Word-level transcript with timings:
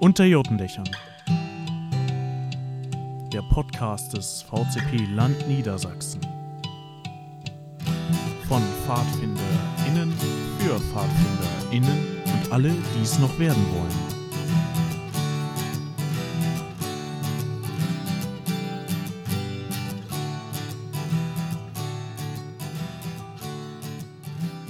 Unter 0.00 0.24
Jotendächern. 0.24 0.88
Der 3.30 3.42
Podcast 3.42 4.14
des 4.14 4.40
VCP 4.40 5.04
Land 5.14 5.46
Niedersachsen. 5.46 6.22
Von 8.48 8.62
PfadfinderInnen 8.86 10.10
für 10.58 10.80
PfadfinderInnen 10.80 12.22
und 12.24 12.50
alle, 12.50 12.70
die 12.70 13.02
es 13.02 13.18
noch 13.18 13.38
werden 13.38 13.62
wollen. 13.74 14.20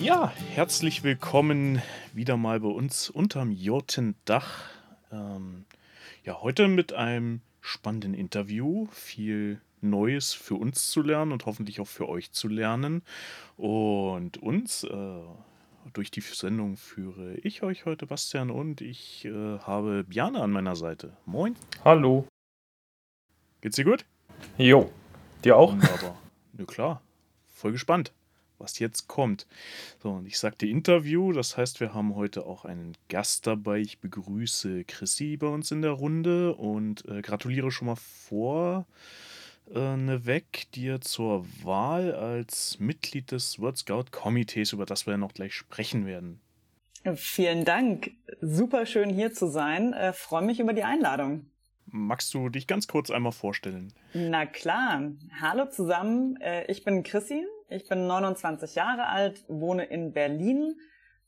Ja, 0.00 0.32
herzlich 0.54 1.04
willkommen 1.04 1.80
wieder 2.14 2.36
mal 2.36 2.58
bei 2.58 2.66
uns 2.66 3.08
unterm 3.08 3.52
Jotendach. 3.52 4.69
Ja, 6.30 6.42
heute 6.42 6.68
mit 6.68 6.92
einem 6.92 7.40
spannenden 7.60 8.14
Interview. 8.14 8.86
Viel 8.92 9.60
Neues 9.80 10.32
für 10.32 10.54
uns 10.54 10.88
zu 10.88 11.02
lernen 11.02 11.32
und 11.32 11.44
hoffentlich 11.44 11.80
auch 11.80 11.88
für 11.88 12.08
euch 12.08 12.30
zu 12.30 12.46
lernen. 12.46 13.02
Und 13.56 14.36
uns 14.36 14.84
äh, 14.84 15.22
durch 15.92 16.12
die 16.12 16.20
Sendung 16.20 16.76
führe 16.76 17.34
ich 17.38 17.64
euch 17.64 17.84
heute, 17.84 18.06
Bastian, 18.06 18.52
und 18.52 18.80
ich 18.80 19.24
äh, 19.24 19.58
habe 19.58 20.04
Bjane 20.04 20.40
an 20.40 20.52
meiner 20.52 20.76
Seite. 20.76 21.16
Moin. 21.26 21.56
Hallo. 21.84 22.28
Geht's 23.60 23.74
dir 23.74 23.84
gut? 23.84 24.04
Jo. 24.56 24.88
Dir 25.42 25.56
auch? 25.56 25.72
Wunderbar. 25.72 26.16
Na 26.52 26.64
klar. 26.64 27.02
Voll 27.48 27.72
gespannt 27.72 28.12
was 28.60 28.78
jetzt 28.78 29.08
kommt. 29.08 29.46
So, 30.02 30.10
und 30.10 30.26
ich 30.26 30.38
sagte 30.38 30.66
Interview, 30.66 31.32
das 31.32 31.56
heißt, 31.56 31.80
wir 31.80 31.94
haben 31.94 32.14
heute 32.14 32.46
auch 32.46 32.64
einen 32.64 32.96
Gast 33.08 33.46
dabei. 33.46 33.78
Ich 33.78 33.98
begrüße 33.98 34.84
Chrissy 34.84 35.36
bei 35.36 35.48
uns 35.48 35.70
in 35.70 35.82
der 35.82 35.92
Runde 35.92 36.54
und 36.54 37.04
äh, 37.08 37.22
gratuliere 37.22 37.70
schon 37.70 37.86
mal 37.86 37.96
vor 37.96 38.86
äh, 39.70 40.26
weg 40.26 40.66
dir 40.74 41.00
zur 41.00 41.46
Wahl 41.62 42.14
als 42.14 42.78
Mitglied 42.78 43.32
des 43.32 43.58
World 43.58 43.78
Scout 43.78 44.04
Komitees, 44.10 44.72
über 44.72 44.86
das 44.86 45.06
wir 45.06 45.12
ja 45.12 45.18
noch 45.18 45.34
gleich 45.34 45.54
sprechen 45.54 46.06
werden. 46.06 46.40
Vielen 47.14 47.64
Dank. 47.64 48.10
Super 48.42 48.84
schön 48.84 49.08
hier 49.08 49.32
zu 49.32 49.46
sein. 49.46 49.94
Äh, 49.94 50.12
Freue 50.12 50.42
mich 50.42 50.60
über 50.60 50.74
die 50.74 50.84
Einladung. 50.84 51.46
Magst 51.86 52.34
du 52.34 52.48
dich 52.50 52.66
ganz 52.66 52.86
kurz 52.86 53.10
einmal 53.10 53.32
vorstellen? 53.32 53.92
Na 54.12 54.46
klar. 54.46 55.10
Hallo 55.40 55.66
zusammen. 55.68 56.36
Äh, 56.40 56.70
ich 56.70 56.84
bin 56.84 57.02
Chrissy. 57.02 57.46
Ich 57.70 57.86
bin 57.88 58.08
29 58.08 58.74
Jahre 58.74 59.06
alt, 59.06 59.44
wohne 59.46 59.84
in 59.84 60.12
Berlin, 60.12 60.74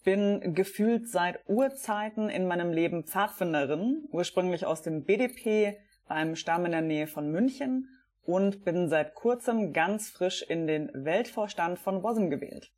bin 0.02 0.54
gefühlt 0.54 1.08
seit 1.08 1.38
Urzeiten 1.48 2.28
in 2.28 2.48
meinem 2.48 2.72
Leben 2.72 3.04
Pfadfinderin, 3.04 4.08
ursprünglich 4.10 4.66
aus 4.66 4.82
dem 4.82 5.04
BDP 5.04 5.78
beim 6.08 6.34
Stamm 6.34 6.64
in 6.66 6.72
der 6.72 6.80
Nähe 6.80 7.06
von 7.06 7.30
München 7.30 7.88
und 8.24 8.64
bin 8.64 8.88
seit 8.88 9.14
kurzem 9.14 9.72
ganz 9.72 10.10
frisch 10.10 10.42
in 10.42 10.66
den 10.66 10.90
Weltvorstand 10.92 11.78
von 11.78 12.02
WOSM 12.02 12.28
gewählt. 12.28 12.72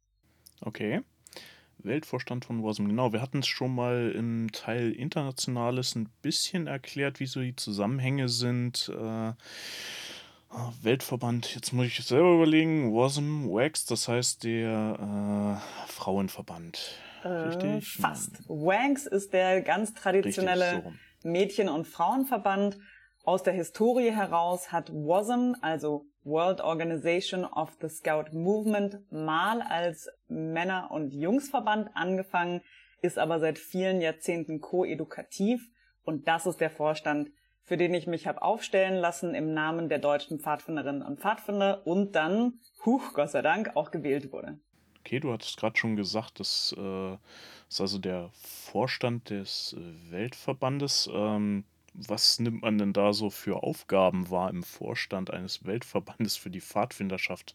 Okay. 0.60 1.00
Weltvorstand 1.78 2.44
von 2.44 2.62
WOSM, 2.62 2.88
genau. 2.88 3.14
Wir 3.14 3.22
hatten 3.22 3.38
es 3.38 3.46
schon 3.46 3.74
mal 3.74 4.12
im 4.14 4.52
Teil 4.52 4.92
Internationales 4.92 5.94
ein 5.94 6.10
bisschen 6.20 6.66
erklärt, 6.66 7.18
wie 7.18 7.26
so 7.26 7.40
die 7.40 7.56
Zusammenhänge 7.56 8.28
sind. 8.28 8.90
Äh, 8.94 9.32
Weltverband, 10.82 11.54
jetzt 11.54 11.72
muss 11.72 11.86
ich 11.86 12.04
selber 12.04 12.34
überlegen, 12.34 12.94
WASM, 12.94 13.48
WAX, 13.48 13.86
das 13.86 14.08
heißt 14.08 14.44
der 14.44 15.58
äh, 15.58 15.90
Frauenverband. 15.90 16.98
Äh, 17.22 17.28
Richtig? 17.28 17.96
Fast. 18.00 18.38
WAX 18.48 19.06
ist 19.06 19.32
der 19.32 19.62
ganz 19.62 19.94
traditionelle 19.94 20.76
Richtig, 20.76 20.92
so 21.18 21.28
Mädchen- 21.28 21.68
und 21.68 21.86
Frauenverband. 21.86 22.78
Aus 23.24 23.42
der 23.42 23.54
Historie 23.54 24.10
heraus 24.10 24.70
hat 24.70 24.90
WASM, 24.92 25.54
also 25.62 26.06
World 26.24 26.60
Organization 26.60 27.44
of 27.44 27.76
the 27.80 27.88
Scout 27.88 28.32
Movement, 28.32 29.00
mal 29.10 29.62
als 29.62 30.08
Männer- 30.28 30.90
und 30.90 31.12
Jungsverband 31.12 31.88
angefangen, 31.94 32.60
ist 33.00 33.18
aber 33.18 33.40
seit 33.40 33.58
vielen 33.58 34.00
Jahrzehnten 34.00 34.60
koedukativ 34.60 35.66
und 36.04 36.28
das 36.28 36.46
ist 36.46 36.60
der 36.60 36.70
Vorstand 36.70 37.30
für 37.64 37.76
den 37.76 37.94
ich 37.94 38.06
mich 38.06 38.26
habe 38.26 38.42
aufstellen 38.42 38.94
lassen 38.94 39.34
im 39.34 39.54
Namen 39.54 39.88
der 39.88 39.98
deutschen 39.98 40.38
Pfadfinderinnen 40.38 41.02
und 41.02 41.20
Pfadfinder 41.20 41.86
und 41.86 42.12
dann, 42.12 42.60
huch, 42.84 43.14
Gott 43.14 43.30
sei 43.30 43.42
Dank, 43.42 43.72
auch 43.74 43.90
gewählt 43.90 44.32
wurde. 44.32 44.58
Okay, 45.00 45.20
du 45.20 45.32
hattest 45.32 45.58
gerade 45.58 45.76
schon 45.76 45.96
gesagt, 45.96 46.40
das 46.40 46.74
äh, 46.78 47.14
ist 47.68 47.80
also 47.80 47.98
der 47.98 48.30
Vorstand 48.32 49.30
des 49.30 49.76
äh, 49.78 50.12
Weltverbandes. 50.12 51.10
Ähm, 51.12 51.64
was 51.94 52.38
nimmt 52.40 52.62
man 52.62 52.78
denn 52.78 52.92
da 52.92 53.12
so 53.12 53.30
für 53.30 53.62
Aufgaben 53.62 54.30
wahr 54.30 54.50
im 54.50 54.62
Vorstand 54.62 55.30
eines 55.30 55.64
Weltverbandes 55.64 56.36
für 56.36 56.50
die 56.50 56.60
Pfadfinderschaft? 56.60 57.54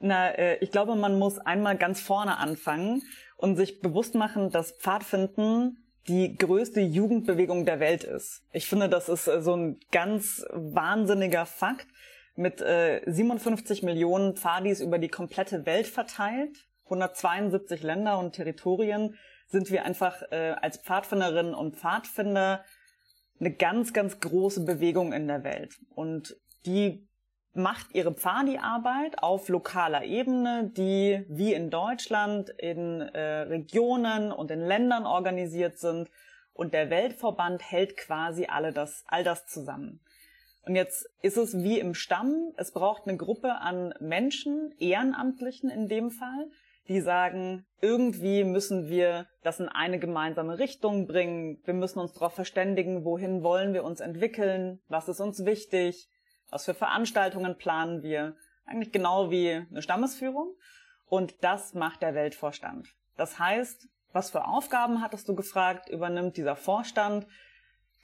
Na, 0.00 0.30
äh, 0.30 0.58
ich 0.60 0.70
glaube, 0.70 0.96
man 0.96 1.18
muss 1.18 1.38
einmal 1.38 1.76
ganz 1.76 2.00
vorne 2.00 2.38
anfangen 2.38 3.02
und 3.36 3.56
sich 3.56 3.80
bewusst 3.80 4.14
machen, 4.14 4.50
dass 4.50 4.72
Pfadfinden 4.72 5.85
die 6.08 6.36
größte 6.36 6.80
Jugendbewegung 6.80 7.64
der 7.64 7.80
Welt 7.80 8.04
ist. 8.04 8.42
Ich 8.52 8.66
finde, 8.66 8.88
das 8.88 9.08
ist 9.08 9.26
äh, 9.26 9.42
so 9.42 9.54
ein 9.54 9.80
ganz 9.90 10.44
wahnsinniger 10.52 11.46
Fakt. 11.46 11.86
Mit 12.36 12.60
äh, 12.60 13.00
57 13.06 13.82
Millionen 13.82 14.36
Pfadis 14.36 14.80
über 14.80 14.98
die 14.98 15.08
komplette 15.08 15.64
Welt 15.64 15.86
verteilt, 15.86 16.68
172 16.84 17.82
Länder 17.82 18.18
und 18.18 18.34
Territorien, 18.34 19.16
sind 19.48 19.70
wir 19.70 19.84
einfach 19.84 20.20
äh, 20.30 20.54
als 20.60 20.78
Pfadfinderinnen 20.78 21.54
und 21.54 21.76
Pfadfinder 21.76 22.64
eine 23.40 23.52
ganz, 23.52 23.92
ganz 23.92 24.20
große 24.20 24.64
Bewegung 24.64 25.12
in 25.12 25.28
der 25.28 25.44
Welt. 25.44 25.76
Und 25.94 26.36
die 26.66 27.08
macht 27.56 27.94
ihre 27.94 28.12
Pfadi-Arbeit 28.12 29.22
auf 29.22 29.48
lokaler 29.48 30.04
Ebene, 30.04 30.70
die 30.76 31.24
wie 31.28 31.54
in 31.54 31.70
Deutschland 31.70 32.50
in 32.50 33.00
äh, 33.00 33.42
Regionen 33.42 34.32
und 34.32 34.50
in 34.50 34.60
Ländern 34.60 35.06
organisiert 35.06 35.78
sind. 35.78 36.10
Und 36.52 36.72
der 36.72 36.90
Weltverband 36.90 37.70
hält 37.70 37.96
quasi 37.96 38.46
alle 38.46 38.72
das, 38.72 39.04
all 39.08 39.24
das 39.24 39.46
zusammen. 39.46 40.00
Und 40.66 40.74
jetzt 40.74 41.08
ist 41.22 41.36
es 41.36 41.62
wie 41.62 41.78
im 41.78 41.94
Stamm, 41.94 42.52
es 42.56 42.72
braucht 42.72 43.06
eine 43.06 43.16
Gruppe 43.16 43.60
an 43.60 43.94
Menschen, 44.00 44.74
Ehrenamtlichen 44.78 45.70
in 45.70 45.86
dem 45.86 46.10
Fall, 46.10 46.50
die 46.88 47.00
sagen, 47.00 47.64
irgendwie 47.80 48.44
müssen 48.44 48.88
wir 48.88 49.26
das 49.42 49.60
in 49.60 49.68
eine 49.68 49.98
gemeinsame 49.98 50.58
Richtung 50.58 51.06
bringen, 51.06 51.60
wir 51.64 51.74
müssen 51.74 52.00
uns 52.00 52.14
darauf 52.14 52.34
verständigen, 52.34 53.04
wohin 53.04 53.42
wollen 53.42 53.74
wir 53.74 53.84
uns 53.84 54.00
entwickeln, 54.00 54.80
was 54.88 55.08
ist 55.08 55.20
uns 55.20 55.44
wichtig, 55.44 56.08
was 56.50 56.64
für 56.64 56.74
Veranstaltungen 56.74 57.56
planen 57.56 58.02
wir? 58.02 58.36
Eigentlich 58.64 58.92
genau 58.92 59.30
wie 59.30 59.52
eine 59.52 59.82
Stammesführung. 59.82 60.54
Und 61.06 61.34
das 61.42 61.74
macht 61.74 62.02
der 62.02 62.14
Weltvorstand. 62.14 62.88
Das 63.16 63.38
heißt, 63.38 63.88
was 64.12 64.30
für 64.30 64.46
Aufgaben, 64.46 65.02
hattest 65.02 65.28
du 65.28 65.34
gefragt, 65.34 65.88
übernimmt 65.88 66.36
dieser 66.36 66.56
Vorstand? 66.56 67.26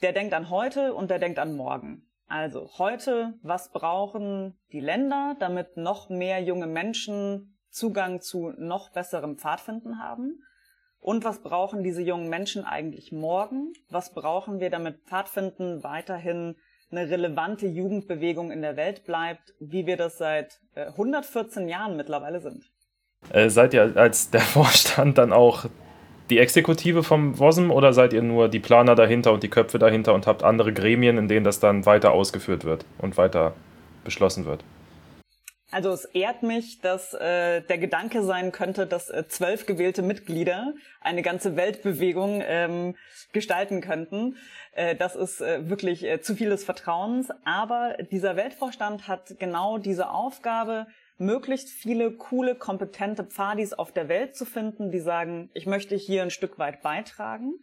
Der 0.01 0.13
denkt 0.13 0.33
an 0.33 0.49
heute 0.49 0.93
und 0.93 1.09
der 1.09 1.19
denkt 1.19 1.39
an 1.39 1.55
morgen. 1.55 2.05
Also 2.27 2.69
heute, 2.77 3.33
was 3.41 3.71
brauchen 3.71 4.57
die 4.71 4.79
Länder, 4.79 5.35
damit 5.39 5.77
noch 5.77 6.09
mehr 6.09 6.41
junge 6.41 6.67
Menschen 6.67 7.57
Zugang 7.69 8.21
zu 8.21 8.53
noch 8.57 8.91
besserem 8.91 9.37
Pfadfinden 9.37 9.99
haben? 9.99 10.43
Und 10.99 11.25
was 11.25 11.43
brauchen 11.43 11.83
diese 11.83 12.01
jungen 12.01 12.29
Menschen 12.29 12.63
eigentlich 12.63 13.11
morgen? 13.11 13.73
Was 13.89 14.13
brauchen 14.13 14.59
wir, 14.59 14.69
damit 14.69 15.03
Pfadfinden 15.03 15.83
weiterhin 15.83 16.55
eine 16.95 17.09
relevante 17.09 17.67
Jugendbewegung 17.67 18.51
in 18.51 18.61
der 18.61 18.77
Welt 18.77 19.05
bleibt, 19.05 19.53
wie 19.59 19.85
wir 19.85 19.97
das 19.97 20.17
seit 20.17 20.59
114 20.75 21.67
äh, 21.67 21.71
Jahren 21.71 21.97
mittlerweile 21.97 22.39
sind. 22.39 22.63
Äh, 23.31 23.49
seid 23.49 23.73
ihr 23.73 23.95
als 23.95 24.29
der 24.29 24.41
Vorstand 24.41 25.17
dann 25.17 25.33
auch 25.33 25.65
die 26.29 26.39
Exekutive 26.39 27.03
vom 27.03 27.37
WOSM 27.37 27.69
oder 27.69 27.93
seid 27.93 28.13
ihr 28.13 28.21
nur 28.21 28.47
die 28.47 28.59
Planer 28.59 28.95
dahinter 28.95 29.33
und 29.33 29.43
die 29.43 29.49
Köpfe 29.49 29.77
dahinter 29.77 30.13
und 30.13 30.25
habt 30.25 30.43
andere 30.43 30.71
Gremien, 30.73 31.17
in 31.17 31.27
denen 31.27 31.43
das 31.43 31.59
dann 31.59 31.85
weiter 31.85 32.11
ausgeführt 32.11 32.63
wird 32.63 32.85
und 32.97 33.17
weiter 33.17 33.53
beschlossen 34.03 34.45
wird? 34.45 34.63
Also 35.73 35.89
es 35.89 36.05
ehrt 36.05 36.43
mich, 36.43 36.81
dass 36.81 37.15
äh, 37.15 37.61
der 37.61 37.79
Gedanke 37.79 38.21
sein 38.21 38.51
könnte, 38.51 38.85
dass 38.85 39.09
äh, 39.09 39.27
zwölf 39.27 39.65
gewählte 39.65 40.03
Mitglieder 40.03 40.75
eine 41.01 41.23
ganze 41.23 41.55
Weltbewegung 41.55 42.43
ähm, 42.45 42.95
gestalten 43.31 43.81
könnten. 43.81 44.37
Äh, 44.73 44.95
das 44.95 45.15
ist 45.15 45.41
äh, 45.41 45.67
wirklich 45.71 46.03
äh, 46.03 46.21
zu 46.21 46.35
viel 46.35 46.51
des 46.51 46.63
Vertrauens. 46.63 47.29
Aber 47.43 47.97
dieser 48.11 48.35
Weltvorstand 48.35 49.07
hat 49.07 49.39
genau 49.39 49.79
diese 49.79 50.11
Aufgabe, 50.11 50.85
möglichst 51.17 51.69
viele 51.69 52.11
coole, 52.11 52.53
kompetente 52.53 53.23
Pfadis 53.23 53.73
auf 53.73 53.91
der 53.91 54.07
Welt 54.09 54.35
zu 54.35 54.45
finden, 54.45 54.91
die 54.91 54.99
sagen, 54.99 55.49
ich 55.55 55.65
möchte 55.65 55.95
hier 55.95 56.21
ein 56.21 56.29
Stück 56.29 56.59
weit 56.59 56.83
beitragen 56.83 57.55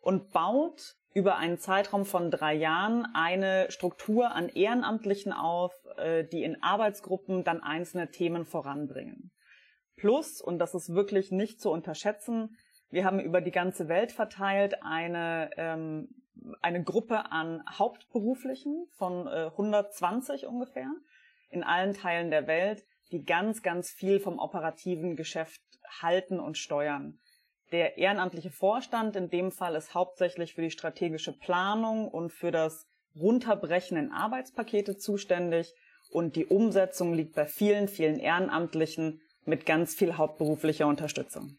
und 0.00 0.32
baut 0.32 0.96
über 1.14 1.36
einen 1.36 1.58
Zeitraum 1.58 2.04
von 2.04 2.30
drei 2.30 2.54
Jahren 2.54 3.06
eine 3.14 3.70
Struktur 3.70 4.32
an 4.32 4.48
Ehrenamtlichen 4.48 5.32
auf, 5.32 5.72
äh, 5.96 6.24
die 6.24 6.42
in 6.42 6.62
Arbeitsgruppen 6.62 7.44
dann 7.44 7.62
einzelne 7.62 8.10
Themen 8.10 8.44
voranbringen. 8.44 9.30
Plus, 9.96 10.40
und 10.40 10.58
das 10.58 10.74
ist 10.74 10.94
wirklich 10.94 11.30
nicht 11.30 11.60
zu 11.60 11.70
unterschätzen, 11.70 12.56
wir 12.90 13.04
haben 13.04 13.20
über 13.20 13.40
die 13.40 13.52
ganze 13.52 13.88
Welt 13.88 14.12
verteilt 14.12 14.82
eine 14.82 15.50
ähm, 15.56 16.08
eine 16.60 16.82
Gruppe 16.82 17.30
an 17.30 17.62
Hauptberuflichen 17.68 18.86
von 18.96 19.26
äh, 19.26 19.46
120 19.46 20.46
ungefähr 20.46 20.90
in 21.50 21.62
allen 21.62 21.94
Teilen 21.94 22.30
der 22.30 22.46
Welt, 22.46 22.84
die 23.10 23.24
ganz, 23.24 23.62
ganz 23.62 23.90
viel 23.90 24.20
vom 24.20 24.38
operativen 24.38 25.16
Geschäft 25.16 25.60
halten 26.00 26.40
und 26.40 26.56
steuern. 26.56 27.18
Der 27.72 27.96
ehrenamtliche 27.96 28.50
Vorstand 28.50 29.16
in 29.16 29.30
dem 29.30 29.50
Fall 29.50 29.74
ist 29.74 29.94
hauptsächlich 29.94 30.54
für 30.54 30.62
die 30.62 30.70
strategische 30.70 31.32
Planung 31.32 32.06
und 32.06 32.30
für 32.30 32.50
das 32.50 32.86
Runterbrechen 33.16 33.96
in 33.96 34.12
Arbeitspakete 34.12 34.98
zuständig 34.98 35.74
und 36.10 36.36
die 36.36 36.44
Umsetzung 36.44 37.14
liegt 37.14 37.34
bei 37.34 37.46
vielen, 37.46 37.88
vielen 37.88 38.18
Ehrenamtlichen 38.18 39.22
mit 39.44 39.64
ganz 39.64 39.94
viel 39.94 40.18
hauptberuflicher 40.18 40.86
Unterstützung. 40.86 41.58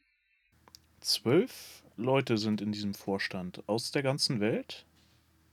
Zwölf 0.99 1.83
Leute 1.97 2.37
sind 2.37 2.61
in 2.61 2.71
diesem 2.71 2.93
Vorstand 2.93 3.67
aus 3.67 3.91
der 3.91 4.03
ganzen 4.03 4.39
Welt? 4.39 4.85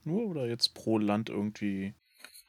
Nur 0.05 0.29
oder 0.31 0.47
jetzt 0.47 0.75
pro 0.75 0.99
Land 0.99 1.29
irgendwie? 1.31 1.95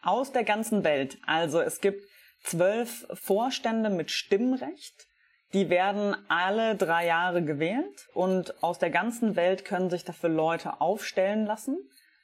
Aus 0.01 0.31
der 0.31 0.43
ganzen 0.43 0.83
Welt. 0.83 1.17
Also 1.25 1.61
es 1.61 1.79
gibt 1.79 2.03
zwölf 2.43 3.07
Vorstände 3.13 3.89
mit 3.89 4.11
Stimmrecht. 4.11 5.07
Die 5.53 5.69
werden 5.69 6.15
alle 6.29 6.75
drei 6.75 7.05
Jahre 7.07 7.43
gewählt 7.43 8.07
und 8.13 8.63
aus 8.63 8.79
der 8.79 8.89
ganzen 8.89 9.35
Welt 9.35 9.65
können 9.65 9.89
sich 9.89 10.05
dafür 10.05 10.29
Leute 10.29 10.79
aufstellen 10.79 11.45
lassen. 11.45 11.77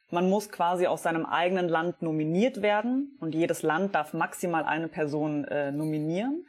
Man 0.09 0.29
muss 0.29 0.49
quasi 0.49 0.87
aus 0.87 1.03
seinem 1.03 1.25
eigenen 1.25 1.67
Land 1.67 2.01
nominiert 2.01 2.61
werden 2.61 3.17
und 3.19 3.35
jedes 3.35 3.63
Land 3.63 3.95
darf 3.95 4.13
maximal 4.13 4.63
eine 4.63 4.87
Person 4.87 5.43
äh, 5.45 5.71
nominieren. 5.73 6.45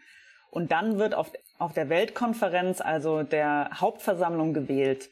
Und 0.50 0.70
dann 0.70 0.98
wird 0.98 1.14
auf, 1.14 1.32
auf 1.58 1.72
der 1.72 1.88
Weltkonferenz, 1.88 2.80
also 2.80 3.24
der 3.24 3.70
Hauptversammlung, 3.74 4.54
gewählt. 4.54 5.10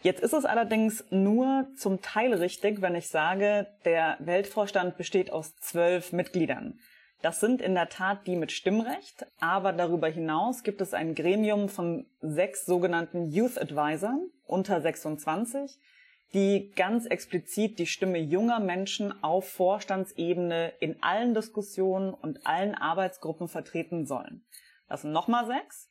Jetzt 0.00 0.22
ist 0.22 0.32
es 0.32 0.44
allerdings 0.46 1.04
nur 1.10 1.66
zum 1.76 2.00
Teil 2.00 2.32
richtig, 2.32 2.80
wenn 2.80 2.94
ich 2.94 3.08
sage, 3.08 3.66
der 3.84 4.16
Weltvorstand 4.20 4.96
besteht 4.96 5.30
aus 5.30 5.56
zwölf 5.56 6.12
Mitgliedern. 6.12 6.78
Das 7.22 7.40
sind 7.40 7.62
in 7.62 7.74
der 7.74 7.88
Tat 7.88 8.26
die 8.26 8.36
mit 8.36 8.52
Stimmrecht, 8.52 9.26
aber 9.40 9.72
darüber 9.72 10.08
hinaus 10.08 10.62
gibt 10.62 10.80
es 10.80 10.94
ein 10.94 11.14
Gremium 11.14 11.68
von 11.68 12.06
sechs 12.20 12.66
sogenannten 12.66 13.32
Youth 13.32 13.58
Advisern 13.60 14.30
unter 14.46 14.80
26, 14.80 15.78
die 16.34 16.72
ganz 16.76 17.06
explizit 17.06 17.78
die 17.78 17.86
Stimme 17.86 18.18
junger 18.18 18.60
Menschen 18.60 19.22
auf 19.24 19.48
Vorstandsebene 19.48 20.72
in 20.80 21.02
allen 21.02 21.34
Diskussionen 21.34 22.12
und 22.12 22.46
allen 22.46 22.74
Arbeitsgruppen 22.74 23.48
vertreten 23.48 24.06
sollen. 24.06 24.44
Das 24.88 25.02
sind 25.02 25.12
nochmal 25.12 25.46
sechs. 25.46 25.90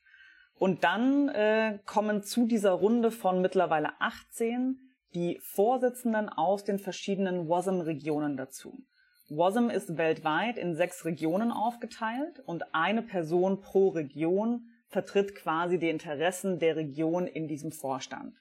Und 0.57 0.83
dann 0.83 1.27
äh, 1.29 1.79
kommen 1.85 2.23
zu 2.23 2.45
dieser 2.45 2.71
Runde 2.71 3.11
von 3.11 3.41
mittlerweile 3.41 3.89
18 3.99 4.79
die 5.13 5.39
Vorsitzenden 5.41 6.29
aus 6.29 6.63
den 6.63 6.79
verschiedenen 6.79 7.49
WASM-Regionen 7.49 8.37
dazu. 8.37 8.85
WASM 9.29 9.69
ist 9.71 9.97
weltweit 9.97 10.57
in 10.57 10.75
sechs 10.75 11.03
Regionen 11.03 11.51
aufgeteilt 11.51 12.41
und 12.45 12.75
eine 12.75 13.01
Person 13.01 13.59
pro 13.59 13.89
Region 13.89 14.69
vertritt 14.87 15.33
quasi 15.33 15.79
die 15.79 15.89
Interessen 15.89 16.59
der 16.59 16.75
Region 16.75 17.25
in 17.25 17.47
diesem 17.47 17.71
Vorstand. 17.71 18.35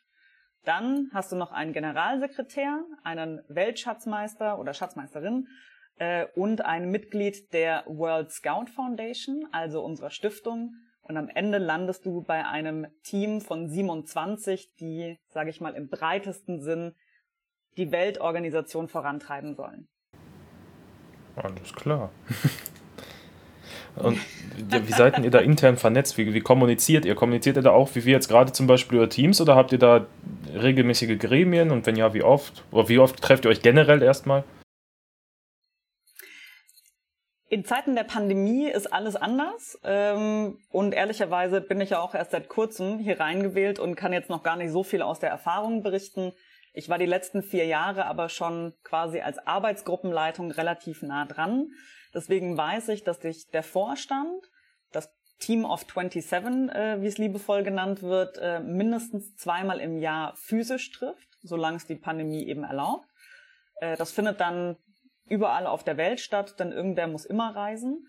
Dann 0.65 1.11
hast 1.13 1.33
du 1.33 1.37
noch 1.37 1.53
einen 1.53 1.73
Generalsekretär, 1.73 2.85
einen 3.03 3.43
Weltschatzmeister 3.49 4.59
oder 4.59 4.75
Schatzmeisterin 4.75 5.49
äh, 5.97 6.27
und 6.35 6.63
ein 6.63 6.91
Mitglied 6.91 7.53
der 7.55 7.85
World 7.87 8.31
Scout 8.31 8.67
Foundation, 8.67 9.47
also 9.53 9.83
unserer 9.83 10.11
Stiftung. 10.11 10.75
Und 11.01 11.17
am 11.17 11.29
Ende 11.29 11.59
landest 11.59 12.05
du 12.05 12.23
bei 12.23 12.47
einem 12.47 12.87
Team 13.03 13.41
von 13.41 13.69
27, 13.69 14.75
die, 14.77 15.19
sage 15.29 15.51
ich 15.51 15.61
mal, 15.61 15.75
im 15.75 15.89
breitesten 15.89 16.61
Sinn 16.61 16.95
die 17.77 17.91
Weltorganisation 17.91 18.89
vorantreiben 18.89 19.55
sollen. 19.55 19.89
Alles 21.37 21.73
klar. 21.75 22.11
Und 23.97 24.19
wie 24.57 24.93
seid 24.93 25.19
ihr 25.21 25.31
da 25.31 25.39
intern 25.39 25.77
vernetzt? 25.77 26.19
Wie, 26.19 26.35
wie, 26.35 26.41
kommuniziert 26.41 27.05
ihr? 27.05 27.15
Kommuniziert 27.15 27.57
ihr 27.57 27.63
da 27.63 27.71
auch, 27.71 27.95
wie 27.95 28.05
wir 28.05 28.13
jetzt 28.13 28.29
gerade 28.29 28.51
zum 28.51 28.67
Beispiel 28.67 28.99
über 28.99 29.09
Teams 29.09 29.41
oder 29.41 29.55
habt 29.55 29.71
ihr 29.71 29.79
da 29.79 30.07
regelmäßige 30.53 31.19
Gremien 31.19 31.71
und 31.71 31.87
wenn 31.87 31.95
ja, 31.95 32.13
wie 32.13 32.25
oft? 32.25 32.65
Oder 32.73 32.89
wie 32.89 32.99
oft 32.99 33.23
trefft 33.23 33.45
ihr 33.45 33.51
euch 33.51 33.63
generell 33.63 34.03
erstmal? 34.03 34.43
In 37.49 37.65
Zeiten 37.65 37.95
der 37.95 38.03
Pandemie 38.03 38.69
ist 38.69 38.93
alles 38.93 39.15
anders. 39.15 39.79
Ähm, 39.85 40.59
und 40.71 40.93
ehrlicherweise 40.93 41.61
bin 41.61 41.81
ich 41.81 41.91
ja 41.91 42.01
auch 42.01 42.15
erst 42.15 42.33
seit 42.33 42.49
kurzem 42.49 42.99
hier 42.99 43.21
reingewählt 43.21 43.79
und 43.79 43.95
kann 43.95 44.13
jetzt 44.13 44.29
noch 44.29 44.43
gar 44.43 44.57
nicht 44.57 44.73
so 44.73 44.83
viel 44.83 45.03
aus 45.03 45.21
der 45.21 45.31
Erfahrung 45.31 45.85
berichten. 45.85 46.33
Ich 46.77 46.89
war 46.89 46.99
die 46.99 47.07
letzten 47.07 47.43
vier 47.43 47.67
Jahre 47.67 48.05
aber 48.07 48.29
schon 48.29 48.75
quasi 48.83 49.21
als 49.21 49.39
Arbeitsgruppenleitung 49.39 50.51
relativ 50.51 51.03
nah 51.03 51.25
dran. 51.25 51.69
Deswegen 52.13 52.57
weiß 52.57 52.89
ich, 52.89 53.05
dass 53.05 53.23
sich 53.23 53.47
der 53.53 53.63
Vorstand, 53.63 54.43
das 54.91 55.09
Team 55.39 55.65
of 55.65 55.87
27, 55.87 56.75
äh, 56.75 57.01
wie 57.01 57.07
es 57.07 57.17
liebevoll 57.17 57.63
genannt 57.63 58.03
wird, 58.03 58.39
äh, 58.39 58.59
mindestens 58.59 59.37
zweimal 59.37 59.79
im 59.79 59.99
Jahr 59.99 60.35
physisch 60.37 60.91
trifft, 60.91 61.29
solange 61.43 61.77
es 61.77 61.87
die 61.87 61.97
Pandemie 61.97 62.45
eben 62.47 62.65
erlaubt. 62.65 63.07
Äh, 63.77 63.97
das 63.97 64.11
findet 64.11 64.41
dann 64.41 64.77
überall 65.29 65.67
auf 65.67 65.85
der 65.85 65.97
Welt 65.97 66.19
statt, 66.19 66.59
denn 66.59 66.73
irgendwer 66.73 67.07
muss 67.07 67.25
immer 67.25 67.55
reisen. 67.55 68.09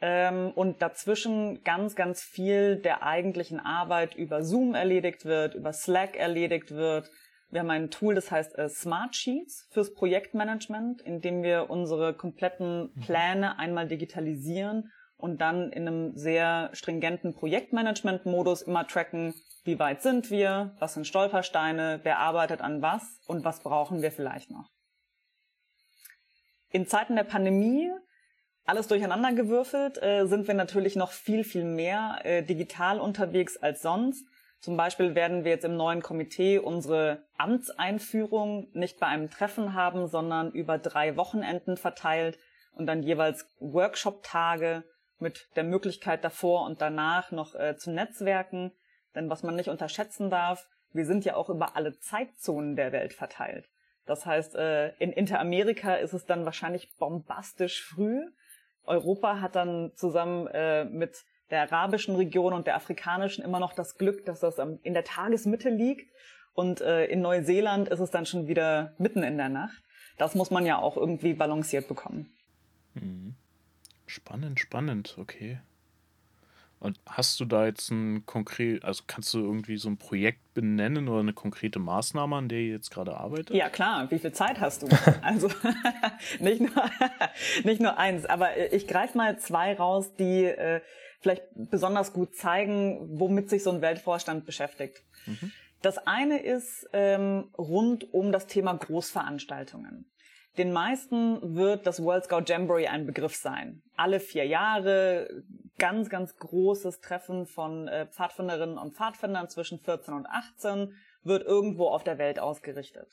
Ähm, 0.00 0.52
und 0.54 0.80
dazwischen 0.80 1.62
ganz, 1.62 1.94
ganz 1.94 2.22
viel 2.22 2.76
der 2.76 3.02
eigentlichen 3.02 3.60
Arbeit 3.60 4.14
über 4.14 4.44
Zoom 4.44 4.74
erledigt 4.74 5.26
wird, 5.26 5.54
über 5.54 5.72
Slack 5.72 6.16
erledigt 6.16 6.70
wird, 6.70 7.10
wir 7.50 7.60
haben 7.60 7.70
ein 7.70 7.90
Tool, 7.90 8.14
das 8.14 8.30
heißt 8.30 8.58
äh, 8.58 8.68
Smart 8.68 9.16
Sheets 9.16 9.66
fürs 9.70 9.94
Projektmanagement, 9.94 11.00
in 11.02 11.20
dem 11.20 11.42
wir 11.42 11.70
unsere 11.70 12.14
kompletten 12.14 12.90
mhm. 12.94 13.00
Pläne 13.00 13.58
einmal 13.58 13.88
digitalisieren 13.88 14.92
und 15.16 15.40
dann 15.40 15.72
in 15.72 15.88
einem 15.88 16.16
sehr 16.16 16.70
stringenten 16.72 17.34
Projektmanagement-Modus 17.34 18.62
immer 18.62 18.86
tracken, 18.86 19.34
wie 19.64 19.78
weit 19.78 20.02
sind 20.02 20.30
wir, 20.30 20.74
was 20.78 20.94
sind 20.94 21.06
Stolpersteine, 21.06 22.00
wer 22.02 22.18
arbeitet 22.18 22.60
an 22.60 22.82
was 22.82 23.20
und 23.26 23.44
was 23.44 23.60
brauchen 23.60 24.02
wir 24.02 24.12
vielleicht 24.12 24.50
noch. 24.50 24.70
In 26.70 26.86
Zeiten 26.86 27.16
der 27.16 27.24
Pandemie, 27.24 27.90
alles 28.64 28.88
durcheinandergewürfelt, 28.88 30.02
äh, 30.02 30.26
sind 30.26 30.46
wir 30.46 30.54
natürlich 30.54 30.96
noch 30.96 31.12
viel, 31.12 31.42
viel 31.42 31.64
mehr 31.64 32.20
äh, 32.24 32.42
digital 32.42 33.00
unterwegs 33.00 33.56
als 33.56 33.80
sonst. 33.80 34.26
Zum 34.60 34.76
Beispiel 34.76 35.14
werden 35.14 35.44
wir 35.44 35.52
jetzt 35.52 35.64
im 35.64 35.76
neuen 35.76 36.02
Komitee 36.02 36.58
unsere 36.58 37.24
Amtseinführung 37.36 38.68
nicht 38.72 38.98
bei 38.98 39.06
einem 39.06 39.30
Treffen 39.30 39.74
haben, 39.74 40.08
sondern 40.08 40.50
über 40.50 40.78
drei 40.78 41.16
Wochenenden 41.16 41.76
verteilt 41.76 42.38
und 42.72 42.86
dann 42.86 43.02
jeweils 43.02 43.46
Workshop-Tage 43.60 44.84
mit 45.20 45.48
der 45.56 45.64
Möglichkeit 45.64 46.24
davor 46.24 46.64
und 46.64 46.80
danach 46.80 47.30
noch 47.30 47.54
äh, 47.54 47.76
zu 47.76 47.90
netzwerken. 47.90 48.72
Denn 49.14 49.30
was 49.30 49.42
man 49.42 49.54
nicht 49.54 49.68
unterschätzen 49.68 50.30
darf, 50.30 50.66
wir 50.92 51.06
sind 51.06 51.24
ja 51.24 51.36
auch 51.36 51.50
über 51.50 51.76
alle 51.76 51.98
Zeitzonen 51.98 52.76
der 52.76 52.92
Welt 52.92 53.12
verteilt. 53.12 53.68
Das 54.06 54.26
heißt, 54.26 54.54
äh, 54.56 54.88
in 54.98 55.12
Interamerika 55.12 55.94
ist 55.96 56.14
es 56.14 56.24
dann 56.24 56.44
wahrscheinlich 56.44 56.96
bombastisch 56.96 57.84
früh. 57.84 58.22
Europa 58.84 59.40
hat 59.40 59.54
dann 59.54 59.92
zusammen 59.94 60.46
äh, 60.48 60.84
mit 60.84 61.24
der 61.50 61.62
arabischen 61.62 62.16
Region 62.16 62.52
und 62.52 62.66
der 62.66 62.76
afrikanischen 62.76 63.44
immer 63.44 63.60
noch 63.60 63.72
das 63.72 63.96
Glück, 63.96 64.24
dass 64.26 64.40
das 64.40 64.58
in 64.58 64.94
der 64.94 65.04
Tagesmitte 65.04 65.70
liegt. 65.70 66.10
Und 66.54 66.80
äh, 66.80 67.06
in 67.06 67.20
Neuseeland 67.20 67.88
ist 67.88 68.00
es 68.00 68.10
dann 68.10 68.26
schon 68.26 68.48
wieder 68.48 68.94
mitten 68.98 69.22
in 69.22 69.36
der 69.36 69.48
Nacht. 69.48 69.82
Das 70.16 70.34
muss 70.34 70.50
man 70.50 70.66
ja 70.66 70.78
auch 70.78 70.96
irgendwie 70.96 71.34
balanciert 71.34 71.86
bekommen. 71.88 72.30
Mhm. 72.94 73.36
Spannend, 74.06 74.58
spannend, 74.58 75.16
okay. 75.18 75.60
Und 76.80 77.00
hast 77.06 77.40
du 77.40 77.44
da 77.44 77.66
jetzt 77.66 77.90
ein 77.90 78.24
konkret, 78.24 78.84
also 78.84 79.02
kannst 79.06 79.34
du 79.34 79.40
irgendwie 79.40 79.76
so 79.78 79.88
ein 79.88 79.96
Projekt 79.96 80.54
benennen 80.54 81.08
oder 81.08 81.20
eine 81.20 81.32
konkrete 81.32 81.80
Maßnahme, 81.80 82.36
an 82.36 82.48
der 82.48 82.60
ihr 82.60 82.72
jetzt 82.72 82.90
gerade 82.90 83.16
arbeitet? 83.16 83.50
Ja, 83.50 83.68
klar. 83.68 84.08
Wie 84.10 84.18
viel 84.18 84.32
Zeit 84.32 84.60
hast 84.60 84.82
du? 84.82 84.88
also 85.22 85.48
nicht 86.38 86.60
nur, 86.60 86.70
nicht 87.64 87.80
nur 87.80 87.98
eins, 87.98 88.26
aber 88.26 88.72
ich 88.72 88.86
greife 88.86 89.18
mal 89.18 89.38
zwei 89.38 89.74
raus, 89.74 90.14
die 90.14 90.44
äh, 90.44 90.80
vielleicht 91.20 91.42
besonders 91.54 92.12
gut 92.12 92.34
zeigen, 92.34 93.18
womit 93.18 93.50
sich 93.50 93.62
so 93.62 93.70
ein 93.70 93.80
Weltvorstand 93.80 94.46
beschäftigt. 94.46 95.02
Mhm. 95.26 95.52
Das 95.82 95.98
eine 95.98 96.42
ist 96.42 96.88
ähm, 96.92 97.50
rund 97.56 98.12
um 98.12 98.32
das 98.32 98.46
Thema 98.46 98.74
Großveranstaltungen. 98.74 100.10
Den 100.56 100.72
meisten 100.72 101.54
wird 101.54 101.86
das 101.86 102.02
World 102.02 102.24
Scout 102.24 102.44
Jamboree 102.46 102.88
ein 102.88 103.06
Begriff 103.06 103.36
sein. 103.36 103.82
Alle 103.96 104.18
vier 104.18 104.44
Jahre 104.44 105.44
ganz, 105.78 106.10
ganz 106.10 106.36
großes 106.36 107.00
Treffen 107.00 107.46
von 107.46 107.86
äh, 107.86 108.06
Pfadfinderinnen 108.06 108.76
und 108.76 108.94
Pfadfindern 108.94 109.48
zwischen 109.48 109.78
14 109.78 110.14
und 110.14 110.26
18 110.26 110.94
wird 111.22 111.44
irgendwo 111.44 111.86
auf 111.86 112.02
der 112.02 112.18
Welt 112.18 112.40
ausgerichtet. 112.40 113.08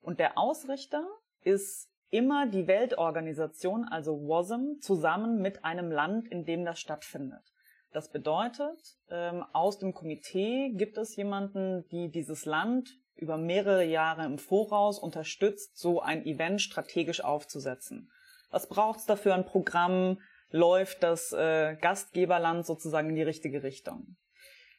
Und 0.00 0.18
der 0.18 0.36
Ausrichter 0.36 1.06
ist 1.42 1.88
immer 2.12 2.46
die 2.46 2.66
Weltorganisation, 2.66 3.88
also 3.88 4.12
WASM, 4.28 4.80
zusammen 4.80 5.40
mit 5.40 5.64
einem 5.64 5.90
Land, 5.90 6.28
in 6.28 6.44
dem 6.44 6.64
das 6.64 6.78
stattfindet. 6.78 7.42
Das 7.90 8.10
bedeutet, 8.10 8.78
ähm, 9.10 9.44
aus 9.52 9.78
dem 9.78 9.94
Komitee 9.94 10.72
gibt 10.74 10.98
es 10.98 11.16
jemanden, 11.16 11.88
die 11.88 12.10
dieses 12.10 12.44
Land 12.44 12.90
über 13.16 13.38
mehrere 13.38 13.84
Jahre 13.84 14.26
im 14.26 14.38
Voraus 14.38 14.98
unterstützt, 14.98 15.78
so 15.78 16.00
ein 16.00 16.24
Event 16.26 16.60
strategisch 16.60 17.24
aufzusetzen. 17.24 18.10
Was 18.50 18.68
braucht 18.68 19.00
es 19.00 19.06
dafür 19.06 19.34
ein 19.34 19.46
Programm? 19.46 20.20
Läuft 20.50 21.02
das 21.02 21.32
äh, 21.32 21.76
Gastgeberland 21.80 22.66
sozusagen 22.66 23.08
in 23.08 23.14
die 23.14 23.22
richtige 23.22 23.62
Richtung? 23.62 24.16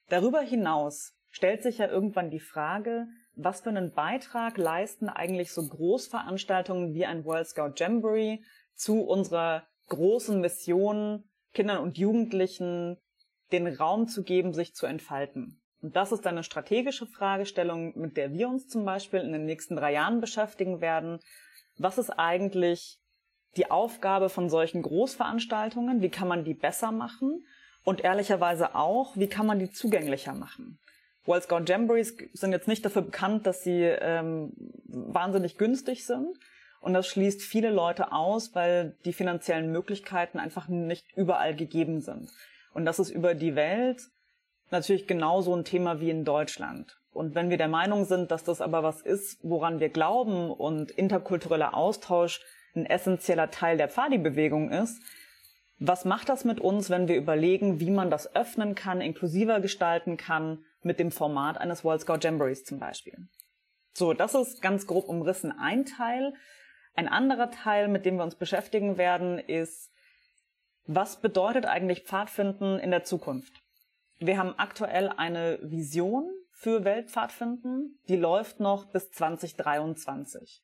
Darüber 0.10 0.42
hinaus 0.42 1.14
stellt 1.32 1.64
sich 1.64 1.80
ja 1.80 1.88
irgendwann 1.88 2.30
die 2.30 2.40
Frage, 2.40 3.08
was 3.36 3.62
für 3.62 3.70
einen 3.70 3.94
Beitrag 3.94 4.58
leisten 4.58 5.10
eigentlich 5.10 5.52
so 5.52 5.68
Großveranstaltungen 5.68 6.94
wie 6.94 7.06
ein 7.06 7.26
World 7.26 7.48
Scout 7.48 7.74
Jamboree 7.76 8.40
zu 8.76 9.02
unserer 9.02 9.68
großen 9.90 10.40
Mission, 10.40 11.24
Kindern 11.54 11.80
und 11.80 11.98
Jugendlichen 11.98 12.98
den 13.52 13.68
Raum 13.68 14.08
zu 14.08 14.24
geben, 14.24 14.54
sich 14.54 14.74
zu 14.74 14.86
entfalten. 14.86 15.62
Und 15.82 15.96
das 15.96 16.12
ist 16.12 16.26
eine 16.26 16.44
strategische 16.44 17.06
Fragestellung, 17.06 17.98
mit 18.00 18.18
der 18.18 18.32
wir 18.32 18.48
uns 18.48 18.68
zum 18.68 18.86
Beispiel 18.86 19.20
in 19.20 19.34
den 19.34 19.46
nächsten 19.46 19.76
drei 19.76 19.94
Jahren 19.94 20.22
beschäftigen 20.22 20.82
werden. 20.82 21.20
Was 21.78 21.98
ist 21.98 22.10
eigentlich 22.10 23.00
die 23.58 23.70
Aufgabe 23.70 24.30
von 24.30 24.50
solchen 24.50 24.82
Großveranstaltungen? 24.82 26.02
Wie 26.02 26.10
kann 26.10 26.28
man 26.28 26.46
die 26.46 26.54
besser 26.54 26.92
machen? 26.92 27.46
Und 27.84 28.02
ehrlicherweise 28.02 28.76
auch, 28.76 29.18
wie 29.18 29.28
kann 29.28 29.46
man 29.46 29.60
die 29.60 29.70
zugänglicher 29.70 30.34
machen? 30.34 30.80
World 31.26 31.44
Scout 31.44 31.64
Jamborees 31.66 32.16
sind 32.34 32.52
jetzt 32.52 32.68
nicht 32.68 32.84
dafür 32.84 33.02
bekannt, 33.02 33.48
dass 33.48 33.64
sie 33.64 33.82
ähm, 33.82 34.52
wahnsinnig 34.86 35.58
günstig 35.58 36.06
sind. 36.06 36.38
Und 36.82 36.94
das 36.94 37.08
schließt 37.08 37.42
viele 37.42 37.70
Leute 37.70 38.12
aus, 38.12 38.54
weil 38.56 38.98
die 39.06 39.14
finanziellen 39.14 39.72
Möglichkeiten 39.72 40.38
einfach 40.38 40.68
nicht 40.68 41.06
überall 41.16 41.56
gegeben 41.56 42.02
sind. 42.02 42.30
Und 42.74 42.86
das 42.86 43.00
ist 43.00 43.10
über 43.10 43.36
die 43.36 43.56
Welt 43.56 44.02
natürlich 44.70 45.08
genauso 45.08 45.56
ein 45.56 45.64
Thema 45.64 46.02
wie 46.02 46.10
in 46.10 46.26
Deutschland. 46.26 46.98
Und 47.14 47.36
wenn 47.36 47.50
wir 47.50 47.58
der 47.58 47.68
Meinung 47.68 48.06
sind, 48.06 48.32
dass 48.32 48.44
das 48.44 48.60
aber 48.60 48.84
was 48.84 49.02
ist, 49.02 49.38
woran 49.44 49.80
wir 49.80 49.90
glauben 49.90 50.52
und 50.52 50.92
interkultureller 50.92 51.76
Austausch 51.76 52.42
ein 52.76 52.86
essentieller 52.86 53.52
Teil 53.52 53.78
der 53.78 53.88
Pfadi-Bewegung 53.88 54.72
ist, 54.72 55.00
was 55.80 56.06
macht 56.06 56.30
das 56.30 56.44
mit 56.44 56.60
uns, 56.60 56.90
wenn 56.90 57.08
wir 57.08 57.16
überlegen, 57.16 57.80
wie 57.80 57.92
man 57.92 58.10
das 58.10 58.36
öffnen 58.36 58.74
kann, 58.74 59.00
inklusiver 59.00 59.60
gestalten 59.60 60.18
kann, 60.18 60.66
mit 60.86 61.00
dem 61.00 61.12
Format 61.12 61.58
eines 61.58 61.84
World 61.84 62.02
Scout 62.02 62.20
Jamborees 62.22 62.64
zum 62.64 62.80
Beispiel? 62.80 63.28
So, 63.94 64.14
das 64.14 64.34
ist 64.34 64.62
ganz 64.62 64.88
grob 64.88 65.08
umrissen 65.08 65.52
ein 65.52 65.86
Teil. 65.86 66.34
Ein 66.96 67.08
anderer 67.08 67.52
Teil, 67.52 67.88
mit 67.88 68.06
dem 68.06 68.18
wir 68.18 68.24
uns 68.24 68.36
beschäftigen 68.36 68.98
werden, 68.98 69.40
ist, 69.40 69.92
was 70.86 71.22
bedeutet 71.22 71.66
eigentlich 71.66 72.04
Pfadfinden 72.04 72.80
in 72.80 72.92
der 72.92 73.04
Zukunft? 73.04 73.54
Wir 74.20 74.38
haben 74.38 74.56
aktuell 74.58 75.10
eine 75.10 75.60
Vision 75.62 76.30
für 76.52 76.86
Weltpfadfinden, 76.86 78.00
die 78.08 78.16
läuft 78.16 78.60
noch 78.60 78.92
bis 78.92 79.12
2023. 79.12 80.64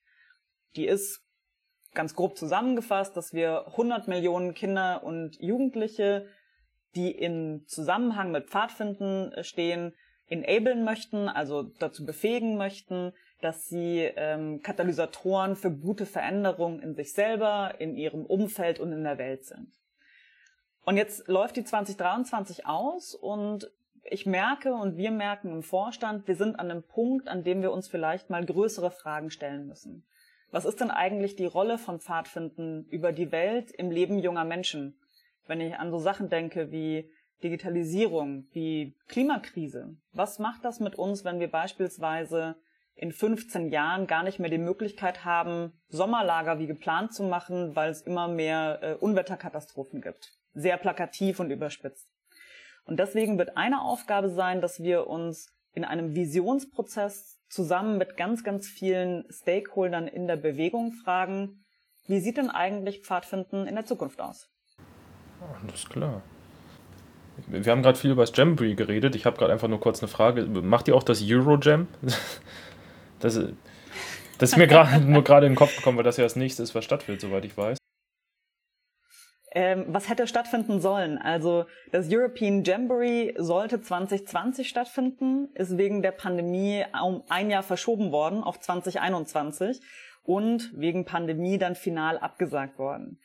Die 0.75 0.85
ist 0.85 1.21
ganz 1.93 2.15
grob 2.15 2.37
zusammengefasst, 2.37 3.17
dass 3.17 3.33
wir 3.33 3.67
100 3.67 4.07
Millionen 4.07 4.53
Kinder 4.53 5.03
und 5.03 5.39
Jugendliche, 5.41 6.27
die 6.95 7.11
in 7.11 7.65
Zusammenhang 7.67 8.31
mit 8.31 8.49
Pfadfinden 8.49 9.43
stehen, 9.43 9.93
enablen 10.29 10.83
möchten, 10.83 11.27
also 11.27 11.63
dazu 11.79 12.05
befähigen 12.05 12.57
möchten, 12.57 13.13
dass 13.41 13.67
sie 13.67 14.09
ähm, 14.15 14.61
Katalysatoren 14.61 15.55
für 15.55 15.71
gute 15.71 16.05
Veränderungen 16.05 16.81
in 16.81 16.95
sich 16.95 17.13
selber, 17.13 17.75
in 17.79 17.95
ihrem 17.95 18.25
Umfeld 18.25 18.79
und 18.79 18.91
in 18.91 19.03
der 19.03 19.17
Welt 19.17 19.45
sind. 19.45 19.71
Und 20.85 20.97
jetzt 20.97 21.27
läuft 21.27 21.55
die 21.55 21.63
2023 21.63 22.65
aus 22.65 23.15
und 23.15 23.71
ich 24.03 24.25
merke 24.25 24.73
und 24.73 24.97
wir 24.97 25.11
merken 25.11 25.51
im 25.51 25.63
Vorstand, 25.63 26.27
wir 26.27 26.35
sind 26.35 26.59
an 26.59 26.71
einem 26.71 26.83
Punkt, 26.83 27.27
an 27.27 27.43
dem 27.43 27.61
wir 27.61 27.71
uns 27.71 27.87
vielleicht 27.87 28.29
mal 28.29 28.45
größere 28.45 28.91
Fragen 28.91 29.29
stellen 29.29 29.67
müssen. 29.67 30.05
Was 30.51 30.65
ist 30.65 30.81
denn 30.81 30.89
eigentlich 30.89 31.35
die 31.35 31.45
Rolle 31.45 31.77
von 31.77 31.99
Pfadfinden 31.99 32.85
über 32.89 33.11
die 33.11 33.31
Welt 33.31 33.71
im 33.71 33.91
Leben 33.91 34.17
junger 34.17 34.45
Menschen? 34.45 34.97
Wenn 35.45 35.61
ich 35.61 35.75
an 35.75 35.91
so 35.91 35.99
Sachen 35.99 36.29
denke 36.29 36.71
wie 36.71 37.11
Digitalisierung, 37.43 38.47
wie 38.51 38.95
Klimakrise. 39.07 39.95
Was 40.11 40.39
macht 40.39 40.65
das 40.65 40.79
mit 40.79 40.95
uns, 40.95 41.23
wenn 41.23 41.39
wir 41.39 41.49
beispielsweise 41.49 42.55
in 42.95 43.11
15 43.11 43.69
Jahren 43.69 44.07
gar 44.07 44.23
nicht 44.23 44.39
mehr 44.39 44.49
die 44.49 44.57
Möglichkeit 44.57 45.23
haben, 45.23 45.73
Sommerlager 45.87 46.59
wie 46.59 46.67
geplant 46.67 47.13
zu 47.13 47.23
machen, 47.23 47.75
weil 47.75 47.89
es 47.89 48.01
immer 48.01 48.27
mehr 48.27 48.79
äh, 48.81 48.93
Unwetterkatastrophen 48.95 50.01
gibt? 50.01 50.33
Sehr 50.53 50.77
plakativ 50.77 51.39
und 51.39 51.49
überspitzt. 51.49 52.11
Und 52.85 52.99
deswegen 52.99 53.37
wird 53.37 53.55
eine 53.55 53.81
Aufgabe 53.81 54.29
sein, 54.29 54.61
dass 54.61 54.81
wir 54.81 55.07
uns 55.07 55.47
in 55.73 55.85
einem 55.85 56.15
Visionsprozess 56.15 57.39
zusammen 57.47 57.97
mit 57.97 58.17
ganz, 58.17 58.43
ganz 58.43 58.67
vielen 58.67 59.25
Stakeholdern 59.31 60.07
in 60.07 60.27
der 60.27 60.37
Bewegung 60.37 60.93
fragen, 60.93 61.63
wie 62.07 62.19
sieht 62.19 62.37
denn 62.37 62.49
eigentlich 62.49 63.01
Pfadfinden 63.01 63.67
in 63.67 63.75
der 63.75 63.85
Zukunft 63.85 64.19
aus? 64.19 64.49
Alles 65.61 65.87
klar. 65.87 66.23
Wir 67.47 67.71
haben 67.71 67.81
gerade 67.81 67.97
viel 67.97 68.11
über 68.11 68.23
das 68.23 68.35
Jamboree 68.35 68.75
geredet. 68.75 69.15
Ich 69.15 69.25
habe 69.25 69.37
gerade 69.37 69.51
einfach 69.53 69.67
nur 69.67 69.79
kurz 69.79 70.01
eine 70.01 70.07
Frage. 70.07 70.45
Macht 70.45 70.87
ihr 70.87 70.95
auch 70.95 71.03
das 71.03 71.23
Eurojam? 71.23 71.87
Das, 73.21 73.37
das 74.37 74.51
ist 74.51 74.57
mir 74.57 74.67
grad, 74.67 75.01
nur 75.05 75.25
gerade 75.25 75.45
in 75.45 75.51
den 75.51 75.57
Kopf 75.57 75.75
gekommen, 75.75 75.97
weil 75.97 76.05
das 76.05 76.15
ja 76.15 76.23
das 76.23 76.37
nächste 76.37 76.63
ist, 76.63 76.73
was 76.73 76.85
stattfindet, 76.85 77.19
soweit 77.19 77.43
ich 77.43 77.57
weiß. 77.57 77.77
Ähm, 79.51 79.85
was 79.89 80.09
hätte 80.09 80.27
stattfinden 80.27 80.79
sollen? 80.79 81.17
Also 81.17 81.65
das 81.91 82.07
European 82.09 82.63
Jamboree 82.63 83.33
sollte 83.37 83.81
2020 83.81 84.69
stattfinden, 84.69 85.49
ist 85.55 85.77
wegen 85.77 86.01
der 86.01 86.11
Pandemie 86.11 86.85
um 87.03 87.23
ein 87.29 87.49
Jahr 87.49 87.63
verschoben 87.63 88.11
worden 88.11 88.43
auf 88.43 88.59
2021 88.59 89.81
und 90.23 90.71
wegen 90.77 91.05
Pandemie 91.05 91.57
dann 91.57 91.75
final 91.75 92.19
abgesagt 92.19 92.77
worden. 92.77 93.19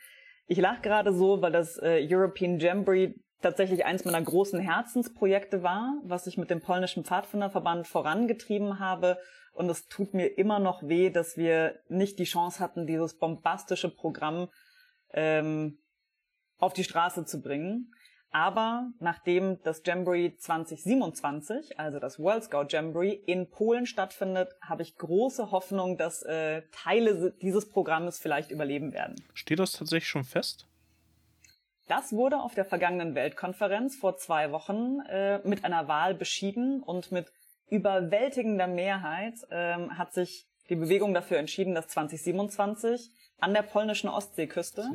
Ich 0.47 0.59
lache 0.59 0.83
gerade 0.83 1.13
so, 1.13 1.43
weil 1.43 1.53
das 1.53 1.79
äh, 1.79 2.07
European 2.11 2.59
Jamboree 2.59 3.15
tatsächlich 3.45 3.85
eins 3.85 4.05
meiner 4.05 4.23
großen 4.23 4.59
Herzensprojekte 4.59 5.63
war, 5.63 6.01
was 6.03 6.27
ich 6.27 6.39
mit 6.39 6.51
dem 6.51 6.61
polnischen 6.61 7.05
Pfadfinderverband 7.05 7.87
vorangetrieben 7.87 8.81
habe. 8.81 9.19
Und 9.53 9.69
es 9.71 9.87
tut 9.87 10.15
mir 10.15 10.27
immer 10.39 10.59
noch 10.59 10.83
weh, 10.83 11.11
dass 11.11 11.37
wir 11.37 11.79
nicht 11.89 12.19
die 12.19 12.25
Chance 12.25 12.59
hatten, 12.59 12.87
dieses 12.87 13.19
bombastische 13.19 13.89
Programm 13.89 14.49
ähm, 15.13 15.79
auf 16.59 16.73
die 16.73 16.85
Straße 16.85 17.25
zu 17.25 17.41
bringen. 17.41 17.93
Aber 18.31 18.91
nachdem 18.99 19.63
das 19.63 19.83
Jamboree 19.85 20.35
2027, 20.37 21.79
also 21.79 22.01
das 22.01 22.19
World 22.19 22.43
Scout 22.43 22.67
Jamboree, 22.71 23.13
in 23.13 23.49
Polen 23.49 23.87
stattfindet, 23.87 24.57
habe 24.61 24.83
ich 24.83 24.97
große 24.97 25.53
Hoffnung, 25.53 25.99
dass 25.99 26.23
äh, 26.23 26.63
Teile 26.73 27.33
dieses 27.43 27.69
Programmes 27.69 28.19
vielleicht 28.19 28.51
überleben 28.51 28.93
werden. 28.93 29.15
Steht 29.35 29.61
das 29.61 29.71
tatsächlich 29.73 30.09
schon 30.09 30.25
fest? 30.25 30.67
Das 31.87 32.13
wurde 32.13 32.41
auf 32.41 32.55
der 32.55 32.65
vergangenen 32.65 33.15
Weltkonferenz 33.15 33.97
vor 33.97 34.17
zwei 34.17 34.53
Wochen 34.53 35.01
äh, 35.09 35.39
mit 35.47 35.65
einer 35.65 35.87
Wahl 35.87 36.15
beschieden 36.15 36.83
und 36.83 37.13
mit 37.13 37.31
überwältigender 37.69 38.67
Mehrheit 38.67 39.35
ähm, 39.51 39.99
hat 39.99 40.13
sich 40.13 40.47
die 40.71 40.77
Bewegung 40.77 41.13
dafür 41.13 41.39
entschieden, 41.39 41.75
dass 41.75 41.89
2027 41.89 43.11
an 43.39 43.53
der 43.53 43.63
polnischen 43.63 44.09
Ostseeküste, 44.09 44.91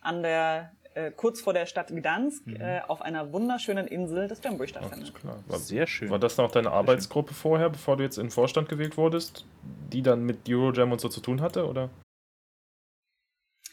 an 0.00 0.22
der 0.22 0.72
äh, 0.94 1.12
kurz 1.12 1.40
vor 1.40 1.52
der 1.52 1.66
Stadt 1.66 1.88
Gdansk, 1.88 2.46
mhm. 2.46 2.60
äh, 2.60 2.80
auf 2.80 3.02
einer 3.02 3.32
wunderschönen 3.32 3.86
Insel 3.86 4.26
des 4.26 4.42
Jamboree 4.42 4.68
stattfindet. 4.68 5.12
Ach, 5.14 5.20
klar. 5.20 5.44
War, 5.46 5.58
Sehr 5.58 5.86
schön. 5.86 6.10
War 6.10 6.18
das 6.18 6.36
noch 6.36 6.50
deine 6.50 6.72
Arbeitsgruppe 6.72 7.34
vorher, 7.34 7.70
bevor 7.70 7.96
du 7.96 8.02
jetzt 8.02 8.18
in 8.18 8.26
den 8.26 8.30
Vorstand 8.30 8.68
gewählt 8.68 8.96
wurdest, 8.96 9.46
die 9.92 10.02
dann 10.02 10.24
mit 10.24 10.48
Eurojam 10.48 10.92
und 10.92 11.00
so 11.00 11.08
zu 11.08 11.20
tun 11.20 11.40
hatte, 11.40 11.66
oder? 11.66 11.90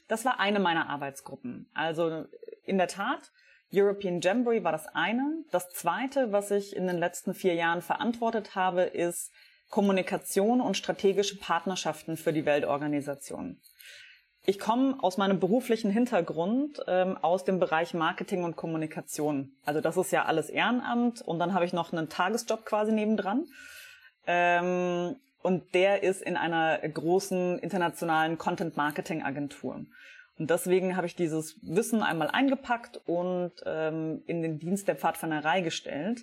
Das 0.07 0.25
war 0.25 0.39
eine 0.39 0.59
meiner 0.59 0.89
Arbeitsgruppen. 0.89 1.69
Also 1.73 2.25
in 2.65 2.77
der 2.77 2.87
Tat, 2.87 3.31
European 3.73 4.19
Jamboree 4.21 4.63
war 4.63 4.71
das 4.71 4.87
eine. 4.87 5.43
Das 5.51 5.69
zweite, 5.69 6.31
was 6.31 6.51
ich 6.51 6.75
in 6.75 6.87
den 6.87 6.97
letzten 6.97 7.33
vier 7.33 7.55
Jahren 7.55 7.81
verantwortet 7.81 8.55
habe, 8.55 8.81
ist 8.81 9.31
Kommunikation 9.69 10.59
und 10.59 10.75
strategische 10.75 11.37
Partnerschaften 11.37 12.17
für 12.17 12.33
die 12.33 12.45
Weltorganisation. 12.45 13.59
Ich 14.43 14.59
komme 14.59 14.97
aus 15.01 15.17
meinem 15.17 15.39
beruflichen 15.39 15.91
Hintergrund 15.91 16.81
ähm, 16.87 17.17
aus 17.21 17.45
dem 17.45 17.59
Bereich 17.59 17.93
Marketing 17.93 18.43
und 18.43 18.55
Kommunikation. 18.55 19.53
Also 19.65 19.81
das 19.81 19.97
ist 19.97 20.11
ja 20.11 20.25
alles 20.25 20.49
Ehrenamt 20.49 21.21
und 21.21 21.39
dann 21.39 21.53
habe 21.53 21.63
ich 21.63 21.73
noch 21.73 21.93
einen 21.93 22.09
Tagesjob 22.09 22.65
quasi 22.65 22.91
nebendran. 22.91 23.45
Ähm, 24.25 25.15
und 25.43 25.73
der 25.73 26.03
ist 26.03 26.21
in 26.21 26.37
einer 26.37 26.77
großen 26.79 27.59
internationalen 27.59 28.37
Content-Marketing-Agentur. 28.37 29.85
Und 30.38 30.50
deswegen 30.50 30.95
habe 30.95 31.07
ich 31.07 31.15
dieses 31.15 31.59
Wissen 31.61 32.01
einmal 32.01 32.29
eingepackt 32.29 33.01
und 33.05 33.51
ähm, 33.65 34.23
in 34.25 34.41
den 34.41 34.59
Dienst 34.59 34.88
der 34.88 34.95
Pfadfinderei 34.95 35.61
gestellt. 35.61 36.21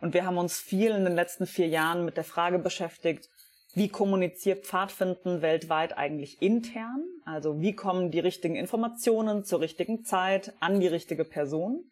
Und 0.00 0.14
wir 0.14 0.24
haben 0.24 0.38
uns 0.38 0.58
viel 0.58 0.90
in 0.90 1.04
den 1.04 1.14
letzten 1.14 1.46
vier 1.46 1.68
Jahren 1.68 2.04
mit 2.04 2.16
der 2.16 2.24
Frage 2.24 2.58
beschäftigt, 2.58 3.28
wie 3.74 3.88
kommuniziert 3.88 4.66
Pfadfinden 4.66 5.42
weltweit 5.42 5.96
eigentlich 5.96 6.42
intern? 6.42 7.04
Also 7.24 7.60
wie 7.60 7.74
kommen 7.74 8.10
die 8.10 8.18
richtigen 8.18 8.56
Informationen 8.56 9.44
zur 9.44 9.60
richtigen 9.60 10.04
Zeit 10.04 10.54
an 10.58 10.80
die 10.80 10.88
richtige 10.88 11.24
Person? 11.24 11.84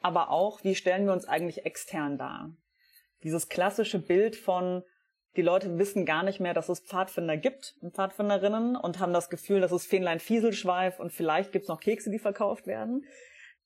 Aber 0.00 0.30
auch, 0.30 0.62
wie 0.64 0.74
stellen 0.74 1.06
wir 1.06 1.14
uns 1.14 1.26
eigentlich 1.26 1.64
extern 1.64 2.18
dar? 2.18 2.50
Dieses 3.22 3.48
klassische 3.48 3.98
Bild 3.98 4.36
von 4.36 4.82
Die 5.36 5.42
Leute 5.42 5.78
wissen 5.78 6.06
gar 6.06 6.22
nicht 6.22 6.38
mehr, 6.38 6.54
dass 6.54 6.68
es 6.68 6.80
Pfadfinder 6.80 7.36
gibt 7.36 7.74
und 7.80 7.94
Pfadfinderinnen 7.94 8.76
und 8.76 9.00
haben 9.00 9.12
das 9.12 9.30
Gefühl, 9.30 9.60
das 9.60 9.72
ist 9.72 9.86
Fähnlein 9.86 10.20
Fieselschweif 10.20 11.00
und 11.00 11.12
vielleicht 11.12 11.50
gibt's 11.50 11.68
noch 11.68 11.80
Kekse, 11.80 12.10
die 12.10 12.20
verkauft 12.20 12.66
werden. 12.66 13.04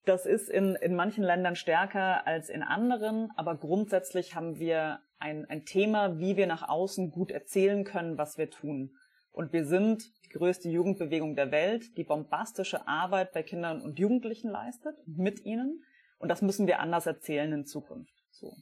Das 0.07 0.25
ist 0.25 0.49
in, 0.49 0.75
in 0.77 0.97
manchen 0.97 1.23
Ländern 1.23 1.57
stärker 1.57 2.27
als 2.27 2.49
in 2.49 2.63
anderen, 2.63 3.31
aber 3.37 3.57
grundsätzlich 3.57 4.35
haben 4.35 4.59
wir 4.59 5.01
ein, 5.19 5.45
ein 5.51 5.67
Thema, 5.67 6.19
wie 6.19 6.39
wir 6.39 6.47
nach 6.47 6.67
außen 6.67 7.11
gut 7.11 7.31
erzählen 7.31 7.85
können, 7.85 8.17
was 8.17 8.39
wir 8.39 8.49
tun. 8.49 8.97
Und 9.31 9.53
wir 9.53 9.67
sind 9.67 10.11
die 10.25 10.31
größte 10.31 10.71
Jugendbewegung 10.71 11.37
der 11.37 11.51
Welt, 11.51 11.97
die 11.99 12.05
bombastische 12.05 12.89
Arbeit 12.89 13.33
bei 13.33 13.43
Kindern 13.43 13.83
und 13.83 13.99
Jugendlichen 13.99 14.51
leistet, 14.51 14.97
mit 15.07 15.45
ihnen. 15.45 15.85
Und 16.19 16.31
das 16.31 16.41
müssen 16.41 16.67
wir 16.67 16.81
anders 16.81 17.07
erzählen 17.07 17.53
in 17.53 17.67
Zukunft. 17.67 18.15
So. 18.31 18.57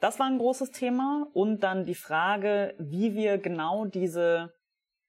Das 0.00 0.18
war 0.18 0.26
ein 0.26 0.38
großes 0.38 0.70
Thema. 0.70 1.28
Und 1.32 1.62
dann 1.62 1.84
die 1.84 1.94
Frage, 1.94 2.74
wie 2.78 3.14
wir 3.14 3.38
genau 3.38 3.84
diese, 3.84 4.54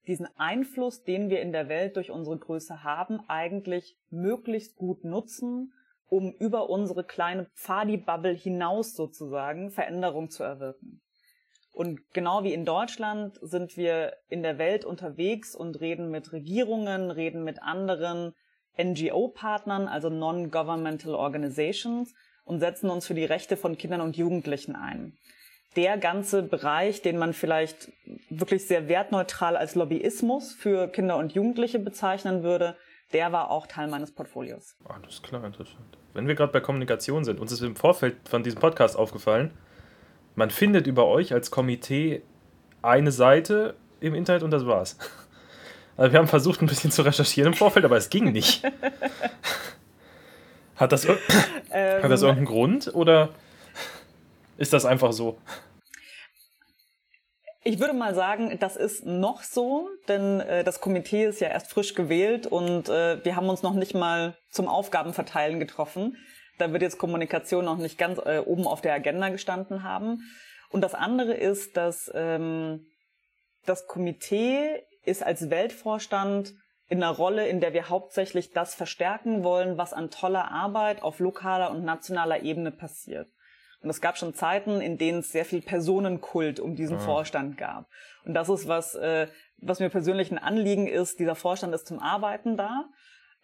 diesen 0.08 0.28
Einfluss, 0.38 1.04
den 1.04 1.30
wir 1.30 1.42
in 1.42 1.54
der 1.54 1.70
Welt 1.70 1.96
durch 1.96 2.12
unsere 2.12 2.38
Größe 2.38 2.84
haben, 2.84 3.22
eigentlich 3.28 3.98
möglichst 4.10 4.76
gut 4.76 5.04
nutzen, 5.04 5.74
um 6.08 6.34
über 6.34 6.70
unsere 6.70 7.06
kleine 7.06 7.46
Pfadi-Bubble 7.56 8.34
hinaus 8.34 8.94
sozusagen 8.94 9.72
Veränderung 9.72 10.30
zu 10.30 10.44
erwirken. 10.44 11.02
Und 11.74 12.02
genau 12.12 12.44
wie 12.44 12.54
in 12.54 12.66
Deutschland 12.66 13.40
sind 13.42 13.78
wir 13.78 14.18
in 14.28 14.44
der 14.44 14.58
Welt 14.58 14.84
unterwegs 14.84 15.56
und 15.56 15.80
reden 15.80 16.12
mit 16.12 16.34
Regierungen, 16.34 17.12
reden 17.12 17.46
mit 17.46 17.64
anderen 17.64 18.34
NGO-Partnern, 18.78 19.88
also 19.88 20.10
Non-Governmental 20.10 21.16
Organizations, 21.16 22.14
und 22.44 22.60
setzen 22.60 22.90
uns 22.90 23.08
für 23.08 23.14
die 23.14 23.26
Rechte 23.26 23.58
von 23.58 23.78
Kindern 23.78 24.02
und 24.02 24.18
Jugendlichen 24.18 24.76
ein. 24.76 25.18
Der 25.76 25.98
ganze 25.98 26.44
Bereich, 26.44 27.02
den 27.02 27.18
man 27.18 27.34
vielleicht 27.34 27.92
wirklich 28.30 28.68
sehr 28.68 28.90
wertneutral 28.90 29.56
als 29.56 29.76
Lobbyismus 29.76 30.54
für 30.54 30.88
Kinder 30.90 31.18
und 31.18 31.34
Jugendliche 31.34 31.80
bezeichnen 31.80 32.44
würde, 32.44 32.76
der 33.14 33.32
war 33.32 33.50
auch 33.50 33.68
Teil 33.68 33.88
meines 33.88 34.12
Portfolios. 34.12 34.76
Alles 34.86 35.22
klar, 35.22 35.44
interessant. 35.44 35.98
Wenn 36.14 36.28
wir 36.28 36.36
gerade 36.36 36.52
bei 36.52 36.60
Kommunikation 36.60 37.24
sind, 37.24 37.40
uns 37.40 37.52
ist 37.52 37.62
im 37.62 37.76
Vorfeld 37.76 38.18
von 38.28 38.44
diesem 38.44 38.60
Podcast 38.60 38.98
aufgefallen, 38.98 39.52
man 40.36 40.50
findet 40.50 40.88
über 40.88 41.08
euch 41.08 41.34
als 41.34 41.52
Komitee 41.52 42.22
eine 42.82 43.12
Seite 43.12 43.76
im 44.00 44.16
Internet 44.16 44.44
und 44.44 44.52
das 44.52 44.66
war's. 44.66 44.98
Also 45.98 46.14
wir 46.14 46.20
haben 46.20 46.28
versucht, 46.28 46.62
ein 46.62 46.68
bisschen 46.68 46.92
zu 46.92 47.02
recherchieren 47.02 47.52
im 47.52 47.58
Vorfeld, 47.58 47.86
aber 47.86 47.98
es 47.98 48.10
ging 48.10 48.32
nicht. 48.32 48.64
Hat 50.82 50.92
das, 50.92 51.06
ähm, 51.06 51.20
hat 52.04 52.10
das 52.10 52.24
irgendeinen 52.24 52.48
Grund 52.48 52.96
oder 52.96 53.30
ist 54.58 54.74
das 54.74 54.84
einfach 54.84 55.14
so? 55.14 55.38
Ich 57.64 57.80
würde 57.80 57.94
mal 57.94 58.16
sagen, 58.16 58.58
das 58.60 58.78
ist 58.78 59.06
noch 59.06 59.44
so, 59.44 59.90
denn 60.08 60.40
äh, 60.40 60.64
das 60.64 60.82
Komitee 60.82 61.26
ist 61.26 61.40
ja 61.40 61.50
erst 61.50 61.72
frisch 61.72 61.94
gewählt 61.94 62.48
und 62.48 62.90
äh, 62.90 63.24
wir 63.24 63.36
haben 63.36 63.48
uns 63.48 63.62
noch 63.62 63.76
nicht 63.76 63.94
mal 63.94 64.36
zum 64.50 64.68
Aufgabenverteilen 64.68 65.60
getroffen. 65.60 66.18
Da 66.58 66.72
wird 66.72 66.82
jetzt 66.82 66.98
Kommunikation 66.98 67.64
noch 67.64 67.78
nicht 67.78 68.00
ganz 68.00 68.18
äh, 68.18 68.40
oben 68.40 68.66
auf 68.66 68.82
der 68.82 68.96
Agenda 68.96 69.30
gestanden 69.30 69.84
haben. 69.84 70.24
Und 70.70 70.82
das 70.82 70.96
andere 70.96 71.36
ist, 71.36 71.78
dass 71.78 72.12
ähm, 72.16 72.88
das 73.68 73.86
Komitee 73.86 74.82
ist 75.06 75.22
als 75.22 75.52
Weltvorstand 75.52 76.56
in 76.92 77.02
einer 77.02 77.16
Rolle, 77.16 77.48
in 77.48 77.62
der 77.62 77.72
wir 77.72 77.88
hauptsächlich 77.88 78.52
das 78.52 78.76
verstärken 78.76 79.46
wollen, 79.46 79.78
was 79.78 79.94
an 79.94 80.10
toller 80.10 80.52
Arbeit 80.52 81.04
auf 81.04 81.20
lokaler 81.20 81.72
und 81.72 81.86
nationaler 81.86 82.44
Ebene 82.44 82.70
passiert. 82.70 83.30
Und 83.82 83.90
es 83.90 84.02
gab 84.02 84.18
schon 84.18 84.34
Zeiten, 84.34 84.82
in 84.82 84.98
denen 84.98 85.20
es 85.20 85.32
sehr 85.32 85.46
viel 85.46 85.62
Personenkult 85.62 86.60
um 86.60 86.76
diesen 86.76 86.98
ah. 86.98 87.00
Vorstand 87.00 87.58
gab. 87.58 87.88
Und 88.26 88.34
das 88.34 88.50
ist 88.50 88.68
was, 88.68 88.94
äh, 88.96 89.28
was 89.56 89.80
mir 89.80 89.90
persönlich 89.90 90.32
ein 90.32 90.38
Anliegen 90.38 90.86
ist. 90.86 91.18
Dieser 91.18 91.36
Vorstand 91.36 91.74
ist 91.74 91.88
zum 91.88 92.00
Arbeiten 92.00 92.58
da 92.58 92.90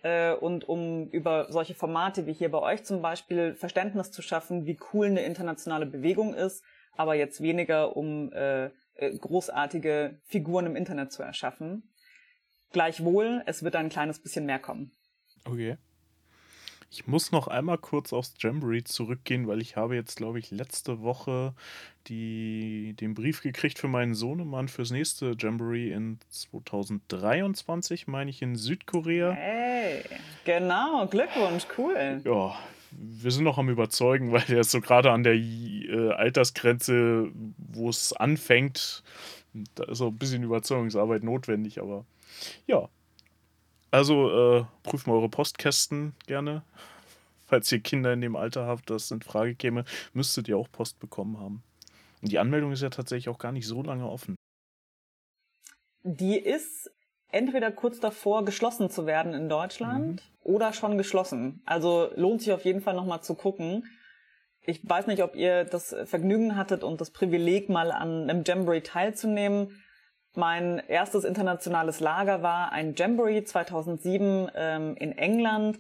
äh, 0.03 0.33
und 0.33 0.67
um 0.67 1.07
über 1.11 1.49
solche 1.49 1.73
Formate 1.73 2.25
wie 2.25 2.33
hier 2.33 2.51
bei 2.51 2.59
euch 2.59 2.83
zum 2.83 3.01
Beispiel 3.01 3.55
Verständnis 3.55 4.11
zu 4.11 4.21
schaffen, 4.21 4.65
wie 4.65 4.77
cool 4.91 5.05
eine 5.05 5.23
internationale 5.23 5.85
Bewegung 5.85 6.33
ist, 6.33 6.65
aber 6.97 7.15
jetzt 7.15 7.41
weniger 7.41 7.95
um 7.95 8.29
äh, 8.33 8.65
äh, 8.95 9.17
großartige 9.17 10.19
Figuren 10.25 10.65
im 10.65 10.75
Internet 10.75 11.13
zu 11.13 11.23
erschaffen. 11.23 11.89
Gleichwohl, 12.71 13.43
es 13.45 13.63
wird 13.63 13.75
ein 13.75 13.89
kleines 13.89 14.19
bisschen 14.19 14.45
mehr 14.45 14.59
kommen. 14.59 14.91
Okay. 15.45 15.77
Ich 16.89 17.05
muss 17.05 17.31
noch 17.31 17.47
einmal 17.49 17.77
kurz 17.77 18.13
aufs 18.13 18.35
Jamboree 18.39 18.83
zurückgehen, 18.83 19.47
weil 19.47 19.61
ich 19.61 19.75
habe 19.75 19.95
jetzt, 19.95 20.15
glaube 20.15 20.39
ich, 20.39 20.51
letzte 20.51 21.01
Woche 21.01 21.53
die, 22.07 22.95
den 22.97 23.13
Brief 23.13 23.41
gekriegt 23.41 23.77
für 23.77 23.89
meinen 23.89 24.15
Sohnemann 24.15 24.69
fürs 24.69 24.91
nächste 24.91 25.35
Jamboree 25.37 25.91
in 25.91 26.19
2023, 26.29 28.07
meine 28.07 28.29
ich, 28.29 28.41
in 28.41 28.55
Südkorea. 28.55 29.31
Hey, 29.31 30.03
genau, 30.45 31.07
Glückwunsch, 31.07 31.65
cool. 31.77 32.21
Ja, 32.23 32.57
wir 32.91 33.31
sind 33.31 33.43
noch 33.43 33.57
am 33.57 33.69
Überzeugen, 33.69 34.31
weil 34.31 34.43
der 34.43 34.61
ist 34.61 34.71
so 34.71 34.79
gerade 34.79 35.11
an 35.11 35.23
der 35.23 35.35
äh, 35.35 36.11
Altersgrenze, 36.11 37.31
wo 37.57 37.89
es 37.89 38.13
anfängt. 38.13 39.03
Da 39.75 39.85
ist 39.85 40.01
auch 40.01 40.07
ein 40.07 40.17
bisschen 40.17 40.43
Überzeugungsarbeit 40.43 41.23
notwendig, 41.23 41.79
aber 41.81 42.05
ja, 42.65 42.89
also 43.91 44.59
äh, 44.59 44.65
prüft 44.83 45.07
mal 45.07 45.13
eure 45.13 45.29
Postkästen 45.29 46.13
gerne. 46.25 46.63
Falls 47.45 47.71
ihr 47.71 47.79
Kinder 47.79 48.11
in 48.11 48.21
dem 48.21 48.35
Alter 48.35 48.67
habt, 48.67 48.89
das 48.89 49.09
in 49.11 49.21
Frage 49.21 49.55
käme, 49.55 49.85
müsstet 50.13 50.49
ihr 50.49 50.57
auch 50.57 50.69
Post 50.69 50.99
bekommen 50.99 51.39
haben. 51.39 51.63
Und 52.21 52.31
die 52.31 52.39
Anmeldung 52.39 52.73
ist 52.73 52.81
ja 52.81 52.89
tatsächlich 52.89 53.29
auch 53.29 53.39
gar 53.39 53.53
nicht 53.53 53.67
so 53.67 53.81
lange 53.81 54.09
offen. 54.09 54.35
Die 56.03 56.37
ist 56.37 56.91
entweder 57.29 57.71
kurz 57.71 57.99
davor, 57.99 58.43
geschlossen 58.43 58.89
zu 58.89 59.05
werden 59.05 59.33
in 59.33 59.49
Deutschland 59.49 60.21
mhm. 60.21 60.51
oder 60.51 60.73
schon 60.73 60.97
geschlossen. 60.97 61.61
Also 61.65 62.09
lohnt 62.15 62.41
sich 62.41 62.51
auf 62.51 62.65
jeden 62.65 62.81
Fall 62.81 62.95
nochmal 62.95 63.21
zu 63.21 63.35
gucken. 63.35 63.85
Ich 64.69 64.81
weiß 64.83 65.07
nicht, 65.07 65.23
ob 65.23 65.33
ihr 65.33 65.63
das 65.63 65.95
Vergnügen 66.03 66.57
hattet 66.57 66.83
und 66.83 66.99
das 66.99 67.11
Privileg, 67.11 67.69
mal 67.69 67.89
an 67.89 68.29
einem 68.29 68.43
Jamboree 68.45 68.81
teilzunehmen. 68.81 69.81
Mein 70.35 70.79
erstes 70.89 71.23
internationales 71.23 72.01
Lager 72.01 72.43
war 72.43 72.73
ein 72.73 72.93
Jamboree 72.93 73.45
2007 73.45 74.51
ähm, 74.53 74.95
in 74.97 75.17
England. 75.17 75.79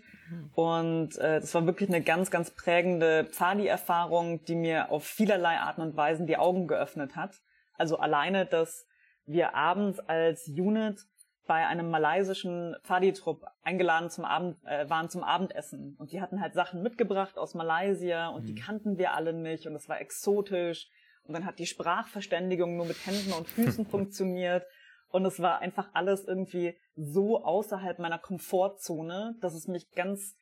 Und 0.55 1.17
äh, 1.17 1.41
das 1.41 1.53
war 1.53 1.65
wirklich 1.65 1.89
eine 1.89 2.01
ganz, 2.01 2.31
ganz 2.31 2.51
prägende 2.51 3.25
Pfadi-Erfahrung, 3.25 4.45
die 4.45 4.55
mir 4.55 4.89
auf 4.89 5.03
vielerlei 5.03 5.57
Arten 5.57 5.81
und 5.81 5.97
Weisen 5.97 6.25
die 6.25 6.37
Augen 6.37 6.65
geöffnet 6.67 7.17
hat. 7.17 7.41
Also 7.77 7.97
alleine, 7.97 8.45
dass 8.45 8.87
wir 9.25 9.53
abends 9.53 9.99
als 9.99 10.47
Unit 10.47 11.01
bei 11.47 11.65
einem 11.65 11.89
malaysischen 11.89 12.75
Pfadi-Trupp 12.83 13.45
eingeladen 13.63 14.09
zum 14.09 14.25
Abend, 14.25 14.57
äh, 14.65 14.89
waren 14.89 15.09
zum 15.09 15.23
Abendessen. 15.23 15.95
Und 15.97 16.11
die 16.11 16.21
hatten 16.21 16.41
halt 16.41 16.53
Sachen 16.53 16.83
mitgebracht 16.83 17.37
aus 17.37 17.55
Malaysia 17.55 18.27
und 18.27 18.43
mhm. 18.43 18.45
die 18.47 18.55
kannten 18.55 18.97
wir 18.97 19.13
alle 19.13 19.33
nicht 19.33 19.65
und 19.65 19.75
es 19.75 19.89
war 19.89 19.99
exotisch. 19.99 20.89
Und 21.23 21.33
dann 21.33 21.45
hat 21.45 21.59
die 21.59 21.65
Sprachverständigung 21.65 22.77
nur 22.77 22.85
mit 22.85 23.05
Händen 23.05 23.33
und 23.33 23.49
Füßen 23.49 23.85
funktioniert. 23.89 24.65
Und 25.09 25.25
es 25.25 25.39
war 25.39 25.59
einfach 25.59 25.89
alles 25.93 26.25
irgendwie 26.25 26.77
so 26.95 27.43
außerhalb 27.43 27.99
meiner 27.99 28.19
Komfortzone, 28.19 29.35
dass 29.41 29.53
es 29.53 29.67
mich 29.67 29.91
ganz 29.91 30.35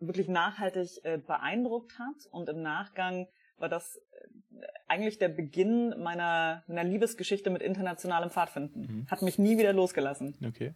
wirklich 0.00 0.28
nachhaltig 0.28 1.04
äh, 1.04 1.18
beeindruckt 1.18 1.98
hat. 1.98 2.26
Und 2.30 2.48
im 2.48 2.62
Nachgang 2.62 3.26
war 3.58 3.68
das 3.68 3.96
äh, 3.96 4.66
eigentlich 4.88 5.18
der 5.18 5.28
Beginn 5.28 5.94
meiner, 5.98 6.62
meiner 6.66 6.84
Liebesgeschichte 6.84 7.50
mit 7.50 7.62
internationalem 7.62 8.30
Pfadfinden. 8.30 8.80
Mhm. 8.80 9.06
Hat 9.10 9.22
mich 9.22 9.38
nie 9.38 9.58
wieder 9.58 9.72
losgelassen. 9.72 10.36
Okay. 10.46 10.74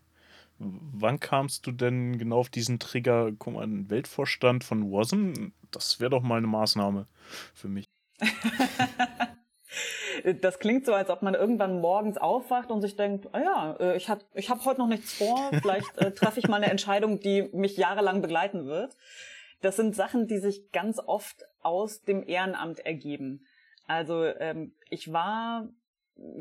Wann 0.59 1.21
kamst 1.21 1.67
du 1.67 1.73
denn 1.73 2.17
genau 2.17 2.39
auf 2.39 2.49
diesen 2.49 2.79
Trigger, 2.79 3.31
guck 3.39 3.55
mal, 3.55 3.65
ein 3.67 3.91
Weltvorstand 3.91 4.65
von 4.65 4.91
WASM? 4.91 5.53
Das 5.71 6.01
wäre 6.01 6.11
doch 6.11 6.23
mal 6.23 6.39
eine 6.39 6.47
Maßnahme 6.47 7.07
für 7.55 7.69
mich. 7.69 7.85
Das 10.43 10.59
klingt 10.59 10.87
so, 10.87 10.95
als 10.95 11.11
ob 11.11 11.23
man 11.23 11.35
irgendwann 11.35 11.81
morgens 11.81 12.17
aufwacht 12.17 12.71
und 12.71 12.81
sich 12.81 12.97
denkt, 12.97 13.29
ah 13.33 13.41
ja, 13.41 13.77
äh, 13.79 13.97
ich 13.97 14.09
habe 14.09 14.23
ich 14.35 14.51
hab 14.51 14.65
heute 14.65 14.81
noch 14.81 14.89
nichts 14.89 15.12
vor, 15.12 15.51
vielleicht 15.53 15.97
äh, 15.99 16.11
treffe 16.12 16.41
ich 16.41 16.49
mal 16.49 16.57
eine 16.57 16.71
Entscheidung, 16.71 17.21
die 17.21 17.49
mich 17.53 17.77
jahrelang 17.77 18.23
begleiten 18.23 18.67
wird. 18.67 18.97
Das 19.61 19.77
sind 19.77 19.95
Sachen, 19.95 20.27
die 20.27 20.38
sich 20.38 20.71
ganz 20.73 20.99
oft 20.99 21.45
aus 21.61 22.03
dem 22.03 22.23
Ehrenamt 22.27 22.81
ergeben. 22.81 23.47
Also 23.87 24.25
ähm, 24.25 24.75
ich 24.90 25.12
war 25.12 25.69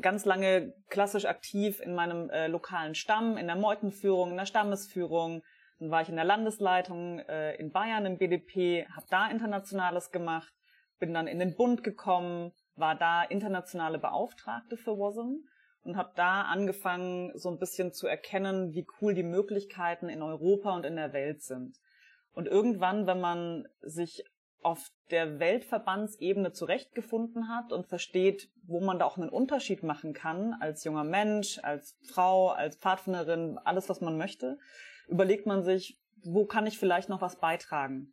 ganz 0.00 0.24
lange 0.24 0.74
klassisch 0.88 1.26
aktiv 1.26 1.80
in 1.80 1.94
meinem 1.94 2.30
äh, 2.30 2.46
lokalen 2.46 2.94
Stamm, 2.94 3.36
in 3.36 3.46
der 3.46 3.56
Meutenführung, 3.56 4.30
in 4.30 4.36
der 4.36 4.46
Stammesführung. 4.46 5.42
Dann 5.78 5.90
war 5.90 6.02
ich 6.02 6.08
in 6.08 6.16
der 6.16 6.24
Landesleitung 6.24 7.18
äh, 7.20 7.54
in 7.56 7.70
Bayern 7.70 8.06
im 8.06 8.18
BDP, 8.18 8.86
habe 8.94 9.06
da 9.10 9.28
Internationales 9.28 10.10
gemacht, 10.10 10.52
bin 10.98 11.12
dann 11.12 11.26
in 11.26 11.38
den 11.38 11.56
Bund 11.56 11.84
gekommen, 11.84 12.52
war 12.74 12.94
da 12.94 13.22
internationale 13.22 13.98
Beauftragte 13.98 14.76
für 14.76 14.98
WASM 14.98 15.46
und 15.82 15.96
habe 15.96 16.12
da 16.16 16.42
angefangen, 16.42 17.32
so 17.38 17.50
ein 17.50 17.58
bisschen 17.58 17.92
zu 17.92 18.06
erkennen, 18.06 18.72
wie 18.72 18.86
cool 19.00 19.14
die 19.14 19.22
Möglichkeiten 19.22 20.08
in 20.08 20.22
Europa 20.22 20.74
und 20.74 20.84
in 20.84 20.96
der 20.96 21.12
Welt 21.12 21.42
sind. 21.42 21.76
Und 22.36 22.46
irgendwann, 22.46 23.06
wenn 23.06 23.18
man 23.18 23.66
sich 23.80 24.22
auf 24.62 24.90
der 25.10 25.38
Weltverbandsebene 25.38 26.52
zurechtgefunden 26.52 27.48
hat 27.48 27.72
und 27.72 27.86
versteht, 27.86 28.50
wo 28.66 28.78
man 28.80 28.98
da 28.98 29.06
auch 29.06 29.16
einen 29.16 29.30
Unterschied 29.30 29.82
machen 29.82 30.12
kann, 30.12 30.52
als 30.60 30.84
junger 30.84 31.04
Mensch, 31.04 31.58
als 31.62 31.96
Frau, 32.12 32.50
als 32.50 32.76
Pfadfinderin, 32.76 33.58
alles, 33.64 33.88
was 33.88 34.02
man 34.02 34.18
möchte, 34.18 34.58
überlegt 35.08 35.46
man 35.46 35.62
sich, 35.62 35.98
wo 36.24 36.44
kann 36.44 36.66
ich 36.66 36.78
vielleicht 36.78 37.08
noch 37.08 37.22
was 37.22 37.36
beitragen? 37.36 38.12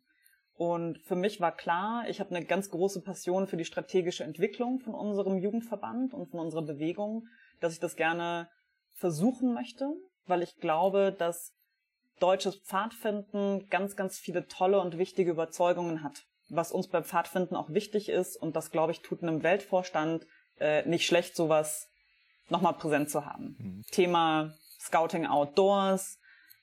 Und 0.54 1.02
für 1.02 1.16
mich 1.16 1.40
war 1.40 1.54
klar, 1.54 2.08
ich 2.08 2.18
habe 2.18 2.34
eine 2.34 2.46
ganz 2.46 2.70
große 2.70 3.02
Passion 3.02 3.46
für 3.46 3.58
die 3.58 3.66
strategische 3.66 4.24
Entwicklung 4.24 4.78
von 4.78 4.94
unserem 4.94 5.36
Jugendverband 5.36 6.14
und 6.14 6.30
von 6.30 6.40
unserer 6.40 6.62
Bewegung, 6.62 7.26
dass 7.60 7.74
ich 7.74 7.80
das 7.80 7.94
gerne 7.94 8.48
versuchen 8.92 9.52
möchte, 9.52 9.92
weil 10.24 10.42
ich 10.42 10.56
glaube, 10.56 11.14
dass 11.18 11.52
deutsches 12.20 12.56
Pfadfinden 12.56 13.68
ganz, 13.68 13.96
ganz 13.96 14.18
viele 14.18 14.46
tolle 14.46 14.80
und 14.80 14.98
wichtige 14.98 15.30
Überzeugungen 15.30 16.02
hat. 16.02 16.24
Was 16.48 16.72
uns 16.72 16.88
beim 16.88 17.04
Pfadfinden 17.04 17.56
auch 17.56 17.70
wichtig 17.70 18.08
ist, 18.08 18.36
und 18.36 18.54
das, 18.54 18.70
glaube 18.70 18.92
ich, 18.92 19.00
tut 19.00 19.22
einem 19.22 19.42
Weltvorstand 19.42 20.26
äh, 20.58 20.86
nicht 20.88 21.06
schlecht, 21.06 21.36
sowas 21.36 21.88
nochmal 22.48 22.74
präsent 22.74 23.10
zu 23.10 23.24
haben. 23.24 23.56
Mhm. 23.58 23.82
Thema 23.90 24.54
Scouting 24.78 25.26
Outdoors, 25.26 26.18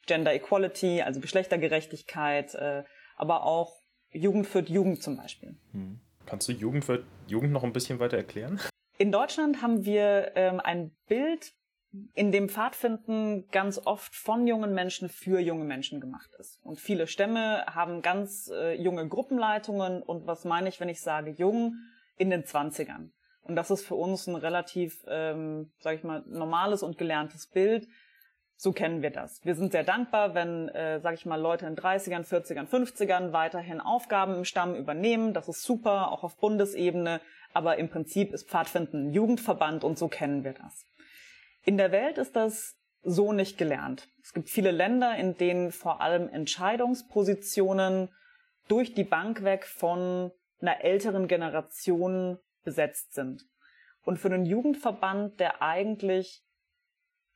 Gender 0.05 0.33
Equality, 0.33 1.01
also 1.01 1.19
Geschlechtergerechtigkeit, 1.19 2.53
äh, 2.55 2.83
aber 3.17 3.43
auch 3.43 3.73
Jugend 4.11 4.47
führt 4.47 4.69
Jugend 4.69 5.01
zum 5.01 5.17
Beispiel. 5.17 5.57
Hm. 5.71 5.99
Kannst 6.25 6.47
du 6.47 6.51
Jugend 6.51 6.85
führt 6.85 7.05
Jugend 7.27 7.51
noch 7.51 7.63
ein 7.63 7.73
bisschen 7.73 7.99
weiter 7.99 8.17
erklären? 8.17 8.59
In 8.97 9.11
Deutschland 9.11 9.61
haben 9.61 9.85
wir 9.85 10.33
ähm, 10.35 10.59
ein 10.59 10.95
Bild, 11.07 11.53
in 12.13 12.31
dem 12.31 12.47
Pfadfinden 12.47 13.49
ganz 13.51 13.79
oft 13.83 14.15
von 14.15 14.47
jungen 14.47 14.73
Menschen 14.73 15.09
für 15.09 15.39
junge 15.39 15.65
Menschen 15.65 15.99
gemacht 15.99 16.29
ist. 16.39 16.59
Und 16.63 16.79
viele 16.79 17.07
Stämme 17.07 17.65
haben 17.67 18.01
ganz 18.01 18.49
äh, 18.53 18.81
junge 18.81 19.07
Gruppenleitungen 19.07 20.01
und 20.01 20.25
was 20.25 20.45
meine 20.45 20.69
ich, 20.69 20.79
wenn 20.79 20.89
ich 20.89 21.01
sage 21.01 21.31
jung, 21.31 21.75
in 22.17 22.29
den 22.29 22.45
Zwanzigern. 22.45 23.11
Und 23.43 23.55
das 23.55 23.71
ist 23.71 23.85
für 23.85 23.95
uns 23.95 24.27
ein 24.27 24.35
relativ, 24.35 25.03
ähm, 25.07 25.71
sage 25.79 25.97
ich 25.97 26.03
mal, 26.03 26.23
normales 26.27 26.83
und 26.83 26.97
gelerntes 26.97 27.47
Bild. 27.47 27.87
So 28.55 28.71
kennen 28.71 29.01
wir 29.01 29.09
das. 29.09 29.43
Wir 29.43 29.55
sind 29.55 29.71
sehr 29.71 29.83
dankbar, 29.83 30.35
wenn, 30.35 30.69
äh, 30.69 31.01
sage 31.01 31.15
ich 31.15 31.25
mal, 31.25 31.41
Leute 31.41 31.65
in 31.65 31.75
30ern, 31.75 32.23
40ern, 32.23 32.67
50ern 32.67 33.33
weiterhin 33.33 33.81
Aufgaben 33.81 34.35
im 34.35 34.45
Stamm 34.45 34.75
übernehmen. 34.75 35.33
Das 35.33 35.49
ist 35.49 35.63
super, 35.63 36.11
auch 36.11 36.23
auf 36.23 36.37
Bundesebene. 36.37 37.19
Aber 37.53 37.77
im 37.77 37.89
Prinzip 37.89 38.31
ist 38.31 38.47
Pfadfinden 38.47 39.07
ein 39.07 39.13
Jugendverband 39.13 39.83
und 39.83 39.97
so 39.97 40.07
kennen 40.07 40.43
wir 40.43 40.53
das. 40.53 40.85
In 41.63 41.77
der 41.77 41.91
Welt 41.91 42.17
ist 42.17 42.35
das 42.35 42.75
so 43.03 43.33
nicht 43.33 43.57
gelernt. 43.57 44.07
Es 44.21 44.33
gibt 44.33 44.49
viele 44.49 44.71
Länder, 44.71 45.15
in 45.15 45.35
denen 45.35 45.71
vor 45.71 46.01
allem 46.01 46.29
Entscheidungspositionen 46.29 48.09
durch 48.67 48.93
die 48.93 49.03
Bank 49.03 49.43
weg 49.43 49.65
von 49.65 50.31
einer 50.61 50.83
älteren 50.83 51.27
Generation 51.27 52.37
besetzt 52.63 53.13
sind. 53.13 53.43
Und 54.03 54.17
für 54.17 54.29
einen 54.29 54.45
Jugendverband, 54.45 55.39
der 55.39 55.61
eigentlich 55.61 56.43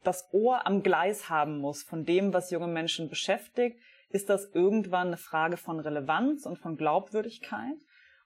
das 0.04 0.32
Ohr 0.32 0.66
am 0.66 0.84
Gleis 0.84 1.30
haben 1.30 1.58
muss 1.58 1.84
von 1.84 2.06
dem, 2.06 2.34
was 2.34 2.52
junge 2.52 2.68
Menschen 2.68 3.10
beschäftigt, 3.10 3.80
ist 4.10 4.30
das 4.30 4.52
irgendwann 4.54 5.08
eine 5.08 5.18
Frage 5.18 5.58
von 5.58 5.80
Relevanz 5.80 6.46
und 6.46 6.58
von 6.58 6.78
Glaubwürdigkeit. 6.78 7.78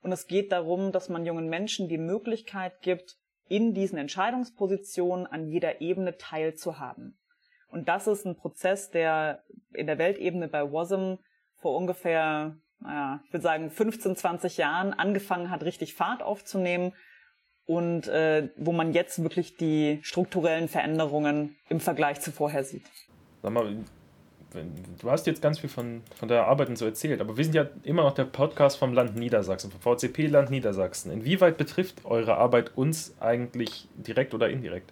Und 0.01 0.11
es 0.11 0.27
geht 0.27 0.51
darum, 0.51 0.91
dass 0.91 1.09
man 1.09 1.25
jungen 1.25 1.49
Menschen 1.49 1.87
die 1.87 1.97
Möglichkeit 1.97 2.81
gibt, 2.81 3.17
in 3.49 3.73
diesen 3.73 3.97
Entscheidungspositionen 3.97 5.27
an 5.27 5.47
jeder 5.47 5.81
Ebene 5.81 6.17
teilzuhaben. 6.17 7.17
Und 7.67 7.89
das 7.89 8.07
ist 8.07 8.25
ein 8.25 8.37
Prozess, 8.37 8.89
der 8.89 9.43
in 9.73 9.87
der 9.87 9.97
Weltebene 9.97 10.47
bei 10.47 10.71
WASM 10.71 11.15
vor 11.55 11.75
ungefähr, 11.75 12.55
naja, 12.79 13.21
ich 13.25 13.33
würde 13.33 13.43
sagen 13.43 13.69
15, 13.69 14.15
20 14.15 14.57
Jahren 14.57 14.93
angefangen 14.93 15.49
hat, 15.49 15.63
richtig 15.63 15.93
Fahrt 15.93 16.23
aufzunehmen 16.23 16.93
und 17.65 18.07
äh, 18.07 18.49
wo 18.55 18.71
man 18.71 18.93
jetzt 18.93 19.21
wirklich 19.21 19.57
die 19.57 19.99
strukturellen 20.01 20.67
Veränderungen 20.67 21.57
im 21.69 21.79
Vergleich 21.79 22.21
zu 22.21 22.31
vorher 22.31 22.63
sieht. 22.63 22.85
Sag 23.43 23.51
mal, 23.51 23.77
du 24.53 25.11
hast 25.11 25.27
jetzt 25.27 25.41
ganz 25.41 25.59
viel 25.59 25.69
von, 25.69 26.01
von 26.15 26.27
der 26.27 26.47
Arbeit 26.47 26.69
und 26.69 26.77
so 26.77 26.85
erzählt, 26.85 27.21
aber 27.21 27.37
wir 27.37 27.43
sind 27.43 27.55
ja 27.55 27.67
immer 27.83 28.03
noch 28.03 28.13
der 28.13 28.25
Podcast 28.25 28.77
vom 28.77 28.93
Land 28.93 29.15
Niedersachsen, 29.15 29.71
vom 29.71 29.81
VCP 29.81 30.27
Land 30.27 30.49
Niedersachsen. 30.49 31.11
Inwieweit 31.11 31.57
betrifft 31.57 32.05
eure 32.05 32.37
Arbeit 32.37 32.75
uns 32.77 33.15
eigentlich 33.19 33.87
direkt 33.95 34.33
oder 34.33 34.49
indirekt? 34.49 34.91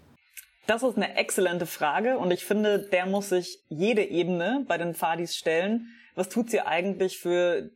Das 0.67 0.83
ist 0.83 0.97
eine 0.97 1.15
exzellente 1.15 1.65
Frage 1.65 2.17
und 2.17 2.31
ich 2.31 2.43
finde, 2.43 2.89
der 2.89 3.05
muss 3.05 3.29
sich 3.29 3.63
jede 3.69 4.03
Ebene 4.03 4.65
bei 4.67 4.77
den 4.77 4.93
Pfadis 4.93 5.35
stellen. 5.35 5.87
Was 6.15 6.29
tut 6.29 6.49
sie 6.49 6.61
eigentlich 6.61 7.19
für 7.19 7.69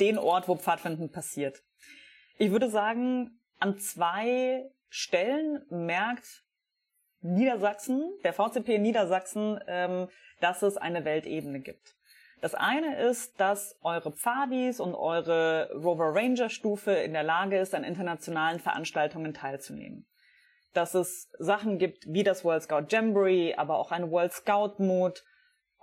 den 0.00 0.18
Ort, 0.18 0.48
wo 0.48 0.56
Pfadfinden 0.56 1.10
passiert? 1.10 1.62
Ich 2.38 2.50
würde 2.50 2.68
sagen, 2.68 3.38
an 3.58 3.78
zwei 3.78 4.68
Stellen 4.88 5.64
merkt 5.70 6.42
Niedersachsen, 7.20 8.02
der 8.24 8.32
VCP 8.32 8.78
Niedersachsen, 8.78 9.58
ähm, 9.66 10.08
dass 10.40 10.62
es 10.62 10.76
eine 10.76 11.04
Weltebene 11.04 11.60
gibt. 11.60 11.94
Das 12.40 12.54
eine 12.54 13.00
ist, 13.00 13.40
dass 13.40 13.76
eure 13.82 14.12
Pfadis 14.12 14.78
und 14.78 14.94
eure 14.94 15.70
Rover 15.74 16.14
Ranger 16.14 16.50
Stufe 16.50 16.92
in 16.92 17.12
der 17.12 17.22
Lage 17.22 17.58
ist, 17.58 17.74
an 17.74 17.84
internationalen 17.84 18.60
Veranstaltungen 18.60 19.32
teilzunehmen. 19.32 20.06
Dass 20.74 20.94
es 20.94 21.30
Sachen 21.38 21.78
gibt 21.78 22.04
wie 22.06 22.22
das 22.22 22.44
World 22.44 22.62
Scout 22.62 22.86
Jamboree, 22.88 23.54
aber 23.54 23.78
auch 23.78 23.90
ein 23.90 24.10
World 24.10 24.32
Scout 24.32 24.74
Mood, 24.78 25.24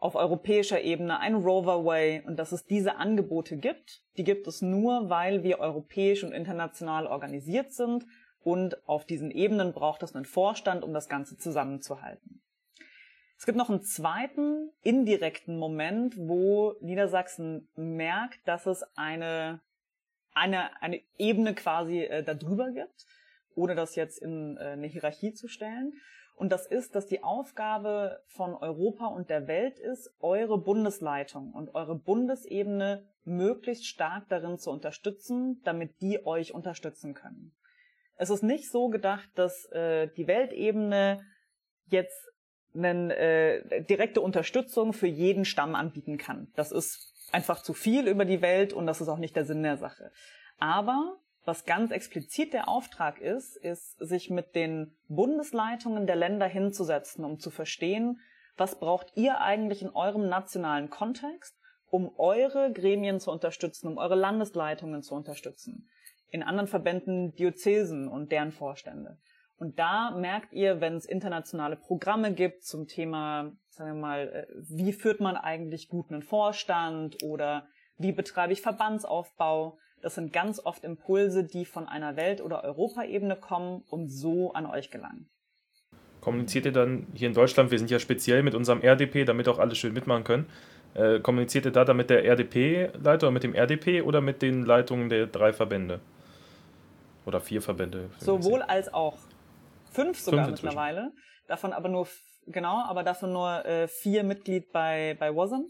auf 0.03 0.15
europäischer 0.15 0.81
Ebene 0.81 1.19
ein 1.21 1.33
Roverway 1.33 2.21
und 2.27 2.35
dass 2.35 2.51
es 2.51 2.65
diese 2.65 2.97
Angebote 2.97 3.55
gibt. 3.55 4.03
Die 4.17 4.25
gibt 4.25 4.47
es 4.47 4.61
nur, 4.61 5.09
weil 5.09 5.43
wir 5.43 5.59
europäisch 5.59 6.25
und 6.25 6.33
international 6.33 7.07
organisiert 7.07 7.71
sind 7.71 8.05
und 8.41 8.87
auf 8.87 9.05
diesen 9.05 9.31
Ebenen 9.31 9.71
braucht 9.71 10.03
es 10.03 10.13
einen 10.13 10.25
Vorstand, 10.25 10.83
um 10.83 10.93
das 10.93 11.07
Ganze 11.07 11.37
zusammenzuhalten. 11.37 12.41
Es 13.43 13.45
gibt 13.45 13.58
noch 13.58 13.69
einen 13.69 13.84
zweiten 13.84 14.71
indirekten 14.84 15.58
Moment, 15.58 16.17
wo 16.17 16.75
Niedersachsen 16.79 17.67
merkt, 17.75 18.39
dass 18.47 18.65
es 18.65 18.86
eine, 18.95 19.60
eine, 20.34 20.82
eine 20.82 21.01
Ebene 21.17 21.53
quasi 21.53 22.03
äh, 22.03 22.23
darüber 22.23 22.71
gibt, 22.71 23.06
ohne 23.53 23.75
das 23.75 23.97
jetzt 23.97 24.21
in 24.21 24.56
äh, 24.56 24.62
eine 24.62 24.88
Hierarchie 24.88 25.34
zu 25.34 25.49
stellen. 25.49 25.91
Und 26.38 26.53
das 26.53 26.65
ist, 26.67 26.95
dass 26.95 27.06
die 27.06 27.21
Aufgabe 27.21 28.23
von 28.27 28.56
Europa 28.56 29.08
und 29.08 29.29
der 29.29 29.45
Welt 29.45 29.77
ist, 29.77 30.15
eure 30.21 30.58
Bundesleitung 30.58 31.51
und 31.51 31.75
eure 31.75 31.99
Bundesebene 31.99 33.06
möglichst 33.25 33.88
stark 33.88 34.29
darin 34.29 34.58
zu 34.58 34.71
unterstützen, 34.71 35.60
damit 35.65 35.99
die 35.99 36.25
euch 36.25 36.53
unterstützen 36.53 37.13
können. 37.13 37.53
Es 38.15 38.29
ist 38.29 38.43
nicht 38.43 38.71
so 38.71 38.88
gedacht, 38.88 39.27
dass 39.36 39.65
äh, 39.73 40.08
die 40.15 40.27
Weltebene 40.27 41.25
jetzt 41.88 42.33
eine 42.75 43.15
äh, 43.15 43.83
direkte 43.83 44.21
Unterstützung 44.21 44.93
für 44.93 45.07
jeden 45.07 45.45
Stamm 45.45 45.75
anbieten 45.75 46.17
kann. 46.17 46.51
Das 46.55 46.71
ist 46.71 47.13
einfach 47.31 47.62
zu 47.62 47.73
viel 47.73 48.07
über 48.07 48.25
die 48.25 48.41
Welt 48.41 48.73
und 48.73 48.86
das 48.88 49.01
ist 49.01 49.07
auch 49.07 49.17
nicht 49.17 49.36
der 49.36 49.45
Sinn 49.45 49.63
der 49.63 49.77
Sache. 49.77 50.12
Aber 50.59 51.17
was 51.45 51.65
ganz 51.65 51.91
explizit 51.91 52.53
der 52.53 52.69
Auftrag 52.69 53.19
ist, 53.19 53.57
ist, 53.57 53.97
sich 53.99 54.29
mit 54.29 54.55
den 54.55 54.95
Bundesleitungen 55.09 56.07
der 56.07 56.15
Länder 56.15 56.47
hinzusetzen, 56.47 57.25
um 57.25 57.39
zu 57.39 57.49
verstehen, 57.49 58.19
was 58.55 58.79
braucht 58.79 59.12
ihr 59.15 59.41
eigentlich 59.41 59.81
in 59.81 59.89
eurem 59.89 60.29
nationalen 60.29 60.89
Kontext, 60.89 61.55
um 61.89 62.12
eure 62.17 62.71
Gremien 62.71 63.19
zu 63.19 63.31
unterstützen, 63.31 63.88
um 63.88 63.97
eure 63.97 64.15
Landesleitungen 64.15 65.01
zu 65.01 65.15
unterstützen. 65.15 65.89
In 66.29 66.43
anderen 66.43 66.67
Verbänden 66.67 67.36
Diözesen 67.36 68.07
und 68.07 68.31
deren 68.31 68.51
Vorstände. 68.51 69.17
Und 69.63 69.80
da 69.80 70.12
merkt 70.12 70.52
ihr, 70.52 70.82
wenn 70.82 70.97
es 70.97 71.06
internationale 71.06 71.78
Programme 71.78 72.34
gibt 72.34 72.65
zum 72.65 72.86
Thema, 72.86 73.54
sagen 73.69 73.95
wir 73.95 74.02
mal, 74.02 74.28
äh, 74.28 74.45
wie 74.67 74.91
führt 74.91 75.21
man 75.21 75.38
eigentlich 75.38 75.88
guten 75.88 76.21
Vorstand 76.21 77.23
oder 77.23 77.65
wie 77.97 78.12
betreibe 78.12 78.52
ich 78.52 78.60
Verbandsaufbau, 78.62 79.78
das 80.02 80.15
sind 80.15 80.34
ganz 80.34 80.60
oft 80.60 80.84
Impulse, 80.84 81.45
die 81.45 81.63
von 81.63 81.88
einer 81.88 82.17
Welt- 82.17 82.41
oder 82.41 82.62
Europaebene 82.65 83.38
kommen 83.38 83.84
und 83.89 84.10
so 84.10 84.52
an 84.52 84.65
euch 84.65 84.91
gelangen. 84.91 85.30
Kommuniziert 86.19 86.65
ihr 86.65 86.73
dann 86.73 87.08
hier 87.13 87.30
in 87.30 87.34
Deutschland, 87.34 87.71
wir 87.71 87.80
sind 87.80 87.89
ja 87.89 87.99
speziell 87.99 88.43
mit 88.43 88.56
unserem 88.56 88.82
RDP, 88.82 89.23
damit 89.23 89.47
auch 89.47 89.60
alle 89.60 89.76
schön 89.76 89.93
mitmachen 89.93 90.26
können, 90.26 90.49
äh, 90.93 91.21
kommuniziert 91.21 91.63
ihr 91.63 91.71
da 91.71 91.86
dann 91.86 91.95
mit 91.95 92.10
der 92.10 92.26
RDP-Leiter 92.26 93.28
oder 93.28 93.32
mit 93.32 93.43
dem 93.43 93.56
RDP 93.56 94.02
oder 94.02 94.19
mit 94.19 94.41
den 94.41 94.65
Leitungen 94.65 95.08
der 95.08 95.28
drei 95.28 95.54
Verbände? 95.54 96.02
Oder 97.26 97.39
vier 97.39 97.62
Verbände? 97.62 98.10
Sowohl 98.19 98.62
als 98.62 98.93
auch. 98.93 99.15
Fünf 99.93 100.19
sogar 100.19 100.45
Fünf 100.45 100.63
mittlerweile. 100.63 101.12
Davon 101.47 101.73
aber 101.73 101.89
nur, 101.89 102.08
genau, 102.47 102.84
aber 102.84 103.03
davon 103.03 103.34
nur 103.34 103.65
äh, 103.65 103.88
vier 103.88 104.23
Mitglied 104.23 104.71
bei, 104.71 105.15
bei 105.19 105.36
WASM. 105.36 105.67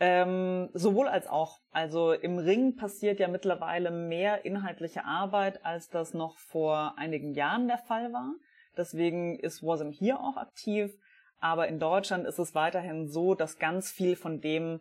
Ähm, 0.00 0.70
sowohl 0.72 1.06
als 1.06 1.26
auch. 1.26 1.60
Also 1.70 2.12
im 2.12 2.38
Ring 2.38 2.76
passiert 2.76 3.20
ja 3.20 3.28
mittlerweile 3.28 3.90
mehr 3.90 4.44
inhaltliche 4.44 5.04
Arbeit, 5.04 5.64
als 5.64 5.90
das 5.90 6.14
noch 6.14 6.38
vor 6.38 6.94
einigen 6.96 7.34
Jahren 7.34 7.68
der 7.68 7.78
Fall 7.78 8.12
war. 8.12 8.34
Deswegen 8.76 9.38
ist 9.38 9.62
WASM 9.62 9.90
hier 9.90 10.18
auch 10.20 10.36
aktiv. 10.36 10.92
Aber 11.38 11.68
in 11.68 11.78
Deutschland 11.78 12.26
ist 12.26 12.38
es 12.38 12.54
weiterhin 12.54 13.08
so, 13.08 13.34
dass 13.34 13.58
ganz 13.58 13.90
viel 13.90 14.16
von 14.16 14.40
dem, 14.40 14.80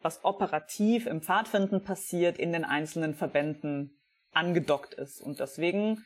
was 0.00 0.24
operativ 0.24 1.06
im 1.06 1.20
Pfadfinden 1.20 1.82
passiert, 1.82 2.38
in 2.38 2.52
den 2.52 2.64
einzelnen 2.64 3.14
Verbänden 3.14 3.98
angedockt 4.32 4.94
ist. 4.94 5.20
Und 5.20 5.40
deswegen 5.40 6.04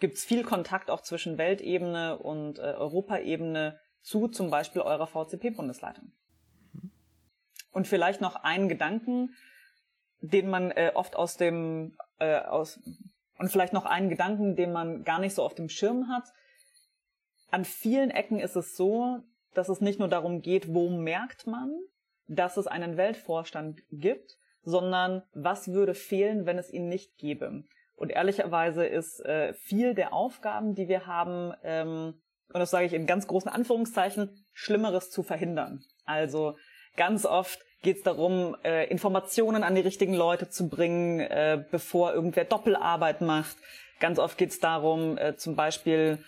gibt 0.00 0.16
es 0.16 0.24
viel 0.24 0.42
Kontakt 0.42 0.90
auch 0.90 1.02
zwischen 1.02 1.38
Weltebene 1.38 2.18
und 2.18 2.58
äh, 2.58 2.62
Europaebene 2.62 3.78
zu 4.02 4.28
zum 4.28 4.50
Beispiel 4.50 4.82
eurer 4.82 5.06
VCP-Bundesleitung. 5.06 6.12
Und 7.72 7.86
vielleicht 7.86 8.20
noch 8.20 8.36
einen 8.36 8.68
Gedanken, 8.68 9.34
den 10.20 10.50
man 10.50 10.70
äh, 10.70 10.92
oft 10.94 11.16
aus 11.16 11.36
dem 11.36 11.96
äh, 12.18 12.38
aus 12.40 12.80
und 13.38 13.50
vielleicht 13.50 13.72
noch 13.72 13.86
einen 13.86 14.10
Gedanken, 14.10 14.54
den 14.54 14.72
man 14.72 15.02
gar 15.04 15.18
nicht 15.18 15.34
so 15.34 15.42
auf 15.42 15.54
dem 15.54 15.70
Schirm 15.70 16.08
hat. 16.08 16.24
An 17.50 17.64
vielen 17.64 18.10
Ecken 18.10 18.38
ist 18.38 18.54
es 18.54 18.76
so, 18.76 19.20
dass 19.54 19.68
es 19.68 19.80
nicht 19.80 19.98
nur 19.98 20.08
darum 20.08 20.42
geht, 20.42 20.72
wo 20.74 20.90
merkt 20.90 21.46
man, 21.46 21.72
dass 22.28 22.58
es 22.58 22.66
einen 22.66 22.96
Weltvorstand 22.96 23.82
gibt, 23.90 24.36
sondern 24.62 25.22
was 25.32 25.68
würde 25.68 25.94
fehlen, 25.94 26.44
wenn 26.44 26.58
es 26.58 26.70
ihn 26.70 26.88
nicht 26.88 27.16
gäbe. 27.16 27.64
Und 28.00 28.08
ehrlicherweise 28.08 28.86
ist 28.86 29.20
äh, 29.26 29.52
viel 29.52 29.92
der 29.92 30.14
Aufgaben, 30.14 30.74
die 30.74 30.88
wir 30.88 31.06
haben, 31.06 31.52
ähm, 31.62 32.14
und 32.50 32.58
das 32.58 32.70
sage 32.70 32.86
ich 32.86 32.94
in 32.94 33.04
ganz 33.04 33.26
großen 33.26 33.50
Anführungszeichen, 33.50 34.46
Schlimmeres 34.54 35.10
zu 35.10 35.22
verhindern. 35.22 35.84
Also 36.06 36.56
ganz 36.96 37.26
oft 37.26 37.60
geht 37.82 37.98
es 37.98 38.02
darum, 38.02 38.56
äh, 38.64 38.86
Informationen 38.86 39.62
an 39.62 39.74
die 39.74 39.82
richtigen 39.82 40.14
Leute 40.14 40.48
zu 40.48 40.70
bringen, 40.70 41.20
äh, 41.20 41.62
bevor 41.70 42.14
irgendwer 42.14 42.46
Doppelarbeit 42.46 43.20
macht. 43.20 43.58
Ganz 44.00 44.18
oft 44.18 44.38
geht 44.38 44.48
es 44.48 44.60
darum, 44.60 45.18
äh, 45.18 45.36
zum 45.36 45.54
Beispiel 45.54 46.24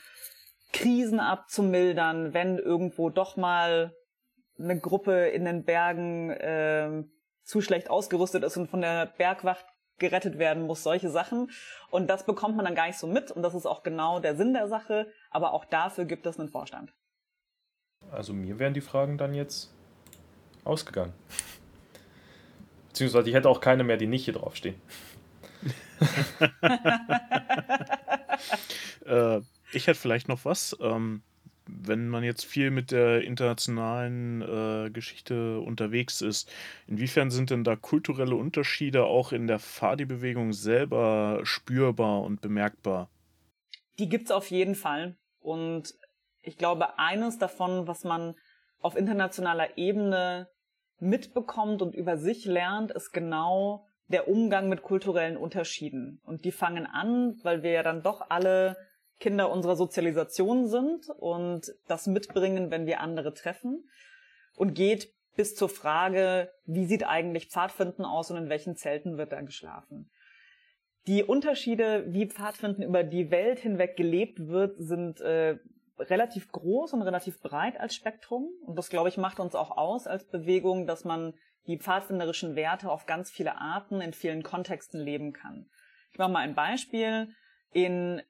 Krisen 0.74 1.20
abzumildern, 1.20 2.34
wenn 2.34 2.58
irgendwo 2.58 3.08
doch 3.08 3.38
mal 3.38 3.96
eine 4.58 4.78
Gruppe 4.78 5.28
in 5.28 5.46
den 5.46 5.64
Bergen 5.64 6.32
äh, 6.32 7.04
zu 7.44 7.62
schlecht 7.62 7.88
ausgerüstet 7.88 8.44
ist 8.44 8.58
und 8.58 8.68
von 8.68 8.82
der 8.82 9.06
Bergwacht 9.06 9.64
gerettet 10.02 10.38
werden 10.38 10.64
muss, 10.64 10.82
solche 10.82 11.08
Sachen. 11.08 11.50
Und 11.90 12.08
das 12.08 12.26
bekommt 12.26 12.56
man 12.56 12.66
dann 12.66 12.74
gar 12.74 12.86
nicht 12.86 12.98
so 12.98 13.06
mit 13.06 13.30
und 13.30 13.42
das 13.42 13.54
ist 13.54 13.64
auch 13.64 13.82
genau 13.82 14.20
der 14.20 14.36
Sinn 14.36 14.52
der 14.52 14.68
Sache, 14.68 15.10
aber 15.30 15.54
auch 15.54 15.64
dafür 15.64 16.04
gibt 16.04 16.26
es 16.26 16.38
einen 16.38 16.50
Vorstand. 16.50 16.92
Also 18.10 18.34
mir 18.34 18.58
wären 18.58 18.74
die 18.74 18.82
Fragen 18.82 19.16
dann 19.16 19.32
jetzt 19.32 19.72
ausgegangen. 20.64 21.14
Beziehungsweise 22.88 23.30
ich 23.30 23.34
hätte 23.34 23.48
auch 23.48 23.60
keine 23.60 23.84
mehr, 23.84 23.96
die 23.96 24.06
nicht 24.06 24.26
hier 24.26 24.34
draufstehen. 24.34 24.74
äh, 29.06 29.40
ich 29.72 29.86
hätte 29.86 29.98
vielleicht 29.98 30.28
noch 30.28 30.44
was. 30.44 30.76
Ähm, 30.80 31.22
wenn 31.80 32.08
man 32.08 32.24
jetzt 32.24 32.44
viel 32.44 32.70
mit 32.70 32.90
der 32.90 33.22
internationalen 33.22 34.42
äh, 34.42 34.90
Geschichte 34.90 35.60
unterwegs 35.60 36.20
ist, 36.20 36.52
inwiefern 36.86 37.30
sind 37.30 37.50
denn 37.50 37.64
da 37.64 37.76
kulturelle 37.76 38.34
Unterschiede 38.34 39.04
auch 39.04 39.32
in 39.32 39.46
der 39.46 39.58
Fadi-Bewegung 39.58 40.52
selber 40.52 41.40
spürbar 41.44 42.22
und 42.22 42.40
bemerkbar? 42.40 43.08
Die 43.98 44.08
gibt 44.08 44.26
es 44.26 44.30
auf 44.30 44.50
jeden 44.50 44.74
Fall. 44.74 45.16
Und 45.40 45.94
ich 46.42 46.58
glaube, 46.58 46.98
eines 46.98 47.38
davon, 47.38 47.86
was 47.86 48.04
man 48.04 48.34
auf 48.80 48.96
internationaler 48.96 49.76
Ebene 49.78 50.48
mitbekommt 50.98 51.82
und 51.82 51.94
über 51.94 52.16
sich 52.16 52.44
lernt, 52.44 52.90
ist 52.92 53.12
genau 53.12 53.86
der 54.08 54.28
Umgang 54.28 54.68
mit 54.68 54.82
kulturellen 54.82 55.36
Unterschieden. 55.36 56.20
Und 56.24 56.44
die 56.44 56.52
fangen 56.52 56.86
an, 56.86 57.38
weil 57.42 57.62
wir 57.62 57.70
ja 57.72 57.82
dann 57.82 58.02
doch 58.02 58.26
alle 58.28 58.76
Kinder 59.20 59.50
unserer 59.50 59.76
Sozialisation 59.76 60.66
sind 60.66 61.08
und 61.08 61.72
das 61.86 62.06
mitbringen, 62.06 62.70
wenn 62.70 62.86
wir 62.86 63.00
andere 63.00 63.34
treffen. 63.34 63.88
Und 64.56 64.74
geht 64.74 65.12
bis 65.36 65.54
zur 65.54 65.68
Frage, 65.68 66.50
wie 66.66 66.84
sieht 66.84 67.06
eigentlich 67.06 67.48
Pfadfinden 67.48 68.04
aus 68.04 68.30
und 68.30 68.36
in 68.36 68.48
welchen 68.48 68.76
Zelten 68.76 69.16
wird 69.16 69.32
da 69.32 69.40
geschlafen. 69.40 70.10
Die 71.06 71.24
Unterschiede, 71.24 72.04
wie 72.12 72.26
Pfadfinden 72.26 72.82
über 72.82 73.02
die 73.02 73.30
Welt 73.30 73.58
hinweg 73.58 73.96
gelebt 73.96 74.46
wird, 74.46 74.76
sind 74.78 75.20
äh, 75.20 75.58
relativ 75.98 76.50
groß 76.52 76.92
und 76.92 77.02
relativ 77.02 77.40
breit 77.40 77.78
als 77.80 77.94
Spektrum. 77.94 78.48
Und 78.66 78.76
das, 78.76 78.88
glaube 78.88 79.08
ich, 79.08 79.16
macht 79.16 79.40
uns 79.40 79.54
auch 79.54 79.76
aus 79.76 80.06
als 80.06 80.24
Bewegung, 80.24 80.86
dass 80.86 81.04
man 81.04 81.34
die 81.66 81.78
pfadfinderischen 81.78 82.56
Werte 82.56 82.90
auf 82.90 83.06
ganz 83.06 83.30
viele 83.30 83.56
Arten 83.56 84.00
in 84.00 84.12
vielen 84.12 84.42
Kontexten 84.42 85.00
leben 85.00 85.32
kann. 85.32 85.68
Ich 86.12 86.18
mache 86.18 86.30
mal 86.30 86.40
ein 86.40 86.54
Beispiel. 86.54 87.28
In 87.72 88.22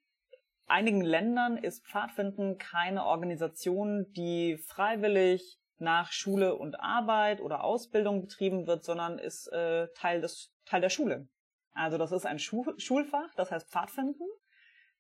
einigen 0.67 1.03
Ländern 1.03 1.57
ist 1.57 1.87
Pfadfinden 1.87 2.59
keine 2.59 3.05
Organisation, 3.05 4.07
die 4.13 4.59
freiwillig 4.59 5.59
nach 5.79 6.13
Schule 6.13 6.55
und 6.55 6.81
Arbeit 6.81 7.41
oder 7.41 7.65
Ausbildung 7.65 8.23
betrieben 8.23 8.67
wird, 8.67 8.85
sondern 8.85 9.19
ist 9.19 9.49
äh, 9.49 9.89
Teil 9.95 10.21
des 10.21 10.53
Teil 10.65 10.81
der 10.81 10.91
Schule. 10.91 11.29
Also 11.75 11.99
das 11.99 12.13
ist 12.13 12.27
ein 12.27 12.39
Schu 12.39 12.65
Schulfach, 12.79 13.35
das 13.37 13.51
heißt 13.51 13.71
Pfadfinden. 13.71 14.27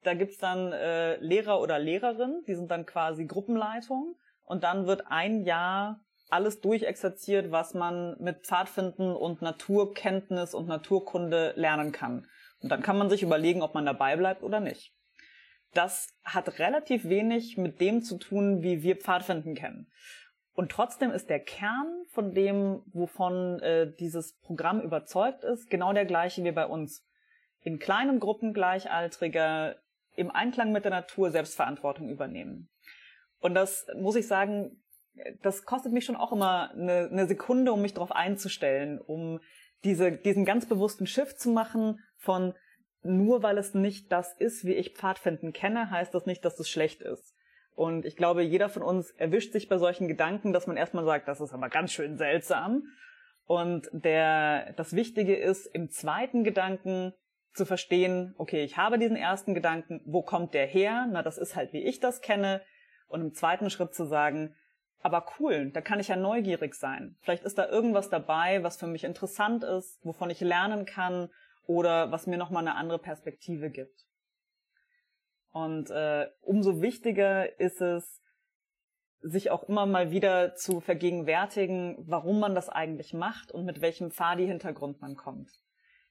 Da 0.02 0.14
gibt's 0.14 0.38
dann 0.38 0.72
äh, 0.72 1.16
Lehrer 1.16 1.60
oder 1.60 1.78
Lehrerin, 1.78 2.42
die 2.46 2.54
sind 2.54 2.70
dann 2.70 2.86
quasi 2.86 3.26
Gruppenleitung. 3.26 4.16
Und 4.44 4.64
dann 4.64 4.86
wird 4.86 5.06
ein 5.06 5.44
Jahr 5.44 6.00
alles 6.28 6.60
durchexerziert, 6.60 7.52
was 7.52 7.74
man 7.74 8.16
mit 8.18 8.46
Pfadfinden 8.46 9.14
und 9.14 9.42
Naturkenntnis 9.42 10.54
und 10.54 10.66
Naturkunde 10.66 11.52
lernen 11.56 11.92
kann. 11.92 12.26
Und 12.60 12.70
dann 12.70 12.82
kann 12.82 12.98
man 12.98 13.10
sich 13.10 13.22
überlegen, 13.22 13.62
ob 13.62 13.74
man 13.74 13.86
dabei 13.86 14.16
bleibt 14.16 14.42
oder 14.42 14.58
nicht. 14.58 14.92
Das 15.74 16.08
hat 16.24 16.58
relativ 16.58 17.04
wenig 17.04 17.56
mit 17.56 17.80
dem 17.80 18.02
zu 18.02 18.18
tun, 18.18 18.62
wie 18.62 18.82
wir 18.82 18.96
Pfadfinden 18.96 19.54
kennen. 19.54 19.90
Und 20.54 20.70
trotzdem 20.70 21.10
ist 21.10 21.30
der 21.30 21.40
Kern 21.40 22.04
von 22.10 22.34
dem, 22.34 22.82
wovon 22.92 23.58
äh, 23.60 23.90
dieses 23.98 24.38
Programm 24.40 24.82
überzeugt 24.82 25.44
ist, 25.44 25.70
genau 25.70 25.92
der 25.94 26.04
gleiche 26.04 26.44
wie 26.44 26.52
bei 26.52 26.66
uns. 26.66 27.06
In 27.62 27.78
kleinen 27.78 28.20
Gruppen 28.20 28.52
Gleichaltriger 28.52 29.76
im 30.14 30.30
Einklang 30.30 30.72
mit 30.72 30.84
der 30.84 30.90
Natur 30.90 31.30
Selbstverantwortung 31.30 32.10
übernehmen. 32.10 32.68
Und 33.40 33.54
das 33.54 33.86
muss 33.96 34.16
ich 34.16 34.26
sagen, 34.26 34.82
das 35.42 35.64
kostet 35.64 35.92
mich 35.92 36.04
schon 36.04 36.16
auch 36.16 36.32
immer 36.32 36.70
eine, 36.72 37.08
eine 37.10 37.26
Sekunde, 37.26 37.72
um 37.72 37.80
mich 37.80 37.94
darauf 37.94 38.12
einzustellen, 38.12 39.00
um 39.00 39.40
diese, 39.84 40.12
diesen 40.12 40.44
ganz 40.44 40.66
bewussten 40.66 41.06
Shift 41.06 41.40
zu 41.40 41.50
machen 41.50 42.00
von 42.16 42.54
nur 43.02 43.42
weil 43.42 43.58
es 43.58 43.74
nicht 43.74 44.12
das 44.12 44.32
ist, 44.34 44.64
wie 44.64 44.74
ich 44.74 44.94
Pfadfinden 44.94 45.52
kenne, 45.52 45.90
heißt 45.90 46.14
das 46.14 46.26
nicht, 46.26 46.44
dass 46.44 46.58
es 46.58 46.68
schlecht 46.68 47.02
ist. 47.02 47.34
Und 47.74 48.04
ich 48.04 48.16
glaube, 48.16 48.42
jeder 48.42 48.68
von 48.68 48.82
uns 48.82 49.10
erwischt 49.12 49.52
sich 49.52 49.68
bei 49.68 49.78
solchen 49.78 50.08
Gedanken, 50.08 50.52
dass 50.52 50.66
man 50.66 50.76
erstmal 50.76 51.04
sagt, 51.04 51.26
das 51.28 51.40
ist 51.40 51.52
aber 51.52 51.68
ganz 51.68 51.92
schön 51.92 52.16
seltsam. 52.16 52.84
Und 53.46 53.88
der, 53.92 54.72
das 54.74 54.94
Wichtige 54.94 55.34
ist, 55.36 55.66
im 55.66 55.90
zweiten 55.90 56.44
Gedanken 56.44 57.12
zu 57.54 57.66
verstehen, 57.66 58.34
okay, 58.38 58.62
ich 58.64 58.76
habe 58.76 58.98
diesen 58.98 59.16
ersten 59.16 59.54
Gedanken, 59.54 60.00
wo 60.04 60.22
kommt 60.22 60.54
der 60.54 60.66
her? 60.66 61.06
Na, 61.10 61.22
das 61.22 61.38
ist 61.38 61.56
halt, 61.56 61.72
wie 61.72 61.82
ich 61.82 62.00
das 62.00 62.20
kenne. 62.20 62.62
Und 63.08 63.20
im 63.20 63.34
zweiten 63.34 63.68
Schritt 63.68 63.94
zu 63.94 64.04
sagen, 64.04 64.54
aber 65.02 65.26
cool, 65.38 65.70
da 65.70 65.80
kann 65.80 65.98
ich 65.98 66.08
ja 66.08 66.16
neugierig 66.16 66.74
sein. 66.74 67.16
Vielleicht 67.20 67.44
ist 67.44 67.58
da 67.58 67.68
irgendwas 67.68 68.08
dabei, 68.08 68.62
was 68.62 68.76
für 68.76 68.86
mich 68.86 69.04
interessant 69.04 69.64
ist, 69.64 69.98
wovon 70.04 70.30
ich 70.30 70.40
lernen 70.40 70.86
kann 70.86 71.28
oder 71.66 72.10
was 72.10 72.26
mir 72.26 72.38
nochmal 72.38 72.66
eine 72.66 72.76
andere 72.76 72.98
Perspektive 72.98 73.70
gibt. 73.70 74.06
Und 75.50 75.90
äh, 75.90 76.28
umso 76.40 76.80
wichtiger 76.80 77.58
ist 77.60 77.80
es, 77.80 78.22
sich 79.22 79.50
auch 79.50 79.68
immer 79.68 79.86
mal 79.86 80.10
wieder 80.10 80.54
zu 80.56 80.80
vergegenwärtigen, 80.80 81.96
warum 82.08 82.40
man 82.40 82.54
das 82.54 82.68
eigentlich 82.68 83.14
macht 83.14 83.52
und 83.52 83.64
mit 83.64 83.80
welchem 83.80 84.10
Fadi-Hintergrund 84.10 85.00
man 85.00 85.14
kommt. 85.14 85.48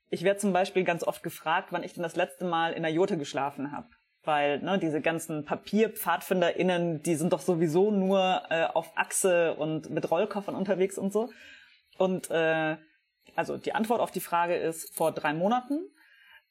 Ich 0.10 0.24
werde 0.24 0.40
zum 0.40 0.54
Beispiel 0.54 0.84
ganz 0.84 1.04
oft 1.04 1.24
gefragt, 1.24 1.70
wann 1.72 1.84
ich 1.84 1.94
denn 1.94 2.04
das 2.04 2.16
letzte 2.16 2.46
Mal 2.46 2.74
in 2.74 2.84
der 2.84 2.92
Jote 2.92 3.18
geschlafen 3.18 3.72
habe. 3.72 3.88
Weil 4.24 4.60
ne, 4.62 4.78
diese 4.78 5.02
ganzen 5.02 5.46
PapierpfadfinderInnen, 5.46 7.02
die 7.02 7.16
sind 7.16 7.34
doch 7.34 7.42
sowieso 7.42 7.92
nur 7.92 8.44
äh, 8.50 8.66
auf 8.66 8.92
Achse 8.96 9.56
und 9.56 9.90
mit 9.90 10.10
Rollkoffern 10.10 10.56
unterwegs 10.56 10.98
und 10.98 11.12
so. 11.12 11.30
Und 11.98 12.30
äh, 12.30 12.78
also 13.36 13.58
die 13.58 13.74
Antwort 13.74 14.02
auf 14.02 14.12
die 14.12 14.20
Frage 14.20 14.56
ist 14.56 14.96
vor 14.96 15.12
drei 15.12 15.34
Monaten 15.34 15.90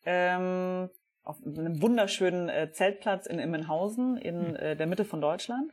ähm, 0.05 0.89
auf 1.23 1.39
einem 1.45 1.81
wunderschönen 1.83 2.49
äh, 2.49 2.73
Zeltplatz 2.73 3.27
in 3.27 3.39
Immenhausen 3.39 4.17
in 4.17 4.49
hm. 4.49 4.57
äh, 4.57 4.77
der 4.77 4.87
Mitte 4.87 5.05
von 5.05 5.21
Deutschland. 5.21 5.73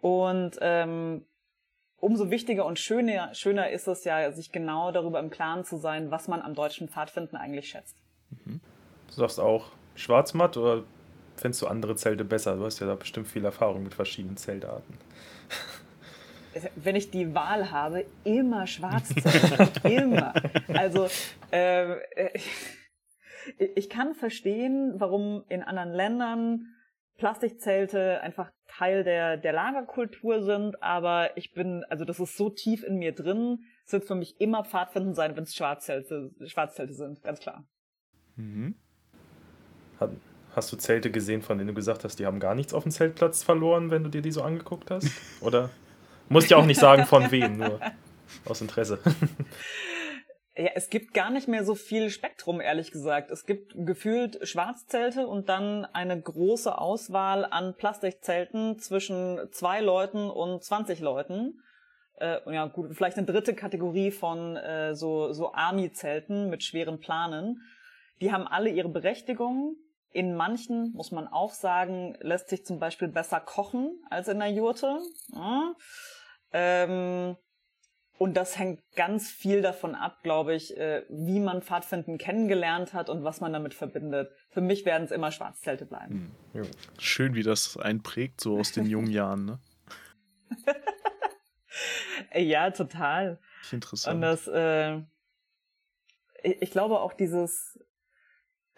Und 0.00 0.58
ähm, 0.60 1.24
umso 1.96 2.30
wichtiger 2.30 2.66
und 2.66 2.78
schöner, 2.78 3.34
schöner 3.34 3.70
ist 3.70 3.86
es 3.88 4.04
ja, 4.04 4.30
sich 4.32 4.52
genau 4.52 4.92
darüber 4.92 5.20
im 5.20 5.30
Klaren 5.30 5.64
zu 5.64 5.78
sein, 5.78 6.10
was 6.10 6.28
man 6.28 6.42
am 6.42 6.54
deutschen 6.54 6.88
Pfadfinden 6.88 7.36
eigentlich 7.36 7.68
schätzt. 7.68 7.96
Mhm. 8.44 8.60
Du 9.08 9.14
sagst 9.14 9.40
auch 9.40 9.70
Schwarzmatt 9.94 10.56
oder 10.56 10.84
findest 11.36 11.62
du 11.62 11.66
andere 11.66 11.96
Zelte 11.96 12.24
besser? 12.24 12.56
Du 12.56 12.64
hast 12.64 12.80
ja 12.80 12.86
da 12.86 12.94
bestimmt 12.94 13.28
viel 13.28 13.44
Erfahrung 13.44 13.84
mit 13.84 13.94
verschiedenen 13.94 14.36
Zeltarten. 14.36 14.98
Wenn 16.76 16.96
ich 16.96 17.10
die 17.10 17.34
Wahl 17.34 17.70
habe, 17.70 18.04
immer 18.24 18.66
Schwarzzelt. 18.66 19.84
immer. 19.84 20.34
Also 20.68 21.08
äh, 21.50 21.96
ich 23.74 23.90
kann 23.90 24.14
verstehen, 24.14 24.94
warum 24.96 25.44
in 25.48 25.62
anderen 25.62 25.92
Ländern 25.92 26.74
Plastikzelte 27.16 28.20
einfach 28.22 28.50
Teil 28.66 29.04
der, 29.04 29.36
der 29.36 29.52
Lagerkultur 29.52 30.42
sind, 30.42 30.82
aber 30.82 31.36
ich 31.36 31.52
bin, 31.52 31.84
also 31.88 32.04
das 32.04 32.18
ist 32.18 32.36
so 32.36 32.50
tief 32.50 32.82
in 32.82 32.96
mir 32.98 33.12
drin, 33.12 33.64
Es 33.86 33.92
wird 33.92 34.04
für 34.04 34.16
mich 34.16 34.40
immer 34.40 34.64
Pfadfinden 34.64 35.14
sein, 35.14 35.36
wenn 35.36 35.44
es 35.44 35.54
Schwarzzelte, 35.54 36.32
Schwarzzelte 36.46 36.92
sind, 36.92 37.22
ganz 37.22 37.38
klar. 37.38 37.64
Mhm. 38.36 38.74
Hast 40.54 40.72
du 40.72 40.76
Zelte 40.76 41.10
gesehen, 41.10 41.42
von 41.42 41.58
denen 41.58 41.68
du 41.68 41.74
gesagt 41.74 42.04
hast, 42.04 42.18
die 42.18 42.26
haben 42.26 42.40
gar 42.40 42.54
nichts 42.54 42.74
auf 42.74 42.82
dem 42.82 42.90
Zeltplatz 42.90 43.42
verloren, 43.42 43.90
wenn 43.90 44.02
du 44.02 44.10
dir 44.10 44.22
die 44.22 44.32
so 44.32 44.42
angeguckt 44.42 44.90
hast? 44.90 45.08
Oder 45.40 45.70
musst 46.28 46.50
ja 46.50 46.56
auch 46.56 46.66
nicht 46.66 46.80
sagen, 46.80 47.06
von 47.06 47.30
wem, 47.30 47.58
nur 47.58 47.80
aus 48.44 48.60
Interesse. 48.60 48.98
Ja, 50.56 50.70
es 50.74 50.88
gibt 50.88 51.14
gar 51.14 51.30
nicht 51.30 51.48
mehr 51.48 51.64
so 51.64 51.74
viel 51.74 52.10
Spektrum, 52.10 52.60
ehrlich 52.60 52.92
gesagt. 52.92 53.32
Es 53.32 53.44
gibt 53.44 53.74
gefühlt 53.74 54.46
Schwarzzelte 54.46 55.26
und 55.26 55.48
dann 55.48 55.84
eine 55.84 56.20
große 56.20 56.78
Auswahl 56.78 57.44
an 57.44 57.74
Plastikzelten 57.74 58.78
zwischen 58.78 59.40
zwei 59.50 59.80
Leuten 59.80 60.30
und 60.30 60.62
20 60.62 61.00
Leuten. 61.00 61.60
Äh, 62.20 62.38
ja, 62.52 62.66
gut, 62.66 62.94
vielleicht 62.94 63.16
eine 63.16 63.26
dritte 63.26 63.54
Kategorie 63.54 64.12
von 64.12 64.56
äh, 64.56 64.94
so, 64.94 65.32
so 65.32 65.52
Army-Zelten 65.52 66.48
mit 66.50 66.62
schweren 66.62 67.00
Planen. 67.00 67.60
Die 68.20 68.32
haben 68.32 68.46
alle 68.46 68.70
ihre 68.70 68.88
Berechtigung. 68.88 69.74
In 70.12 70.36
manchen, 70.36 70.92
muss 70.92 71.10
man 71.10 71.26
auch 71.26 71.52
sagen, 71.52 72.16
lässt 72.20 72.48
sich 72.48 72.64
zum 72.64 72.78
Beispiel 72.78 73.08
besser 73.08 73.40
kochen 73.40 74.00
als 74.08 74.28
in 74.28 74.38
der 74.38 74.52
Jurte. 74.52 75.00
Ja. 75.32 75.74
Ähm, 76.54 77.36
und 78.16 78.34
das 78.34 78.56
hängt 78.56 78.80
ganz 78.94 79.30
viel 79.30 79.60
davon 79.60 79.96
ab, 79.96 80.22
glaube 80.22 80.54
ich, 80.54 80.76
äh, 80.76 81.02
wie 81.08 81.40
man 81.40 81.62
Pfadfinden 81.62 82.16
kennengelernt 82.16 82.94
hat 82.94 83.10
und 83.10 83.24
was 83.24 83.40
man 83.40 83.52
damit 83.52 83.74
verbindet. 83.74 84.30
Für 84.50 84.60
mich 84.60 84.84
werden 84.84 85.02
es 85.02 85.10
immer 85.10 85.32
Schwarzzelte 85.32 85.84
bleiben. 85.84 86.32
Hm. 86.52 86.62
Schön, 86.98 87.34
wie 87.34 87.42
das 87.42 87.76
einprägt, 87.76 88.40
so 88.40 88.56
aus 88.56 88.70
den 88.70 88.86
jungen 88.86 89.10
Jahren, 89.10 89.44
ne? 89.44 89.58
ja, 92.34 92.70
total. 92.70 93.40
Interessant. 93.72 94.14
Und 94.14 94.20
das, 94.22 94.46
äh, 94.46 95.00
ich 96.44 96.70
glaube 96.70 97.00
auch 97.00 97.14
dieses, 97.14 97.80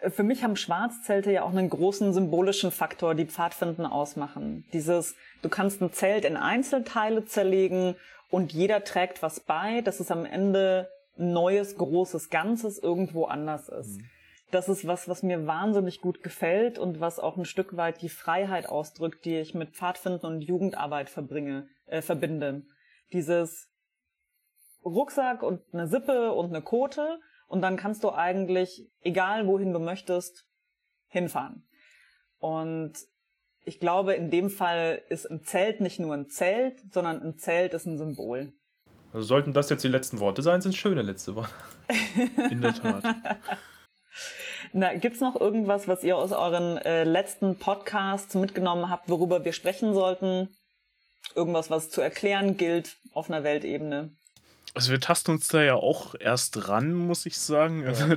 für 0.09 0.23
mich 0.23 0.43
haben 0.43 0.55
Schwarzzelte 0.55 1.31
ja 1.31 1.43
auch 1.43 1.51
einen 1.51 1.69
großen 1.69 2.13
symbolischen 2.13 2.71
Faktor, 2.71 3.15
die 3.15 3.25
Pfadfinden 3.25 3.85
ausmachen. 3.85 4.65
Dieses, 4.73 5.15
du 5.41 5.49
kannst 5.49 5.81
ein 5.81 5.91
Zelt 5.91 6.25
in 6.25 6.37
Einzelteile 6.37 7.25
zerlegen 7.25 7.95
und 8.29 8.53
jeder 8.53 8.83
trägt 8.83 9.21
was 9.21 9.39
bei, 9.39 9.81
dass 9.81 9.99
es 9.99 10.11
am 10.11 10.25
Ende 10.25 10.89
ein 11.17 11.33
neues, 11.33 11.77
großes 11.77 12.29
Ganzes 12.29 12.77
irgendwo 12.77 13.25
anders 13.25 13.69
ist. 13.69 13.97
Mhm. 13.97 14.09
Das 14.51 14.69
ist 14.69 14.87
was, 14.87 15.09
was 15.09 15.23
mir 15.23 15.45
wahnsinnig 15.45 15.99
gut 15.99 16.23
gefällt 16.23 16.79
und 16.79 17.01
was 17.01 17.19
auch 17.19 17.35
ein 17.35 17.43
Stück 17.43 17.75
weit 17.75 18.01
die 18.01 18.09
Freiheit 18.09 18.69
ausdrückt, 18.69 19.25
die 19.25 19.37
ich 19.37 19.53
mit 19.53 19.71
Pfadfinden 19.71 20.25
und 20.25 20.41
Jugendarbeit 20.41 21.09
verbringe, 21.09 21.67
äh, 21.87 22.01
verbinde. 22.01 22.61
Dieses 23.11 23.67
Rucksack 24.85 25.43
und 25.43 25.61
eine 25.73 25.87
Sippe 25.87 26.31
und 26.31 26.47
eine 26.47 26.61
Kote 26.61 27.19
und 27.47 27.61
dann 27.61 27.77
kannst 27.77 28.03
du 28.03 28.11
eigentlich, 28.11 28.89
egal 29.01 29.47
wohin 29.47 29.73
du 29.73 29.79
möchtest, 29.79 30.45
hinfahren. 31.07 31.67
Und 32.39 32.93
ich 33.63 33.79
glaube, 33.79 34.13
in 34.13 34.29
dem 34.29 34.49
Fall 34.49 35.01
ist 35.09 35.25
ein 35.25 35.43
Zelt 35.43 35.81
nicht 35.81 35.99
nur 35.99 36.13
ein 36.13 36.29
Zelt, 36.29 36.79
sondern 36.93 37.21
ein 37.21 37.37
Zelt 37.37 37.73
ist 37.73 37.85
ein 37.85 37.97
Symbol. 37.97 38.53
Also 39.13 39.25
sollten 39.25 39.53
das 39.53 39.69
jetzt 39.69 39.83
die 39.83 39.89
letzten 39.89 40.19
Worte 40.19 40.41
sein, 40.41 40.61
sind 40.61 40.75
schöne 40.75 41.01
letzte 41.01 41.35
Worte. 41.35 41.51
in 42.51 42.61
der 42.61 42.73
Tat. 42.73 43.03
Na, 44.73 44.93
gibt's 44.95 45.21
noch 45.21 45.39
irgendwas, 45.39 45.87
was 45.87 46.03
ihr 46.03 46.17
aus 46.17 46.31
euren 46.31 46.77
äh, 46.77 47.03
letzten 47.03 47.57
Podcasts 47.57 48.35
mitgenommen 48.35 48.89
habt, 48.89 49.09
worüber 49.09 49.45
wir 49.45 49.53
sprechen 49.53 49.93
sollten? 49.93 50.49
Irgendwas, 51.35 51.69
was 51.69 51.89
zu 51.89 52.01
erklären 52.01 52.57
gilt 52.57 52.97
auf 53.13 53.29
einer 53.29 53.43
Weltebene? 53.43 54.11
Also 54.77 54.91
wir 54.91 54.99
tasten 54.99 55.31
uns 55.31 55.47
da 55.47 55.63
ja 55.63 55.73
auch 55.73 56.13
erst 56.19 56.69
ran, 56.69 56.93
muss 56.93 57.25
ich 57.25 57.39
sagen. 57.39 57.81
Ja. 57.81 57.87
Also, 57.87 58.13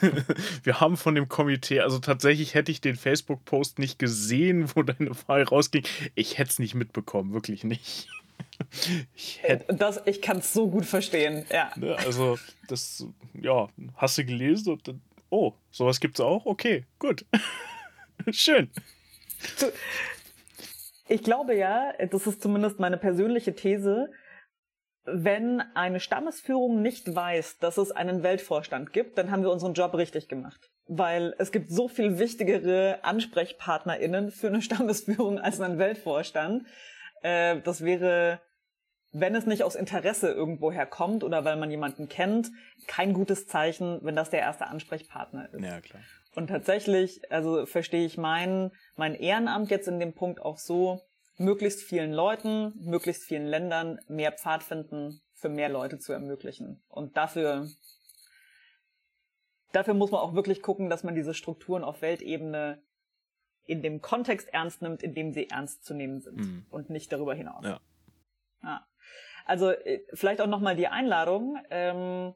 wir 0.62 0.80
haben 0.80 0.96
von 0.96 1.16
dem 1.16 1.28
Komitee, 1.28 1.80
also 1.80 1.98
tatsächlich 1.98 2.54
hätte 2.54 2.70
ich 2.70 2.80
den 2.80 2.94
Facebook-Post 2.94 3.80
nicht 3.80 3.98
gesehen, 3.98 4.70
wo 4.76 4.84
deine 4.84 5.10
Wahl 5.26 5.42
rausging. 5.42 5.82
Ich 6.14 6.38
hätte 6.38 6.50
es 6.50 6.58
nicht 6.60 6.76
mitbekommen, 6.76 7.32
wirklich 7.32 7.64
nicht. 7.64 8.08
Ich, 9.16 9.40
das, 9.66 10.00
ich 10.06 10.22
kann 10.22 10.38
es 10.38 10.52
so 10.52 10.68
gut 10.68 10.86
verstehen, 10.86 11.44
ja. 11.52 11.72
Ne, 11.74 11.96
also, 11.98 12.38
das, 12.68 13.04
ja, 13.32 13.68
hast 13.96 14.18
du 14.18 14.24
gelesen 14.24 14.74
und 14.74 14.86
dann, 14.86 15.00
oh, 15.30 15.54
sowas 15.72 15.98
gibt 15.98 16.18
es 16.18 16.24
auch? 16.24 16.46
Okay, 16.46 16.84
gut. 17.00 17.24
Schön. 18.30 18.70
Ich 21.08 21.22
glaube 21.24 21.56
ja, 21.56 21.92
das 22.10 22.28
ist 22.28 22.42
zumindest 22.42 22.78
meine 22.78 22.96
persönliche 22.96 23.54
These, 23.54 24.08
wenn 25.04 25.60
eine 25.74 26.00
Stammesführung 26.00 26.80
nicht 26.80 27.14
weiß, 27.14 27.58
dass 27.58 27.76
es 27.76 27.90
einen 27.90 28.22
Weltvorstand 28.22 28.92
gibt, 28.92 29.18
dann 29.18 29.30
haben 29.30 29.42
wir 29.42 29.50
unseren 29.50 29.74
Job 29.74 29.94
richtig 29.94 30.28
gemacht. 30.28 30.70
Weil 30.86 31.34
es 31.38 31.52
gibt 31.52 31.70
so 31.70 31.88
viel 31.88 32.18
wichtigere 32.18 32.98
AnsprechpartnerInnen 33.02 34.30
für 34.30 34.48
eine 34.48 34.62
Stammesführung 34.62 35.38
als 35.38 35.60
einen 35.60 35.78
Weltvorstand. 35.78 36.66
Äh, 37.22 37.60
das 37.60 37.82
wäre, 37.84 38.40
wenn 39.12 39.34
es 39.34 39.46
nicht 39.46 39.62
aus 39.62 39.74
Interesse 39.74 40.30
irgendwoher 40.30 40.86
kommt 40.86 41.22
oder 41.22 41.44
weil 41.44 41.56
man 41.56 41.70
jemanden 41.70 42.08
kennt, 42.08 42.50
kein 42.86 43.12
gutes 43.12 43.46
Zeichen, 43.46 44.00
wenn 44.02 44.16
das 44.16 44.30
der 44.30 44.40
erste 44.40 44.66
Ansprechpartner 44.66 45.52
ist. 45.52 45.62
Ja, 45.62 45.80
klar. 45.80 46.02
Und 46.34 46.48
tatsächlich, 46.48 47.20
also 47.30 47.64
verstehe 47.66 48.04
ich 48.04 48.18
mein, 48.18 48.72
mein 48.96 49.14
Ehrenamt 49.14 49.70
jetzt 49.70 49.86
in 49.86 50.00
dem 50.00 50.14
Punkt 50.14 50.40
auch 50.40 50.58
so, 50.58 51.00
möglichst 51.36 51.82
vielen 51.82 52.12
Leuten, 52.12 52.72
möglichst 52.76 53.24
vielen 53.24 53.46
Ländern 53.46 53.98
mehr 54.08 54.32
Pfadfinden 54.32 55.20
für 55.34 55.48
mehr 55.48 55.68
Leute 55.68 55.98
zu 55.98 56.12
ermöglichen. 56.12 56.82
Und 56.88 57.16
dafür, 57.16 57.68
dafür 59.72 59.94
muss 59.94 60.10
man 60.10 60.20
auch 60.20 60.34
wirklich 60.34 60.62
gucken, 60.62 60.88
dass 60.88 61.04
man 61.04 61.14
diese 61.14 61.34
Strukturen 61.34 61.84
auf 61.84 62.02
Weltebene 62.02 62.82
in 63.66 63.82
dem 63.82 64.00
Kontext 64.00 64.48
ernst 64.52 64.82
nimmt, 64.82 65.02
in 65.02 65.14
dem 65.14 65.32
sie 65.32 65.48
ernst 65.48 65.84
zu 65.84 65.94
nehmen 65.94 66.20
sind 66.20 66.36
mhm. 66.36 66.66
und 66.70 66.90
nicht 66.90 67.12
darüber 67.12 67.34
hinaus. 67.34 67.64
Ja. 67.64 67.80
ja. 68.62 68.86
Also 69.46 69.70
äh, 69.70 70.04
vielleicht 70.12 70.40
auch 70.40 70.46
nochmal 70.46 70.76
die 70.76 70.88
Einladung. 70.88 71.58
Ähm, 71.70 72.34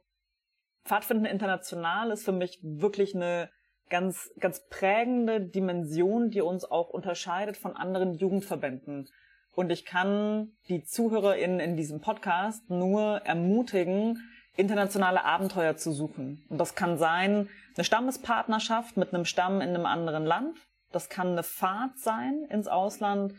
Pfadfinden 0.84 1.26
International 1.26 2.10
ist 2.10 2.24
für 2.24 2.32
mich 2.32 2.58
wirklich 2.62 3.14
eine 3.14 3.50
ganz, 3.90 4.30
ganz 4.38 4.68
prägende 4.68 5.40
Dimension, 5.40 6.30
die 6.30 6.40
uns 6.40 6.64
auch 6.64 6.90
unterscheidet 6.90 7.56
von 7.56 7.76
anderen 7.76 8.14
Jugendverbänden. 8.14 9.08
Und 9.52 9.70
ich 9.70 9.84
kann 9.84 10.52
die 10.68 10.84
ZuhörerInnen 10.84 11.58
in 11.58 11.76
diesem 11.76 12.00
Podcast 12.00 12.70
nur 12.70 13.22
ermutigen, 13.24 14.18
internationale 14.56 15.24
Abenteuer 15.24 15.76
zu 15.76 15.92
suchen. 15.92 16.44
Und 16.48 16.58
das 16.58 16.74
kann 16.74 16.98
sein, 16.98 17.48
eine 17.76 17.84
Stammespartnerschaft 17.84 18.96
mit 18.96 19.14
einem 19.14 19.24
Stamm 19.24 19.60
in 19.60 19.70
einem 19.70 19.86
anderen 19.86 20.24
Land. 20.24 20.58
Das 20.92 21.08
kann 21.08 21.28
eine 21.28 21.42
Fahrt 21.42 21.98
sein 21.98 22.44
ins 22.50 22.68
Ausland. 22.68 23.34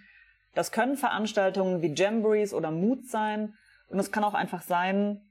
Das 0.56 0.72
können 0.72 0.98
Veranstaltungen 0.98 1.82
wie 1.82 1.94
Jamborees 1.94 2.54
oder 2.54 2.72
Mood 2.72 3.06
sein. 3.06 3.54
Und 3.90 4.00
es 4.00 4.12
kann 4.12 4.24
auch 4.24 4.34
einfach 4.34 4.62
sein, 4.62 5.22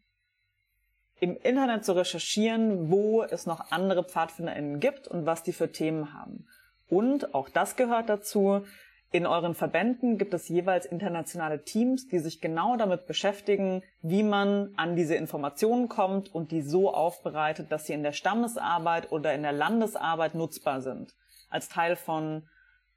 im 1.21 1.37
Internet 1.37 1.85
zu 1.85 1.93
recherchieren, 1.97 2.91
wo 2.91 3.23
es 3.23 3.47
noch 3.47 3.71
andere 3.71 4.05
PfadfinderInnen 4.05 4.81
gibt 4.81 5.09
und 5.09 5.27
was 5.27 5.43
die 5.43 5.53
für 5.53 5.73
Themen 5.73 6.15
haben. 6.15 6.47
Und 6.89 7.35
auch 7.35 7.49
das 7.49 7.77
gehört 7.77 8.09
dazu. 8.09 8.65
In 9.11 9.27
euren 9.27 9.55
Verbänden 9.55 10.19
gibt 10.19 10.35
es 10.35 10.49
jeweils 10.49 10.85
internationale 10.85 11.65
Teams, 11.65 12.09
die 12.09 12.19
sich 12.19 12.43
genau 12.43 12.77
damit 12.77 13.07
beschäftigen, 13.07 13.83
wie 14.03 14.23
man 14.23 14.75
an 14.77 14.97
diese 14.97 15.15
Informationen 15.15 15.89
kommt 15.89 16.35
und 16.35 16.51
die 16.51 16.61
so 16.61 16.93
aufbereitet, 16.93 17.73
dass 17.73 17.87
sie 17.87 17.95
in 17.95 18.03
der 18.03 18.13
Stammesarbeit 18.13 19.11
oder 19.11 19.33
in 19.33 19.43
der 19.43 19.53
Landesarbeit 19.53 20.35
nutzbar 20.35 20.83
sind. 20.83 21.15
Als 21.49 21.71
Teil 21.71 21.97
von 21.97 22.47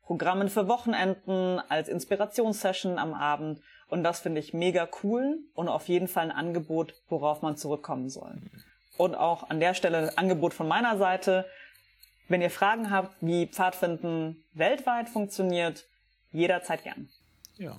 Programmen 0.03 0.49
für 0.49 0.67
Wochenenden, 0.67 1.61
als 1.69 1.87
Inspirationssession 1.87 2.97
am 2.97 3.13
Abend 3.13 3.61
und 3.91 4.03
das 4.03 4.21
finde 4.21 4.39
ich 4.39 4.53
mega 4.53 4.87
cool 5.03 5.39
und 5.53 5.67
auf 5.67 5.89
jeden 5.89 6.07
Fall 6.07 6.23
ein 6.23 6.31
Angebot, 6.31 6.95
worauf 7.09 7.41
man 7.41 7.57
zurückkommen 7.57 8.09
soll. 8.09 8.37
Und 8.95 9.15
auch 9.15 9.49
an 9.49 9.59
der 9.59 9.73
Stelle 9.73 9.97
ein 9.97 10.17
Angebot 10.17 10.53
von 10.53 10.65
meiner 10.67 10.97
Seite. 10.97 11.45
Wenn 12.29 12.41
ihr 12.41 12.49
Fragen 12.49 12.89
habt, 12.89 13.17
wie 13.19 13.47
Pfadfinden 13.47 14.45
weltweit 14.53 15.09
funktioniert, 15.09 15.87
jederzeit 16.31 16.83
gern. 16.83 17.09
Ja. 17.57 17.77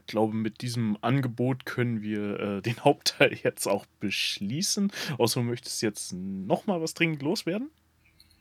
Ich 0.00 0.06
glaube, 0.08 0.34
mit 0.34 0.60
diesem 0.60 0.98
Angebot 1.02 1.66
können 1.66 2.02
wir 2.02 2.40
äh, 2.40 2.60
den 2.60 2.80
Hauptteil 2.84 3.32
jetzt 3.32 3.68
auch 3.68 3.86
beschließen. 4.00 4.90
Außer 5.18 5.38
du 5.38 5.46
möchtest 5.46 5.82
jetzt 5.82 6.12
nochmal 6.12 6.82
was 6.82 6.94
dringend 6.94 7.22
loswerden? 7.22 7.70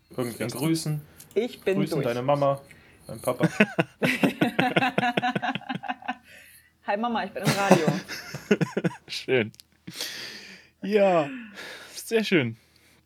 Irgendwen 0.10 0.48
grüßen. 0.48 1.02
Ich 1.36 1.62
bin 1.62 1.78
grüßen 1.78 1.98
durch. 1.98 2.08
deine 2.08 2.24
Mama, 2.24 2.60
dein 3.06 3.22
Papa. 3.22 3.48
Hi 6.92 6.98
Mama, 6.98 7.24
ich 7.24 7.32
bin 7.32 7.44
im 7.44 7.52
Radio. 7.52 7.86
schön. 9.08 9.54
Ja, 10.82 11.30
sehr 11.94 12.26
schön. 12.26 12.58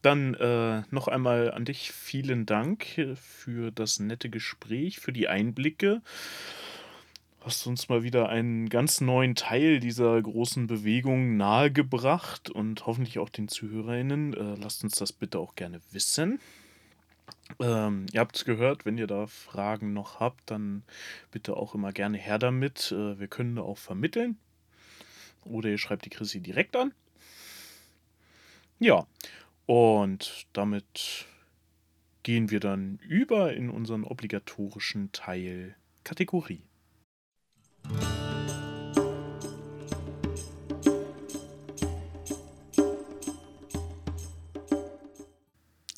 Dann 0.02 0.34
äh, 0.34 0.82
noch 0.90 1.08
einmal 1.08 1.52
an 1.52 1.66
dich 1.66 1.92
vielen 1.92 2.48
Dank 2.48 2.88
für 3.14 3.70
das 3.70 4.00
nette 4.00 4.32
Gespräch, 4.32 5.00
für 5.00 5.14
die 5.14 5.28
Einblicke. 5.28 6.02
hast 7.42 7.68
uns 7.68 7.88
mal 7.88 8.02
wieder 8.02 8.28
einen 8.28 8.70
ganz 8.70 9.02
neuen 9.02 9.36
Teil 9.36 9.80
dieser 9.80 10.20
großen 10.20 10.66
Bewegung 10.66 11.38
nahegebracht 11.38 12.50
und 12.50 12.88
hoffentlich 12.88 13.20
auch 13.20 13.30
den 13.30 13.48
ZuhörerInnen. 13.48 14.34
Äh, 14.34 14.60
lasst 14.60 14.84
uns 14.84 14.96
das 14.96 15.14
bitte 15.14 15.38
auch 15.38 15.54
gerne 15.54 15.80
wissen. 15.92 16.40
Ähm, 17.60 18.08
ihr 18.12 18.20
habt 18.20 18.36
es 18.36 18.46
gehört, 18.46 18.86
wenn 18.86 18.98
ihr 18.98 19.08
da 19.08 19.28
Fragen 19.28 19.94
noch 19.94 20.20
habt, 20.20 20.52
dann 20.52 20.84
bitte 21.32 21.56
auch 21.56 21.76
immer 21.76 21.94
gerne 21.94 22.18
her 22.18 22.40
damit. 22.40 22.92
Äh, 22.92 23.20
wir 23.20 23.28
können 23.28 23.56
da 23.56 23.62
auch 23.62 23.78
vermitteln. 23.78 24.38
Oder 25.44 25.70
ihr 25.70 25.78
schreibt 25.78 26.06
die 26.06 26.10
Chrissy 26.10 26.42
direkt 26.42 26.76
an. 26.76 26.94
Ja, 28.80 29.08
und 29.66 30.48
damit 30.54 31.26
gehen 32.24 32.50
wir 32.50 32.60
dann 32.60 32.98
über 32.98 33.54
in 33.54 33.70
unseren 33.70 34.04
obligatorischen 34.04 35.12
Teil 35.12 35.76
Kategorie. 36.04 36.64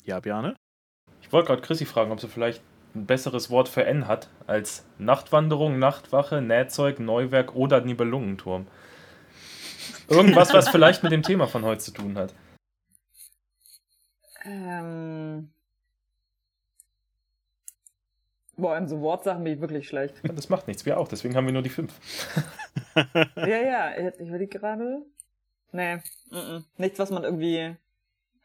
Ja, 0.04 0.20
Bjane? 0.20 0.56
Ich 1.28 1.32
wollte 1.34 1.48
gerade 1.48 1.60
Chrissy 1.60 1.84
fragen, 1.84 2.10
ob 2.10 2.20
sie 2.20 2.26
vielleicht 2.26 2.62
ein 2.94 3.04
besseres 3.04 3.50
Wort 3.50 3.68
für 3.68 3.84
N 3.84 4.08
hat 4.08 4.30
als 4.46 4.86
Nachtwanderung, 4.96 5.78
Nachtwache, 5.78 6.40
Nähzeug, 6.40 7.00
Neuwerk 7.00 7.54
oder 7.54 7.82
Nibelungenturm. 7.82 8.66
Irgendwas, 10.08 10.54
was 10.54 10.70
vielleicht 10.70 11.02
mit 11.02 11.12
dem 11.12 11.22
Thema 11.22 11.46
von 11.46 11.66
heute 11.66 11.82
zu 11.82 11.90
tun 11.90 12.16
hat. 12.16 12.34
Ähm. 14.46 15.50
Boah, 18.56 18.78
in 18.78 18.88
so 18.88 19.02
Wortsachen 19.02 19.44
bin 19.44 19.52
ich 19.52 19.60
wirklich 19.60 19.86
schlecht. 19.86 20.14
Das 20.22 20.48
macht 20.48 20.66
nichts, 20.66 20.86
wir 20.86 20.98
auch, 20.98 21.08
deswegen 21.08 21.36
haben 21.36 21.44
wir 21.44 21.52
nur 21.52 21.60
die 21.60 21.68
fünf. 21.68 21.92
ja, 23.36 23.44
ja, 23.44 23.98
ich 23.98 24.18
überlege 24.18 24.58
gerade. 24.58 25.02
Nee, 25.72 25.96
mm 26.30 26.36
-mm. 26.36 26.64
nichts, 26.78 26.98
was 26.98 27.10
man 27.10 27.22
irgendwie, 27.22 27.56
äh, 27.56 27.76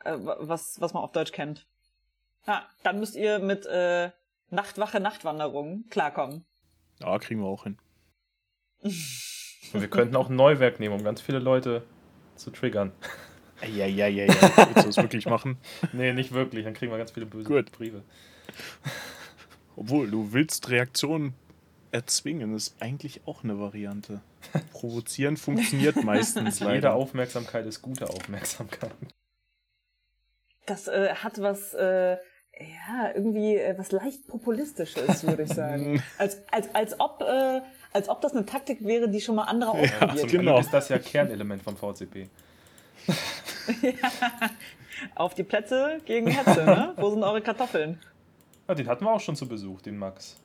was, 0.03 0.81
was 0.81 0.93
man 0.93 1.01
auf 1.01 1.13
Deutsch 1.13 1.31
kennt. 1.31 1.65
Ja, 2.45 2.67
dann 2.83 2.99
müsst 2.99 3.15
ihr 3.15 3.39
mit 3.39 3.65
äh, 3.65 4.11
Nachtwache, 4.49 4.99
Nachtwanderung 4.99 5.85
klarkommen. 5.89 6.45
Ja, 6.99 7.17
kriegen 7.19 7.41
wir 7.41 7.47
auch 7.47 7.63
hin. 7.63 7.77
Und 8.81 9.81
wir 9.81 9.89
könnten 9.89 10.15
auch 10.15 10.29
ein 10.29 10.35
Neuwerk 10.35 10.79
nehmen, 10.79 10.95
um 10.95 11.03
ganz 11.03 11.21
viele 11.21 11.39
Leute 11.39 11.83
zu 12.35 12.51
triggern. 12.51 12.91
Ja, 13.61 13.85
ja, 13.85 14.07
ja, 14.07 14.25
ja. 14.25 14.33
Willst 14.33 14.77
du 14.77 14.87
das 14.87 14.97
wirklich 14.97 15.25
machen? 15.25 15.57
Nee, 15.93 16.13
nicht 16.13 16.33
wirklich. 16.33 16.65
Dann 16.65 16.73
kriegen 16.73 16.91
wir 16.91 16.97
ganz 16.97 17.11
viele 17.11 17.25
böse 17.25 17.47
Gut. 17.47 17.71
Briefe. 17.71 18.03
Obwohl, 19.75 20.09
du 20.11 20.33
willst 20.33 20.69
Reaktionen 20.69 21.33
erzwingen, 21.91 22.55
ist 22.55 22.75
eigentlich 22.81 23.21
auch 23.25 23.43
eine 23.43 23.59
Variante. 23.59 24.21
Provozieren 24.71 25.37
funktioniert 25.37 25.95
meistens 26.03 26.59
Jede 26.59 26.71
leider. 26.71 26.93
Aufmerksamkeit 26.93 27.65
ist 27.65 27.81
gute 27.81 28.09
Aufmerksamkeit. 28.09 28.91
Das 30.65 30.87
äh, 30.87 31.13
hat 31.15 31.41
was, 31.41 31.73
äh, 31.73 32.17
ja, 32.59 33.11
irgendwie 33.15 33.55
äh, 33.55 33.77
was 33.77 33.91
leicht 33.91 34.27
populistisches, 34.27 35.25
würde 35.25 35.43
ich 35.43 35.49
sagen. 35.49 36.01
als, 36.17 36.37
als, 36.51 36.73
als 36.75 36.99
ob, 36.99 37.21
äh, 37.21 37.61
als 37.91 38.09
ob 38.09 38.21
das 38.21 38.33
eine 38.33 38.45
Taktik 38.45 38.85
wäre, 38.85 39.09
die 39.09 39.21
schon 39.21 39.35
mal 39.35 39.45
andere 39.45 39.71
ausprobiert 39.71 39.99
Zum 39.99 40.09
haben. 40.09 40.27
genau. 40.27 40.53
Glück 40.53 40.65
ist 40.65 40.73
das 40.73 40.89
ja 40.89 40.99
Kernelement 40.99 41.63
vom 41.63 41.75
VCP. 41.75 42.29
Auf 45.15 45.33
die 45.33 45.43
Plätze 45.43 45.99
gegen 46.05 46.27
Hetze, 46.27 46.63
ne? 46.63 46.93
Wo 46.97 47.09
sind 47.09 47.23
eure 47.23 47.41
Kartoffeln? 47.41 47.99
Ja, 48.67 48.75
den 48.75 48.87
hatten 48.87 49.03
wir 49.03 49.11
auch 49.11 49.19
schon 49.19 49.35
zu 49.35 49.47
Besuch, 49.47 49.81
den 49.81 49.97
Max. 49.97 50.39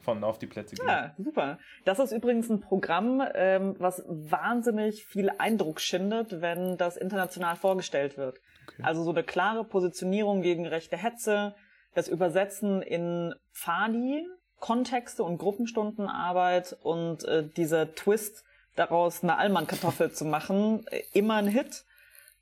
Von 0.00 0.24
Auf 0.24 0.38
die 0.38 0.46
Plätze 0.46 0.74
gehen. 0.74 0.86
Ja, 0.86 1.14
super. 1.18 1.58
Das 1.84 1.98
ist 1.98 2.12
übrigens 2.12 2.48
ein 2.50 2.60
Programm, 2.60 3.22
ähm, 3.34 3.76
was 3.78 4.02
wahnsinnig 4.06 5.04
viel 5.04 5.30
Eindruck 5.38 5.80
schindet, 5.80 6.40
wenn 6.40 6.76
das 6.76 6.96
international 6.96 7.56
vorgestellt 7.56 8.16
wird. 8.16 8.40
Okay. 8.68 8.82
Also 8.82 9.02
so 9.02 9.10
eine 9.10 9.24
klare 9.24 9.64
Positionierung 9.64 10.42
gegen 10.42 10.66
rechte 10.66 10.96
Hetze, 10.96 11.54
das 11.94 12.08
Übersetzen 12.08 12.82
in 12.82 13.34
Fadi, 13.52 14.26
Kontexte 14.60 15.22
und 15.24 15.38
Gruppenstundenarbeit 15.38 16.76
und 16.82 17.24
äh, 17.24 17.48
dieser 17.48 17.94
Twist 17.94 18.44
daraus 18.74 19.22
eine 19.22 19.36
Allmann-Kartoffel 19.36 20.12
zu 20.12 20.24
machen, 20.24 20.86
äh, 20.88 21.02
immer 21.12 21.34
ein 21.36 21.48
Hit. 21.48 21.84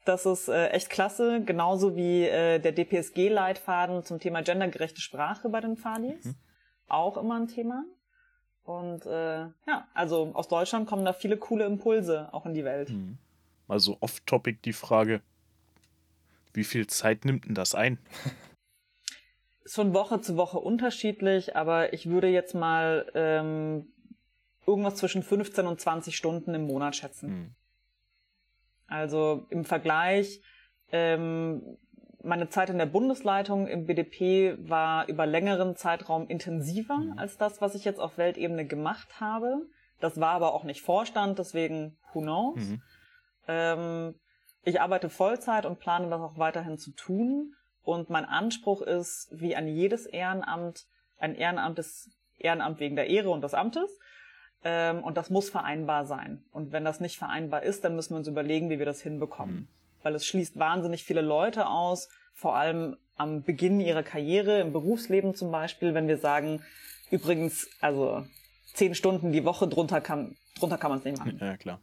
Das 0.05 0.25
ist 0.25 0.49
äh, 0.49 0.69
echt 0.69 0.91
klasse, 0.91 1.43
genauso 1.43 1.97
wie 1.97 2.25
äh, 2.25 2.59
der 2.59 2.73
DPSG-Leitfaden 2.73 4.05
zum 4.05 4.21
Thema 4.21 4.43
gendergerechte 4.43 5.01
Sprache 5.01 5.49
bei 5.49 5.61
den 5.61 5.77
Fadis. 5.77 6.25
Mhm. 6.25 6.35
Auch 6.89 7.17
immer 7.17 7.37
ein 7.37 7.49
Thema. 7.49 7.85
Und 8.67 9.07
äh, 9.07 9.41
ja, 9.67 9.89
also 9.95 10.33
aus 10.35 10.49
Deutschland 10.49 10.89
kommen 10.89 11.05
da 11.05 11.13
viele 11.13 11.37
coole 11.37 11.65
Impulse 11.65 12.29
auch 12.33 12.47
in 12.47 12.55
die 12.55 12.65
Welt. 12.65 12.89
Hm. 12.89 13.17
Also 13.69 13.97
off-topic 14.01 14.59
die 14.65 14.73
Frage, 14.73 15.23
wie 16.57 16.65
viel 16.65 16.87
Zeit 16.87 17.25
nimmt 17.25 17.45
denn 17.47 17.55
das 17.55 17.75
ein? 17.75 17.99
Ist 19.65 19.75
von 19.75 19.95
Woche 19.95 20.21
zu 20.21 20.37
Woche 20.37 20.59
unterschiedlich, 20.59 21.57
aber 21.57 21.93
ich 21.93 22.09
würde 22.09 22.29
jetzt 22.29 22.55
mal 22.55 23.11
ähm, 23.15 23.93
irgendwas 24.67 24.97
zwischen 24.97 25.23
15 25.23 25.67
und 25.67 25.81
20 25.81 26.17
Stunden 26.17 26.55
im 26.55 26.67
Monat 26.67 26.97
schätzen. 26.97 27.29
Hm. 27.29 27.55
Also 28.87 29.47
im 29.51 29.65
Vergleich, 29.65 30.41
ähm, 30.93 31.77
meine 32.23 32.49
Zeit 32.49 32.71
in 32.71 32.79
der 32.79 32.87
Bundesleitung 32.87 33.67
im 33.67 33.87
BDP 33.87 34.57
war 34.59 35.09
über 35.09 35.27
längeren 35.27 35.77
Zeitraum 35.77 36.29
intensiver 36.29 36.99
Mhm. 36.99 37.19
als 37.19 37.37
das, 37.37 37.61
was 37.61 37.75
ich 37.75 37.85
jetzt 37.85 38.01
auf 38.01 38.19
Weltebene 38.19 38.67
gemacht 38.67 39.21
habe. 39.21 39.67
Das 40.01 40.21
war 40.21 40.31
aber 40.31 40.53
auch 40.53 40.65
nicht 40.65 40.83
Vorstand, 40.83 41.39
deswegen 41.39 41.97
who 42.13 42.21
knows. 42.21 42.57
Mhm. 42.57 42.83
Ähm, 43.49 44.15
ich 44.67 44.81
arbeite 44.81 45.09
Vollzeit 45.09 45.65
und 45.65 45.79
plane 45.79 46.11
das 46.11 46.21
auch 46.21 46.39
weiterhin 46.39 46.77
zu 46.77 46.91
tun. 46.91 47.55
Und 47.83 48.11
mein 48.11 48.25
Anspruch 48.25 48.83
ist, 48.83 49.29
wie 49.31 49.55
an 49.55 49.69
jedes 49.69 50.07
Ehrenamt, 50.07 50.87
ein 51.19 51.37
Ehrenamt 51.37 51.79
ist 51.79 52.11
Ehrenamt 52.37 52.81
wegen 52.81 52.97
der 52.97 53.09
Ehre 53.09 53.31
und 53.31 53.43
des 53.43 53.55
Amtes. 53.55 53.97
Ähm, 54.65 55.05
und 55.05 55.17
das 55.17 55.31
muss 55.31 55.49
vereinbar 55.49 56.05
sein. 56.05 56.45
Und 56.51 56.73
wenn 56.73 56.85
das 56.85 56.99
nicht 56.99 57.17
vereinbar 57.17 57.63
ist, 57.63 57.85
dann 57.85 57.95
müssen 57.95 58.15
wir 58.15 58.19
uns 58.19 58.27
überlegen, 58.27 58.69
wie 58.69 58.81
wir 58.81 58.87
das 58.87 59.01
hinbekommen. 59.01 59.55
Mhm. 59.55 59.69
Weil 60.03 60.15
es 60.17 60.27
schließt 60.27 60.59
wahnsinnig 60.59 61.05
viele 61.05 61.21
Leute 61.21 61.69
aus, 61.69 62.09
vor 62.35 62.57
allem 62.57 62.97
am 63.15 63.45
Beginn 63.45 63.81
ihrer 63.81 64.03
Karriere, 64.03 64.61
im 64.61 64.73
Berufsleben 64.73 65.37
zum 65.37 65.53
Beispiel, 65.53 65.95
wenn 65.95 66.09
wir 66.09 66.19
sagen, 66.19 66.63
übrigens, 67.11 67.69
also 67.81 68.27
zehn 68.75 68.97
Stunden 68.97 69.31
die 69.31 69.45
Woche 69.45 69.69
drunter 69.69 70.01
kann, 70.01 70.37
drunter 70.59 70.77
kann 70.77 70.91
man 70.91 70.99
es 70.99 71.05
nicht 71.05 71.19
machen. 71.19 71.39
Ja, 71.41 71.57
klar. 71.57 71.81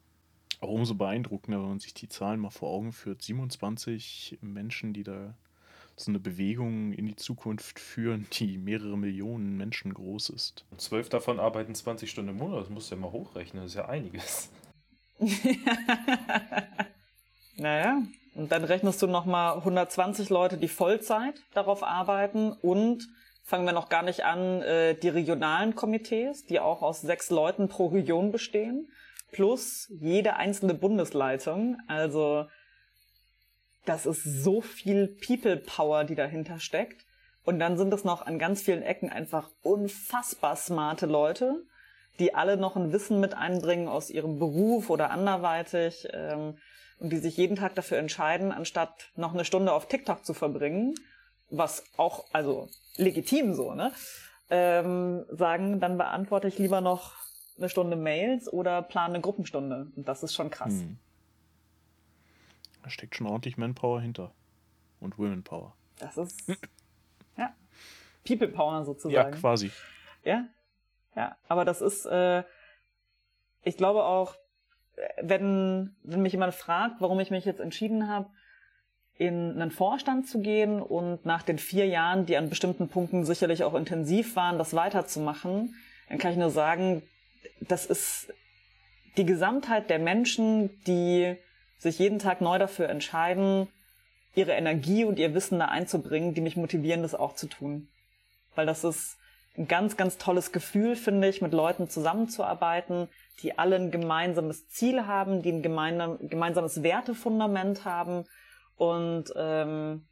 Auch 0.64 0.70
umso 0.70 0.95
beeindruckender, 0.95 1.59
wenn 1.59 1.68
man 1.68 1.80
sich 1.80 1.93
die 1.93 2.07
Zahlen 2.07 2.39
mal 2.39 2.49
vor 2.49 2.70
Augen 2.70 2.93
führt. 2.93 3.22
27 3.22 4.38
Menschen, 4.41 4.93
die 4.93 5.03
da 5.03 5.36
so 5.97 6.09
eine 6.09 6.20
Bewegung 6.20 6.93
in 6.93 7.05
die 7.05 7.18
Zukunft 7.18 7.80
führen, 7.80 8.28
die 8.32 8.57
mehrere 8.57 8.97
Millionen 8.97 9.57
Menschen 9.57 9.93
groß 9.93 10.30
ist. 10.30 10.66
Und 10.72 10.80
zwölf 10.80 11.09
davon 11.09 11.41
arbeiten 11.41 11.76
20 11.76 12.09
Stunden 12.09 12.30
im 12.30 12.38
Monat. 12.38 12.61
Das 12.61 12.70
musst 12.70 12.89
du 12.89 12.95
ja 12.95 13.01
mal 13.01 13.11
hochrechnen. 13.11 13.61
Das 13.61 13.72
ist 13.72 13.76
ja 13.76 13.89
einiges. 13.89 14.49
Naja, 17.55 18.01
und 18.34 18.51
dann 18.51 18.64
rechnest 18.64 18.99
du 19.03 19.07
nochmal 19.07 19.57
120 19.57 20.30
Leute, 20.30 20.57
die 20.57 20.68
Vollzeit 20.68 21.36
darauf 21.53 21.84
arbeiten 21.84 22.51
und 22.51 23.07
fangen 23.43 23.66
wir 23.66 23.74
noch 23.74 23.89
gar 23.89 24.01
nicht 24.01 24.26
an, 24.26 24.64
äh, 24.64 24.95
die 24.95 25.09
regionalen 25.09 25.76
Komitees, 25.76 26.47
die 26.47 26.59
auch 26.59 26.82
aus 26.82 27.01
sechs 27.01 27.30
Leuten 27.30 27.68
pro 27.68 27.88
Region 27.88 28.32
bestehen, 28.32 28.89
plus 29.34 29.91
jede 29.99 30.38
einzelne 30.38 30.73
Bundesleitung. 30.73 31.77
Also 31.88 32.45
das 33.86 34.05
ist 34.05 34.23
so 34.23 34.61
viel 34.61 35.17
People 35.25 35.57
Power, 35.57 36.05
die 36.05 36.15
dahinter 36.15 36.59
steckt. 36.59 37.05
Und 37.43 37.59
dann 37.59 37.77
sind 37.77 37.93
es 37.93 38.05
noch 38.05 38.25
an 38.25 38.39
ganz 38.39 38.61
vielen 38.61 38.84
Ecken 38.84 39.09
einfach 39.09 39.49
unfassbar 39.61 40.55
smarte 40.55 41.05
Leute, 41.05 41.63
die 42.19 42.34
alle 42.34 42.55
noch 42.55 42.77
ein 42.77 42.93
Wissen 42.93 43.19
mit 43.19 43.34
einbringen 43.34 43.89
aus 43.89 44.09
ihrem 44.09 44.39
Beruf 44.39 44.89
oder 44.89 45.11
anderweitig 45.11 46.07
ähm, 46.13 46.57
und 46.99 47.11
die 47.11 47.17
sich 47.17 47.36
jeden 47.36 47.57
Tag 47.57 47.75
dafür 47.75 47.97
entscheiden, 47.97 48.53
anstatt 48.53 49.11
noch 49.15 49.34
eine 49.34 49.43
Stunde 49.43 49.73
auf 49.73 49.88
TikTok 49.88 50.25
zu 50.25 50.34
verbringen, 50.34 50.95
was 51.49 51.84
auch, 51.97 52.25
also 52.31 52.69
legitim 52.95 53.53
so, 53.53 53.73
ne? 53.73 53.91
Ähm, 54.49 55.25
sagen, 55.29 55.79
dann 55.79 55.97
beantworte 55.97 56.47
ich 56.47 56.59
lieber 56.59 56.81
noch 56.81 57.15
eine 57.58 57.70
Stunde 57.70 57.95
Mails 57.95 58.51
oder 58.51 58.82
plane 58.82 59.16
eine 59.16 59.22
Gruppenstunde. 59.22 59.91
Und 59.95 60.08
das 60.08 60.24
ist 60.24 60.34
schon 60.34 60.49
krass. 60.49 60.74
Hm. 60.74 60.97
Da 62.84 62.89
steckt 62.89 63.16
schon 63.16 63.28
ordentlich 63.28 63.58
Manpower 63.58 64.01
hinter. 64.01 64.34
Und 64.99 65.18
Womenpower. 65.18 65.76
Das 65.97 66.18
ist 66.18 66.41
ja 67.38 67.54
People 68.26 68.47
Power 68.47 68.80
Ja, 68.80 68.86
sozusagen. 68.86 69.32
quasi. 69.39 69.72
Ja, 70.24 70.45
ja, 71.16 71.36
aber 71.47 71.66
das 71.66 71.82
ist, 71.82 72.06
äh, 72.06 72.43
ich 73.64 73.78
glaube 73.78 74.04
auch, 74.04 74.36
wenn, 75.22 75.95
wenn 76.04 76.22
mich 76.22 76.34
jemand 76.34 76.54
fragt, 76.54 77.01
warum 77.01 77.20
ich 77.20 77.32
mich 77.32 77.45
jetzt 77.45 77.60
entschieden 77.60 78.08
habe, 78.08 78.30
in 79.16 79.51
einen 79.51 79.72
Vorstand 79.72 80.28
zu 80.28 80.39
gehen 80.39 80.82
und 80.82 81.26
nach 81.26 81.43
den 81.43 81.58
vier 81.58 81.88
Jahren, 81.88 82.26
die 82.26 82.38
an 82.38 82.49
bestimmten 82.49 82.89
Punkten 82.89 83.26
sicherlich 83.26 83.64
auch 83.64 83.74
intensiv 83.76 84.36
waren, 84.36 84.58
das 84.58 84.74
weiterzumachen, 84.74 85.76
dann 86.10 86.18
kann 86.18 86.32
ich 86.32 86.38
nur 86.38 86.49
sagen, 86.49 87.04
das 87.61 87.85
ist 87.85 88.33
die 89.17 89.25
Gesamtheit 89.25 89.89
der 89.89 89.99
Menschen, 89.99 90.81
die 90.83 91.37
sich 91.77 91.99
jeden 91.99 92.19
Tag 92.19 92.41
neu 92.41 92.57
dafür 92.57 92.89
entscheiden, 92.89 93.67
ihre 94.35 94.53
Energie 94.53 95.03
und 95.03 95.19
ihr 95.19 95.33
Wissen 95.33 95.59
da 95.59 95.65
einzubringen, 95.65 96.33
die 96.33 96.41
mich 96.41 96.57
motivieren, 96.57 97.03
das 97.03 97.13
auch 97.13 97.35
zu 97.35 97.47
tun. 97.47 97.89
Weil 98.55 98.65
das 98.65 98.83
ist 98.83 99.17
ein 99.57 99.67
ganz, 99.67 99.97
ganz 99.97 100.17
tolles 100.17 100.51
Gefühl, 100.51 100.95
finde 100.95 101.27
ich, 101.27 101.41
mit 101.41 101.53
Leuten 101.53 101.87
zusammenzuarbeiten, 101.87 103.07
die 103.41 103.57
alle 103.57 103.75
ein 103.75 103.91
gemeinsames 103.91 104.67
Ziel 104.69 105.05
haben, 105.05 105.43
die 105.43 105.51
ein 105.51 105.61
gemeinsames 105.61 106.81
Wertefundament 106.81 107.85
haben. 107.85 108.25
Und 108.75 109.25
ähm, 109.35 110.07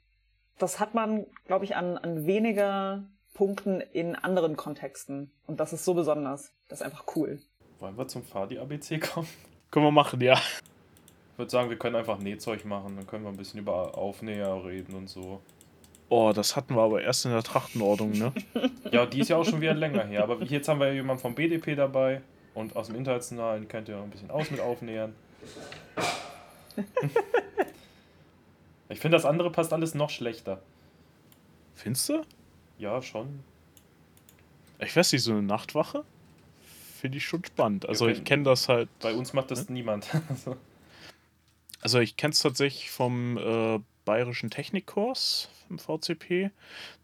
das 0.59 0.79
hat 0.79 0.93
man, 0.93 1.25
glaube 1.47 1.65
ich, 1.65 1.75
an, 1.75 1.97
an 1.97 2.27
weniger 2.27 3.03
Punkten 3.33 3.81
in 3.81 4.15
anderen 4.15 4.57
Kontexten. 4.57 5.31
Und 5.47 5.59
das 5.59 5.73
ist 5.73 5.85
so 5.85 5.93
besonders. 5.93 6.53
Das 6.67 6.81
ist 6.81 6.85
einfach 6.85 7.05
cool. 7.15 7.41
Wollen 7.79 7.97
wir 7.97 8.07
zum 8.07 8.23
Fadi-ABC 8.23 8.99
kommen? 8.99 9.27
Können 9.71 9.85
wir 9.85 9.91
machen, 9.91 10.21
ja. 10.21 10.33
Ich 10.35 11.37
würde 11.37 11.49
sagen, 11.49 11.69
wir 11.69 11.77
können 11.77 11.95
einfach 11.95 12.19
Nähzeug 12.19 12.65
machen. 12.65 12.95
Dann 12.97 13.07
können 13.07 13.23
wir 13.23 13.29
ein 13.29 13.37
bisschen 13.37 13.59
über 13.59 13.97
Aufnäher 13.97 14.63
reden 14.65 14.95
und 14.95 15.09
so. 15.09 15.41
Oh, 16.09 16.33
das 16.35 16.57
hatten 16.57 16.75
wir 16.75 16.81
aber 16.81 17.01
erst 17.01 17.23
in 17.23 17.31
der 17.31 17.41
Trachtenordnung, 17.41 18.11
ne? 18.11 18.33
ja, 18.91 19.05
die 19.05 19.21
ist 19.21 19.29
ja 19.29 19.37
auch 19.37 19.45
schon 19.45 19.61
wieder 19.61 19.73
länger 19.73 20.03
her. 20.03 20.23
Aber 20.23 20.43
jetzt 20.43 20.67
haben 20.67 20.81
wir 20.81 20.87
ja 20.87 20.93
jemanden 20.93 21.21
vom 21.21 21.33
BDP 21.35 21.75
dabei 21.75 22.21
und 22.53 22.75
aus 22.75 22.87
dem 22.87 22.97
Internationalen 22.97 23.67
kennt 23.69 23.87
ihr 23.87 23.97
ein 23.97 24.09
bisschen 24.09 24.29
aus 24.29 24.51
mit 24.51 24.59
Aufnähern. 24.59 25.15
ich 28.89 28.99
finde, 28.99 29.15
das 29.15 29.25
andere 29.25 29.51
passt 29.51 29.71
alles 29.71 29.95
noch 29.95 30.09
schlechter. 30.09 30.61
Findest 31.75 32.09
du? 32.09 32.25
Ja, 32.81 32.99
schon. 32.99 33.43
Ich 34.79 34.95
weiß 34.95 35.13
nicht, 35.13 35.21
so 35.21 35.33
eine 35.33 35.43
Nachtwache 35.43 36.03
finde 36.99 37.19
ich 37.19 37.25
schon 37.25 37.45
spannend. 37.45 37.87
Also 37.87 38.07
ja, 38.07 38.13
ich 38.13 38.23
kenne 38.23 38.41
das 38.41 38.67
halt. 38.69 38.89
Bei 38.99 39.13
uns 39.13 39.33
macht 39.33 39.51
das 39.51 39.67
hm? 39.67 39.73
niemand. 39.75 40.09
also 41.81 41.99
ich 41.99 42.17
kenne 42.17 42.31
es 42.31 42.39
tatsächlich 42.39 42.89
vom 42.89 43.37
äh, 43.37 43.79
Bayerischen 44.03 44.49
Technikkurs 44.49 45.49
im 45.69 45.77
VCP. 45.77 46.49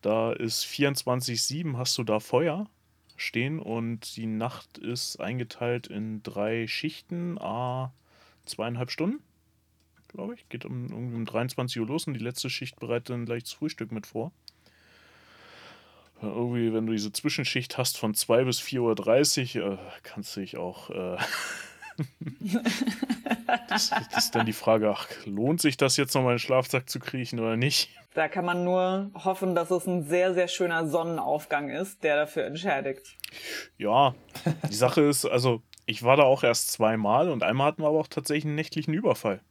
Da 0.02 0.34
ist 0.34 0.66
24-7 0.66 1.78
hast 1.78 1.96
du 2.00 2.04
da 2.04 2.20
Feuer 2.20 2.68
stehen 3.16 3.60
und 3.60 4.16
die 4.18 4.26
Nacht 4.26 4.80
ist 4.80 5.20
eingeteilt 5.20 5.86
in 5.86 6.24
drei 6.24 6.66
Schichten, 6.66 7.38
a 7.40 7.94
zweieinhalb 8.46 8.90
Stunden, 8.90 9.22
glaube 10.08 10.34
ich. 10.34 10.50
Geht 10.50 10.66
um, 10.66 10.92
um 10.92 11.24
23 11.24 11.80
Uhr 11.80 11.86
los 11.86 12.08
und 12.08 12.16
die 12.16 12.20
letzte 12.20 12.50
Schicht 12.50 12.80
bereitet 12.80 13.12
dann 13.12 13.28
gleich 13.28 13.44
das 13.44 13.54
Frühstück 13.54 13.92
mit 13.92 14.08
vor. 14.08 14.32
Irgendwie, 16.22 16.74
wenn 16.74 16.88
du 16.88 16.94
diese 16.94 17.12
Zwischenschicht 17.12 17.78
hast 17.78 17.98
von 17.98 18.14
2 18.14 18.46
bis 18.46 18.60
4.30 18.60 19.62
Uhr, 19.62 19.74
äh, 19.74 19.78
kannst 20.04 20.36
du 20.36 20.40
dich 20.40 20.58
auch. 20.58 20.90
Äh, 20.90 21.18
das, 23.70 23.90
das, 23.90 24.26
ist 24.26 24.36
dann 24.36 24.46
die 24.46 24.54
Frage, 24.54 24.90
ach, 24.90 25.08
lohnt 25.26 25.62
sich 25.62 25.78
das 25.78 25.98
jetzt 25.98 26.14
nochmal 26.14 26.34
in 26.34 26.36
den 26.38 26.40
Schlafsack 26.40 26.90
zu 26.90 27.00
kriechen 27.00 27.40
oder 27.40 27.58
nicht? 27.58 27.90
Da 28.14 28.28
kann 28.28 28.46
man 28.46 28.64
nur 28.64 29.12
hoffen, 29.14 29.56
dass 29.56 29.70
es 29.72 29.88
ein 29.88 30.04
sehr, 30.04 30.34
sehr 30.34 30.48
schöner 30.48 30.88
Sonnenaufgang 30.88 31.70
ist, 31.70 32.04
der 32.04 32.16
dafür 32.16 32.46
entschädigt. 32.46 33.16
Ja, 33.78 34.16
die 34.70 34.76
Sache 34.76 35.02
ist, 35.02 35.26
also 35.26 35.62
ich 35.86 36.04
war 36.04 36.18
da 36.18 36.24
auch 36.24 36.44
erst 36.44 36.72
zweimal 36.72 37.30
und 37.30 37.44
einmal 37.44 37.68
hatten 37.68 37.82
wir 37.84 37.88
aber 37.88 38.00
auch 38.00 38.08
tatsächlich 38.08 38.46
einen 38.46 38.56
nächtlichen 38.56 38.94
Überfall. 38.94 39.42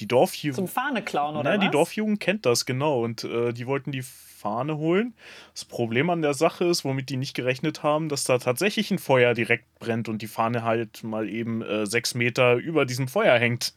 Die 0.00 0.08
Dorfjugend. 0.08 0.56
Zum 0.56 0.68
Fahne 0.68 1.02
klauen, 1.02 1.36
oder? 1.36 1.50
Nein, 1.50 1.60
was? 1.60 1.66
die 1.66 1.70
Dorfjugend 1.70 2.20
kennt 2.20 2.46
das, 2.46 2.66
genau. 2.66 3.02
Und 3.02 3.24
äh, 3.24 3.52
die 3.52 3.66
wollten 3.66 3.92
die 3.92 4.04
Fahne 4.44 4.76
holen. 4.76 5.14
Das 5.54 5.64
Problem 5.64 6.10
an 6.10 6.20
der 6.20 6.34
Sache 6.34 6.66
ist, 6.66 6.84
womit 6.84 7.08
die 7.08 7.16
nicht 7.16 7.34
gerechnet 7.34 7.82
haben, 7.82 8.10
dass 8.10 8.24
da 8.24 8.36
tatsächlich 8.36 8.90
ein 8.90 8.98
Feuer 8.98 9.32
direkt 9.32 9.64
brennt 9.78 10.10
und 10.10 10.20
die 10.20 10.26
Fahne 10.26 10.62
halt 10.62 11.02
mal 11.02 11.30
eben 11.30 11.62
äh, 11.62 11.86
sechs 11.86 12.14
Meter 12.14 12.56
über 12.56 12.84
diesem 12.84 13.08
Feuer 13.08 13.38
hängt. 13.38 13.72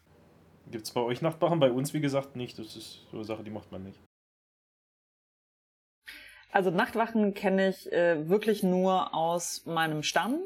Gibt 0.70 0.86
es 0.86 0.92
bei 0.92 1.00
euch 1.00 1.22
Nachtwachen? 1.22 1.62
Bei 1.62 1.72
uns, 1.72 1.94
wie 1.94 2.02
gesagt, 2.02 2.36
nicht. 2.36 2.60
Das 2.60 2.76
ist 2.76 3.08
so 3.12 3.16
eine 3.16 3.24
Sache, 3.24 3.44
die 3.44 3.50
macht 3.50 3.72
man 3.72 3.84
nicht. 3.84 3.98
Also 6.52 6.70
Nachtwachen 6.70 7.34
kenne 7.34 7.70
ich 7.70 7.90
äh, 7.94 8.28
wirklich 8.28 8.62
nur 8.62 9.14
aus 9.16 9.66
meinem 9.66 10.04
Stamm 10.04 10.40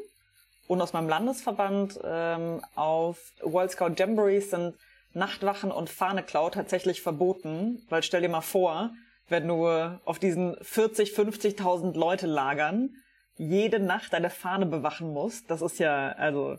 und 0.67 0.81
aus 0.81 0.93
meinem 0.93 1.09
Landesverband. 1.09 1.99
Ähm, 2.03 2.61
auf 2.75 3.33
World 3.41 3.71
Scout 3.71 3.93
Jamborees 3.97 4.51
sind 4.51 4.75
Nachtwachen 5.13 5.71
und 5.71 5.89
Fahneklau 5.89 6.51
tatsächlich 6.51 7.01
verboten, 7.01 7.81
weil 7.89 8.03
stell 8.03 8.21
dir 8.21 8.29
mal 8.29 8.41
vor, 8.41 8.91
wenn 9.31 9.47
du 9.47 9.65
auf 10.05 10.19
diesen 10.19 10.55
40, 10.61 11.11
50.000 11.11 11.97
Leute 11.97 12.27
lagern 12.27 12.95
jede 13.37 13.79
Nacht 13.79 14.13
deine 14.13 14.29
Fahne 14.29 14.67
bewachen 14.67 15.11
musst, 15.13 15.49
das 15.49 15.61
ist 15.61 15.79
ja, 15.79 16.11
also, 16.11 16.57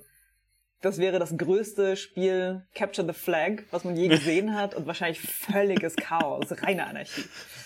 das 0.80 0.98
wäre 0.98 1.20
das 1.20 1.36
größte 1.36 1.96
Spiel 1.96 2.66
Capture 2.74 3.06
the 3.06 3.12
Flag, 3.12 3.62
was 3.70 3.84
man 3.84 3.96
je 3.96 4.08
gesehen 4.08 4.56
hat 4.56 4.74
und 4.74 4.86
wahrscheinlich 4.86 5.20
völliges 5.20 5.94
Chaos, 5.94 6.46
reine 6.62 6.86
Anarchie. 6.86 7.24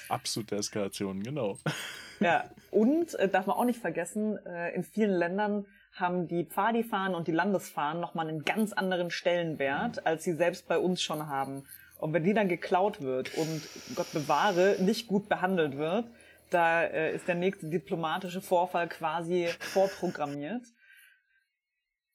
Absolute 0.09 0.57
Eskalation, 0.57 1.23
genau. 1.23 1.59
Ja, 2.19 2.45
und 2.71 3.15
äh, 3.17 3.29
darf 3.29 3.45
man 3.45 3.57
auch 3.57 3.67
nicht 3.67 3.79
vergessen, 3.79 4.39
äh, 4.47 4.75
in 4.75 4.85
vielen 4.85 5.11
Ländern 5.11 5.67
haben 5.93 6.29
die 6.29 6.45
Pfadi-Fahnen 6.45 7.15
und 7.15 7.29
die 7.29 7.33
Landesfahnen 7.33 8.01
nochmal 8.01 8.27
einen 8.27 8.43
ganz 8.43 8.73
anderen 8.73 9.11
Stellenwert, 9.11 10.07
als 10.07 10.25
sie 10.25 10.33
selbst 10.33 10.67
bei 10.67 10.79
uns 10.79 11.03
schon 11.03 11.27
haben. 11.29 11.65
Und 11.99 12.13
wenn 12.13 12.25
die 12.25 12.35
dann 12.35 12.49
geklaut 12.49 13.01
wird 13.01 13.37
und 13.37 13.63
Gott 13.95 14.13
bewahre, 14.13 14.77
nicht 14.81 15.07
gut 15.07 15.29
behandelt 15.29 15.77
wird, 15.79 16.07
da 16.51 16.85
äh, 16.85 17.15
ist 17.15 17.27
der 17.27 17.35
nächste 17.35 17.69
diplomatische 17.69 18.41
Vorfall 18.41 18.89
quasi 18.89 19.49
vorprogrammiert. 19.59 20.63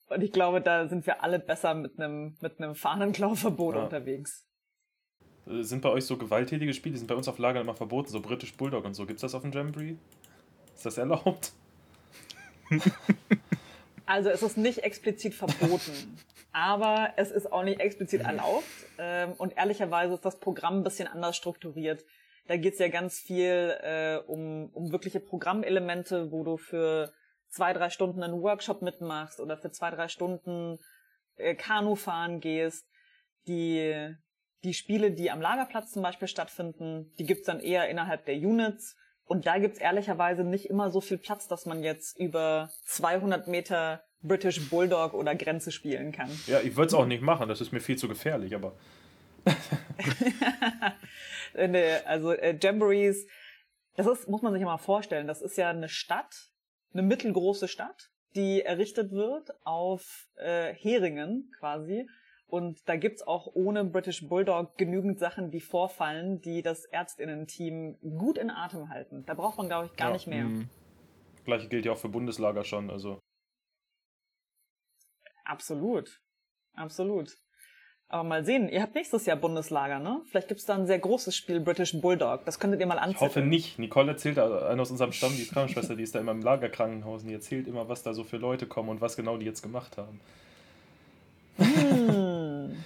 Und 0.10 0.22
ich 0.22 0.32
glaube, 0.32 0.62
da 0.62 0.88
sind 0.88 1.06
wir 1.06 1.24
alle 1.24 1.40
besser 1.40 1.74
mit 1.74 2.00
einem 2.00 2.38
mit 2.42 2.60
einem 2.60 2.76
Fahnenklauverbot 2.76 3.76
ja. 3.76 3.84
unterwegs. 3.84 4.46
Äh, 5.48 5.64
sind 5.64 5.82
bei 5.82 5.90
euch 5.90 6.06
so 6.06 6.18
gewalttätige 6.18 6.74
Spiele, 6.74 6.94
die 6.94 7.00
sind 7.00 7.08
bei 7.08 7.16
uns 7.16 7.28
auf 7.28 7.40
Lager 7.40 7.62
immer 7.62 7.76
verboten, 7.76 8.10
so 8.10 8.22
britisch 8.22 8.56
Bulldog 8.56 8.86
und 8.86 8.94
so. 8.94 9.06
Gibt's 9.06 9.22
das 9.22 9.36
auf 9.36 9.42
dem 9.42 9.52
Jamboree? 9.52 9.96
Ist 10.76 10.86
das 10.86 10.98
erlaubt? 10.98 11.54
Also 14.06 14.30
es 14.30 14.42
ist 14.42 14.58
nicht 14.58 14.80
explizit 14.80 15.34
verboten, 15.34 16.18
aber 16.52 17.14
es 17.18 17.32
ist 17.32 17.52
auch 17.52 17.64
nicht 17.64 17.80
explizit 17.80 18.22
erlaubt. 18.22 18.66
Ähm, 18.98 19.34
und 19.38 19.58
ehrlicherweise 19.58 20.14
ist 20.14 20.26
das 20.26 20.40
Programm 20.40 20.80
ein 20.80 20.84
bisschen 20.84 21.08
anders 21.08 21.36
strukturiert. 21.36 22.04
Da 22.48 22.58
geht 22.58 22.74
es 22.74 22.80
ja 22.80 22.90
ganz 22.90 23.20
viel 23.20 23.78
äh, 23.82 24.18
um, 24.28 24.70
um 24.74 24.92
wirkliche 24.92 25.20
Programmelemente, 25.20 26.32
wo 26.32 26.44
du 26.44 26.58
für 26.58 27.14
zwei, 27.50 27.74
drei 27.74 27.90
Stunden 27.90 28.24
einen 28.24 28.42
Workshop 28.42 28.82
mitmachst 28.82 29.40
oder 29.40 29.58
für 29.58 29.72
zwei, 29.72 29.92
drei 29.92 30.08
Stunden 30.08 30.80
äh, 31.36 31.56
Kanu 31.56 31.96
fahren 31.96 32.40
gehst. 32.40 32.86
Die, 33.48 34.16
die 34.64 34.74
Spiele, 34.74 35.12
die 35.12 35.32
am 35.32 35.42
Lagerplatz 35.42 35.92
zum 35.92 36.04
Beispiel 36.04 36.28
stattfinden, 36.28 37.12
die 37.18 37.26
gibt's 37.26 37.46
dann 37.46 37.60
eher 37.60 37.90
innerhalb 37.90 38.26
der 38.26 38.36
Units. 38.36 38.96
Und 39.24 39.46
da 39.46 39.58
gibt's 39.60 39.80
ehrlicherweise 39.80 40.44
nicht 40.44 40.70
immer 40.70 40.92
so 40.92 41.00
viel 41.00 41.18
Platz, 41.18 41.48
dass 41.48 41.66
man 41.66 41.84
jetzt 41.84 42.20
über 42.20 42.70
200 42.86 43.48
Meter 43.48 44.04
British 44.24 44.70
Bulldog 44.70 45.14
oder 45.14 45.36
Grenze 45.36 45.72
spielen 45.72 46.12
kann. 46.12 46.30
Ja, 46.48 46.60
ich 46.60 46.76
würde 46.76 46.88
es 46.88 46.94
auch 46.94 47.06
nicht 47.06 47.22
machen, 47.22 47.48
das 47.48 47.62
ist 47.62 47.72
mir 47.72 47.80
viel 47.80 47.98
zu 47.98 48.08
gefährlich, 48.08 48.56
aber. 48.56 48.74
also 52.06 52.34
äh, 52.34 52.58
Jamborees, 52.62 53.26
das 53.96 54.08
ist, 54.08 54.30
muss 54.30 54.42
man 54.42 54.54
sich 54.54 54.62
ja 54.62 54.68
mal 54.68 54.78
vorstellen, 54.78 55.28
das 55.28 55.42
ist 55.42 55.58
ja 55.58 55.70
eine 55.70 55.90
Stadt, 55.90 56.50
eine 56.94 57.02
mittelgroße 57.02 57.68
Stadt, 57.68 58.12
die 58.36 58.62
errichtet 58.62 59.12
wird 59.12 59.52
auf 59.66 60.28
äh, 60.36 60.74
Heringen 60.74 61.52
quasi. 61.60 62.08
Und 62.48 62.88
da 62.90 62.98
gibt's 62.98 63.26
auch 63.26 63.48
ohne 63.54 63.86
British 63.86 64.28
Bulldog 64.28 64.78
genügend 64.78 65.20
Sachen, 65.20 65.52
die 65.52 65.62
vorfallen, 65.62 66.42
die 66.42 66.62
das 66.62 66.84
Ärztinnen-Team 66.84 67.98
gut 68.18 68.38
in 68.38 68.50
Atem 68.50 68.90
halten. 68.90 69.24
Da 69.26 69.36
braucht 69.36 69.58
man, 69.58 69.68
glaube 69.68 69.86
ich, 69.86 69.96
gar 69.96 70.10
ja, 70.10 70.14
nicht 70.14 70.28
mehr. 70.28 70.44
Mh. 70.44 70.66
Gleiche 71.46 71.70
gilt 71.70 71.86
ja 71.86 71.94
auch 71.94 71.98
für 71.98 72.10
Bundeslager 72.10 72.66
schon, 72.66 72.90
also. 72.90 73.22
Absolut. 75.46 76.22
Absolut. 76.74 77.38
Aber 78.12 78.24
mal 78.24 78.44
sehen, 78.44 78.68
ihr 78.68 78.82
habt 78.82 78.94
nächstes 78.94 79.26
Jahr 79.26 79.38
Bundeslager, 79.38 80.00
ne? 80.00 80.22
Vielleicht 80.26 80.50
gibt's 80.50 80.66
da 80.66 80.76
ein 80.76 80.86
sehr 80.86 81.00
großes 81.00 81.34
Spiel 81.34 81.62
British 81.62 81.94
Bulldog. 82.02 82.44
Das 82.44 82.60
könntet 82.60 82.82
ihr 82.82 82.86
mal 82.86 83.00
anziehen. 83.00 83.16
Ich 83.16 83.22
hoffe 83.22 83.40
nicht. 83.40 83.80
Nicole 83.80 84.12
erzählt, 84.12 84.38
eine 84.38 84.82
aus 84.82 84.92
unserem 84.92 85.14
Stamm, 85.14 85.32
die 85.38 85.46
Krankenschwester, 85.46 85.96
die 85.96 86.04
ist 86.04 86.14
da 86.14 86.20
immer 86.20 86.34
im 86.34 86.42
Lagerkrankenhaus 86.42 87.22
und 87.22 87.30
die 87.30 87.34
erzählt 87.34 87.70
immer, 87.70 87.88
was 87.88 88.04
da 88.04 88.14
so 88.14 88.26
für 88.26 88.36
Leute 88.36 88.68
kommen 88.68 88.90
und 88.90 89.00
was 89.00 89.16
genau 89.16 89.38
die 89.38 89.46
jetzt 89.46 89.62
gemacht 89.62 89.96
haben. 89.98 90.20
Hm. 91.56 92.84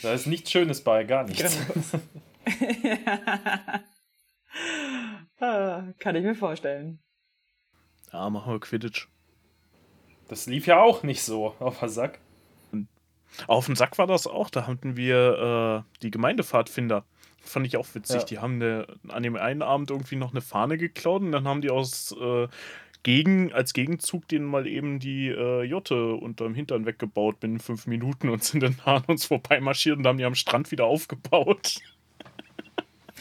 Da 0.00 0.14
ist 0.14 0.26
nichts 0.26 0.50
Schönes 0.50 0.82
bei, 0.82 1.04
gar 1.04 1.24
nichts. 1.24 1.58
ah, 5.40 5.82
kann 5.98 6.16
ich 6.16 6.24
mir 6.24 6.34
vorstellen. 6.34 7.02
Ja, 8.14 8.30
machen 8.30 8.50
wir 8.50 8.60
Quidditch. 8.60 9.08
Das 10.28 10.46
lief 10.46 10.66
ja 10.66 10.80
auch 10.80 11.02
nicht 11.02 11.22
so 11.22 11.54
auf 11.60 11.80
der 11.80 11.88
Sack. 11.88 12.20
Auf 13.48 13.66
dem 13.66 13.74
Sack 13.74 13.98
war 13.98 14.06
das 14.06 14.26
auch. 14.26 14.48
Da 14.50 14.66
hatten 14.66 14.96
wir 14.96 15.84
äh, 15.84 16.00
die 16.02 16.10
Gemeindepfadfinder. 16.10 17.04
Fand 17.42 17.66
ich 17.66 17.76
auch 17.76 17.86
witzig. 17.94 18.20
Ja. 18.20 18.24
Die 18.24 18.38
haben 18.38 18.54
eine, 18.54 18.86
an 19.08 19.22
dem 19.22 19.36
einen 19.36 19.62
Abend 19.62 19.90
irgendwie 19.90 20.16
noch 20.16 20.30
eine 20.30 20.40
Fahne 20.40 20.78
geklaut 20.78 21.22
und 21.22 21.32
dann 21.32 21.46
haben 21.46 21.60
die 21.60 21.70
aus 21.70 22.14
äh, 22.18 22.48
gegen, 23.02 23.52
als 23.52 23.74
Gegenzug 23.74 24.26
denen 24.28 24.46
mal 24.46 24.66
eben 24.66 24.98
die 24.98 25.28
äh, 25.28 25.62
Jotte 25.62 26.14
unterm 26.14 26.54
Hintern 26.54 26.86
weggebaut 26.86 27.38
binnen 27.38 27.58
fünf 27.60 27.86
Minuten 27.86 28.30
und 28.30 28.42
sind 28.42 28.62
dann 28.62 28.76
an 28.84 29.04
uns 29.06 29.26
vorbeimarschiert 29.26 29.98
und 29.98 30.06
haben 30.06 30.18
die 30.18 30.24
am 30.24 30.34
Strand 30.34 30.70
wieder 30.70 30.86
aufgebaut. 30.86 31.76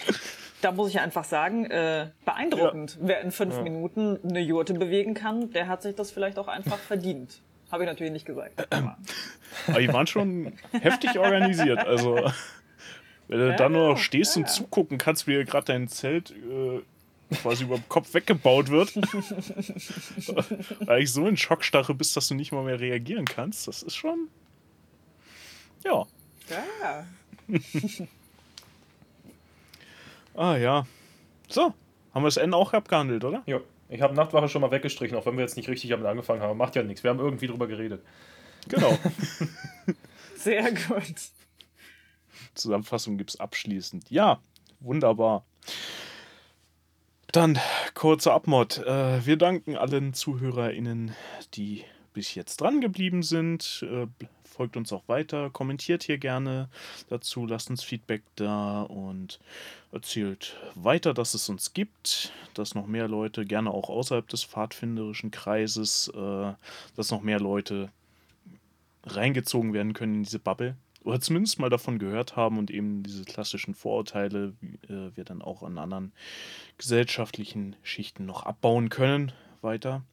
Da 0.64 0.72
muss 0.72 0.92
ich 0.92 1.00
einfach 1.02 1.26
sagen, 1.26 1.66
äh, 1.66 2.08
beeindruckend. 2.24 2.92
Ja. 2.92 3.08
Wer 3.08 3.22
in 3.22 3.32
fünf 3.32 3.58
ja. 3.58 3.64
Minuten 3.64 4.18
eine 4.24 4.40
Jurte 4.40 4.74
bewegen 4.74 5.14
kann, 5.14 5.52
der 5.52 5.68
hat 5.68 5.82
sich 5.82 5.94
das 5.94 6.10
vielleicht 6.10 6.40
auch 6.40 6.48
einfach 6.48 6.80
verdient. 6.80 7.42
Habe 7.70 7.84
ich 7.84 7.90
natürlich 7.90 8.14
nicht 8.14 8.26
gesagt. 8.26 8.66
Aber 9.68 9.80
die 9.82 9.92
waren 9.92 10.08
schon 10.08 10.54
heftig 10.72 11.20
organisiert. 11.20 11.80
Also, 11.80 12.16
wenn 13.28 13.40
du 13.40 13.50
ja, 13.50 13.56
dann 13.58 13.74
nur 13.74 13.90
noch 13.90 13.98
stehst 13.98 14.38
und 14.38 14.48
zugucken 14.48 14.98
kannst, 14.98 15.28
wie 15.28 15.44
gerade 15.44 15.66
dein 15.66 15.90
Zelt 15.90 16.32
äh, 16.32 16.80
quasi 17.36 17.66
über 17.66 17.76
dem 17.76 17.90
Kopf 17.90 18.14
weggebaut 18.14 18.70
wird, 18.70 18.96
weil 20.88 21.02
ich 21.02 21.12
so 21.12 21.28
in 21.28 21.36
Schockstarre 21.36 21.94
bist, 21.94 22.16
dass 22.16 22.30
du 22.30 22.36
nicht 22.36 22.54
mal 22.54 22.64
mehr 22.64 22.80
reagieren 22.80 23.26
kannst, 23.26 23.68
das 23.68 23.84
ist 23.84 23.96
schon. 23.96 24.30
Ja. 25.84 26.06
Ja. 26.50 27.06
Ah 30.36 30.58
ja. 30.58 30.86
So, 31.48 31.74
haben 32.14 32.24
wir 32.24 32.28
das 32.28 32.38
N 32.38 32.54
auch 32.54 32.74
abgehandelt, 32.74 33.24
oder? 33.24 33.44
Ja. 33.46 33.60
Ich 33.90 34.02
habe 34.02 34.16
Nachtwache 34.16 34.50
schon 34.50 34.62
mal 34.62 34.72
weggestrichen, 34.72 35.16
auch 35.16 35.26
wenn 35.28 35.36
wir 35.36 35.44
jetzt 35.44 35.56
nicht 35.56 35.70
richtig 35.70 35.92
damit 35.92 36.08
angefangen 36.08 36.42
haben. 36.42 36.58
Macht 36.58 36.76
ja 36.76 36.82
nichts. 36.82 37.04
Wir 37.04 37.12
haben 37.12 37.20
irgendwie 37.20 37.46
drüber 37.46 37.68
geredet. 37.68 38.04
Genau. 38.68 38.98
Sehr 40.36 40.72
gut. 40.72 41.16
Zusammenfassung 42.56 43.18
gibt 43.18 43.32
es 43.32 43.40
abschließend. 43.40 44.10
Ja, 44.10 44.40
wunderbar. 44.80 45.46
Dann 47.32 47.60
kurzer 47.94 48.34
Abmod. 48.34 48.80
Äh, 48.80 49.26
wir 49.26 49.38
danken 49.38 49.76
allen 49.76 50.14
ZuhörerInnen, 50.14 51.16
die 51.54 51.84
bis 52.14 52.34
jetzt 52.36 52.62
dran 52.62 52.82
geblieben 52.82 53.22
sind. 53.22 53.86
Folgt 54.54 54.78
uns 54.78 54.94
auch 54.94 55.08
weiter, 55.08 55.50
kommentiert 55.50 56.04
hier 56.04 56.20
gerne 56.20 56.70
dazu, 57.10 57.48
lasst 57.48 57.72
uns 57.72 57.84
Feedback 57.84 58.22
da 58.36 58.84
und 58.84 59.40
erzählt 59.92 60.56
weiter, 60.76 61.16
dass 61.16 61.34
es 61.34 61.50
uns 61.50 61.74
gibt, 61.74 62.32
dass 62.54 62.76
noch 62.76 62.86
mehr 62.86 63.08
Leute, 63.08 63.46
gerne 63.46 63.72
auch 63.72 63.90
außerhalb 63.90 64.28
des 64.28 64.44
pfadfinderischen 64.44 65.32
Kreises, 65.32 66.08
äh, 66.16 66.54
dass 66.96 67.10
noch 67.10 67.24
mehr 67.24 67.40
Leute 67.40 67.90
reingezogen 69.06 69.74
werden 69.74 69.94
können 69.94 70.16
in 70.16 70.24
diese 70.24 70.38
Bubble 70.38 70.78
oder 71.04 71.20
zumindest 71.20 71.58
mal 71.58 71.72
davon 71.72 71.98
gehört 71.98 72.36
haben 72.36 72.60
und 72.60 72.70
eben 72.70 73.02
diese 73.02 73.24
klassischen 73.24 73.74
Vorurteile 73.74 74.54
äh, 74.88 75.16
wir 75.16 75.24
dann 75.24 75.42
auch 75.42 75.64
an 75.64 75.80
anderen 75.80 76.12
gesellschaftlichen 76.78 77.76
Schichten 77.82 78.28
noch 78.28 78.44
abbauen 78.44 78.90
können 78.90 79.32
weiter. 79.62 80.04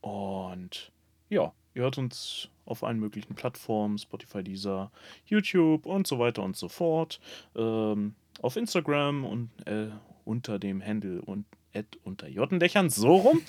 Und 0.00 0.90
ja, 1.28 1.52
ihr 1.74 1.82
hört 1.82 1.98
uns 1.98 2.48
auf 2.64 2.84
allen 2.84 2.98
möglichen 2.98 3.34
Plattformen, 3.34 3.98
Spotify, 3.98 4.42
Deezer, 4.42 4.90
YouTube 5.26 5.86
und 5.86 6.06
so 6.06 6.18
weiter 6.18 6.42
und 6.42 6.56
so 6.56 6.68
fort. 6.68 7.20
Ähm, 7.56 8.14
auf 8.40 8.56
Instagram 8.56 9.24
und 9.24 9.50
äh, 9.66 9.88
unter 10.24 10.58
dem 10.58 10.84
Handle 10.84 11.20
und 11.22 11.44
Ad 11.74 11.98
unter 12.04 12.28
Jottendächern, 12.28 12.90
so 12.90 13.16
rum. 13.16 13.40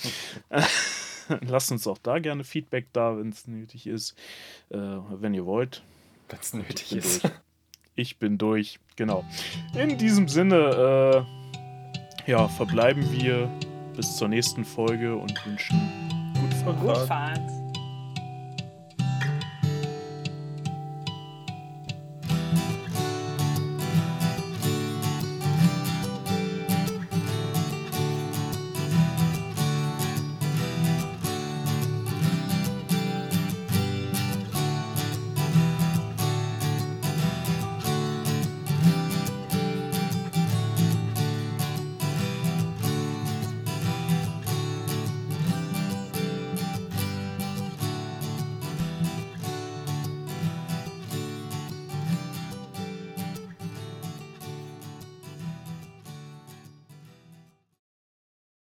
Lasst 1.41 1.71
uns 1.71 1.87
auch 1.87 1.97
da 1.97 2.19
gerne 2.19 2.43
Feedback 2.43 2.87
da, 2.93 3.17
wenn 3.17 3.29
es 3.29 3.47
nötig 3.47 3.87
ist. 3.87 4.15
Äh, 4.69 4.77
wenn 4.77 5.33
ihr 5.33 5.45
wollt. 5.45 5.83
Wenn 6.29 6.39
es 6.39 6.53
nötig 6.53 6.91
ich 6.91 6.97
ist. 6.97 7.23
Durch. 7.23 7.33
Ich 7.95 8.17
bin 8.17 8.37
durch, 8.37 8.79
genau. 8.95 9.23
In 9.75 9.97
diesem 9.97 10.27
Sinne, 10.27 11.25
äh, 12.25 12.31
ja, 12.31 12.47
verbleiben 12.47 13.11
wir 13.11 13.47
bis 13.95 14.17
zur 14.17 14.29
nächsten 14.29 14.65
Folge 14.65 15.15
und 15.15 15.45
wünschen 15.45 16.33
gute 16.39 16.55
Fahrt. 16.55 16.79
Gut 16.79 17.07
Fahrt. 17.07 17.62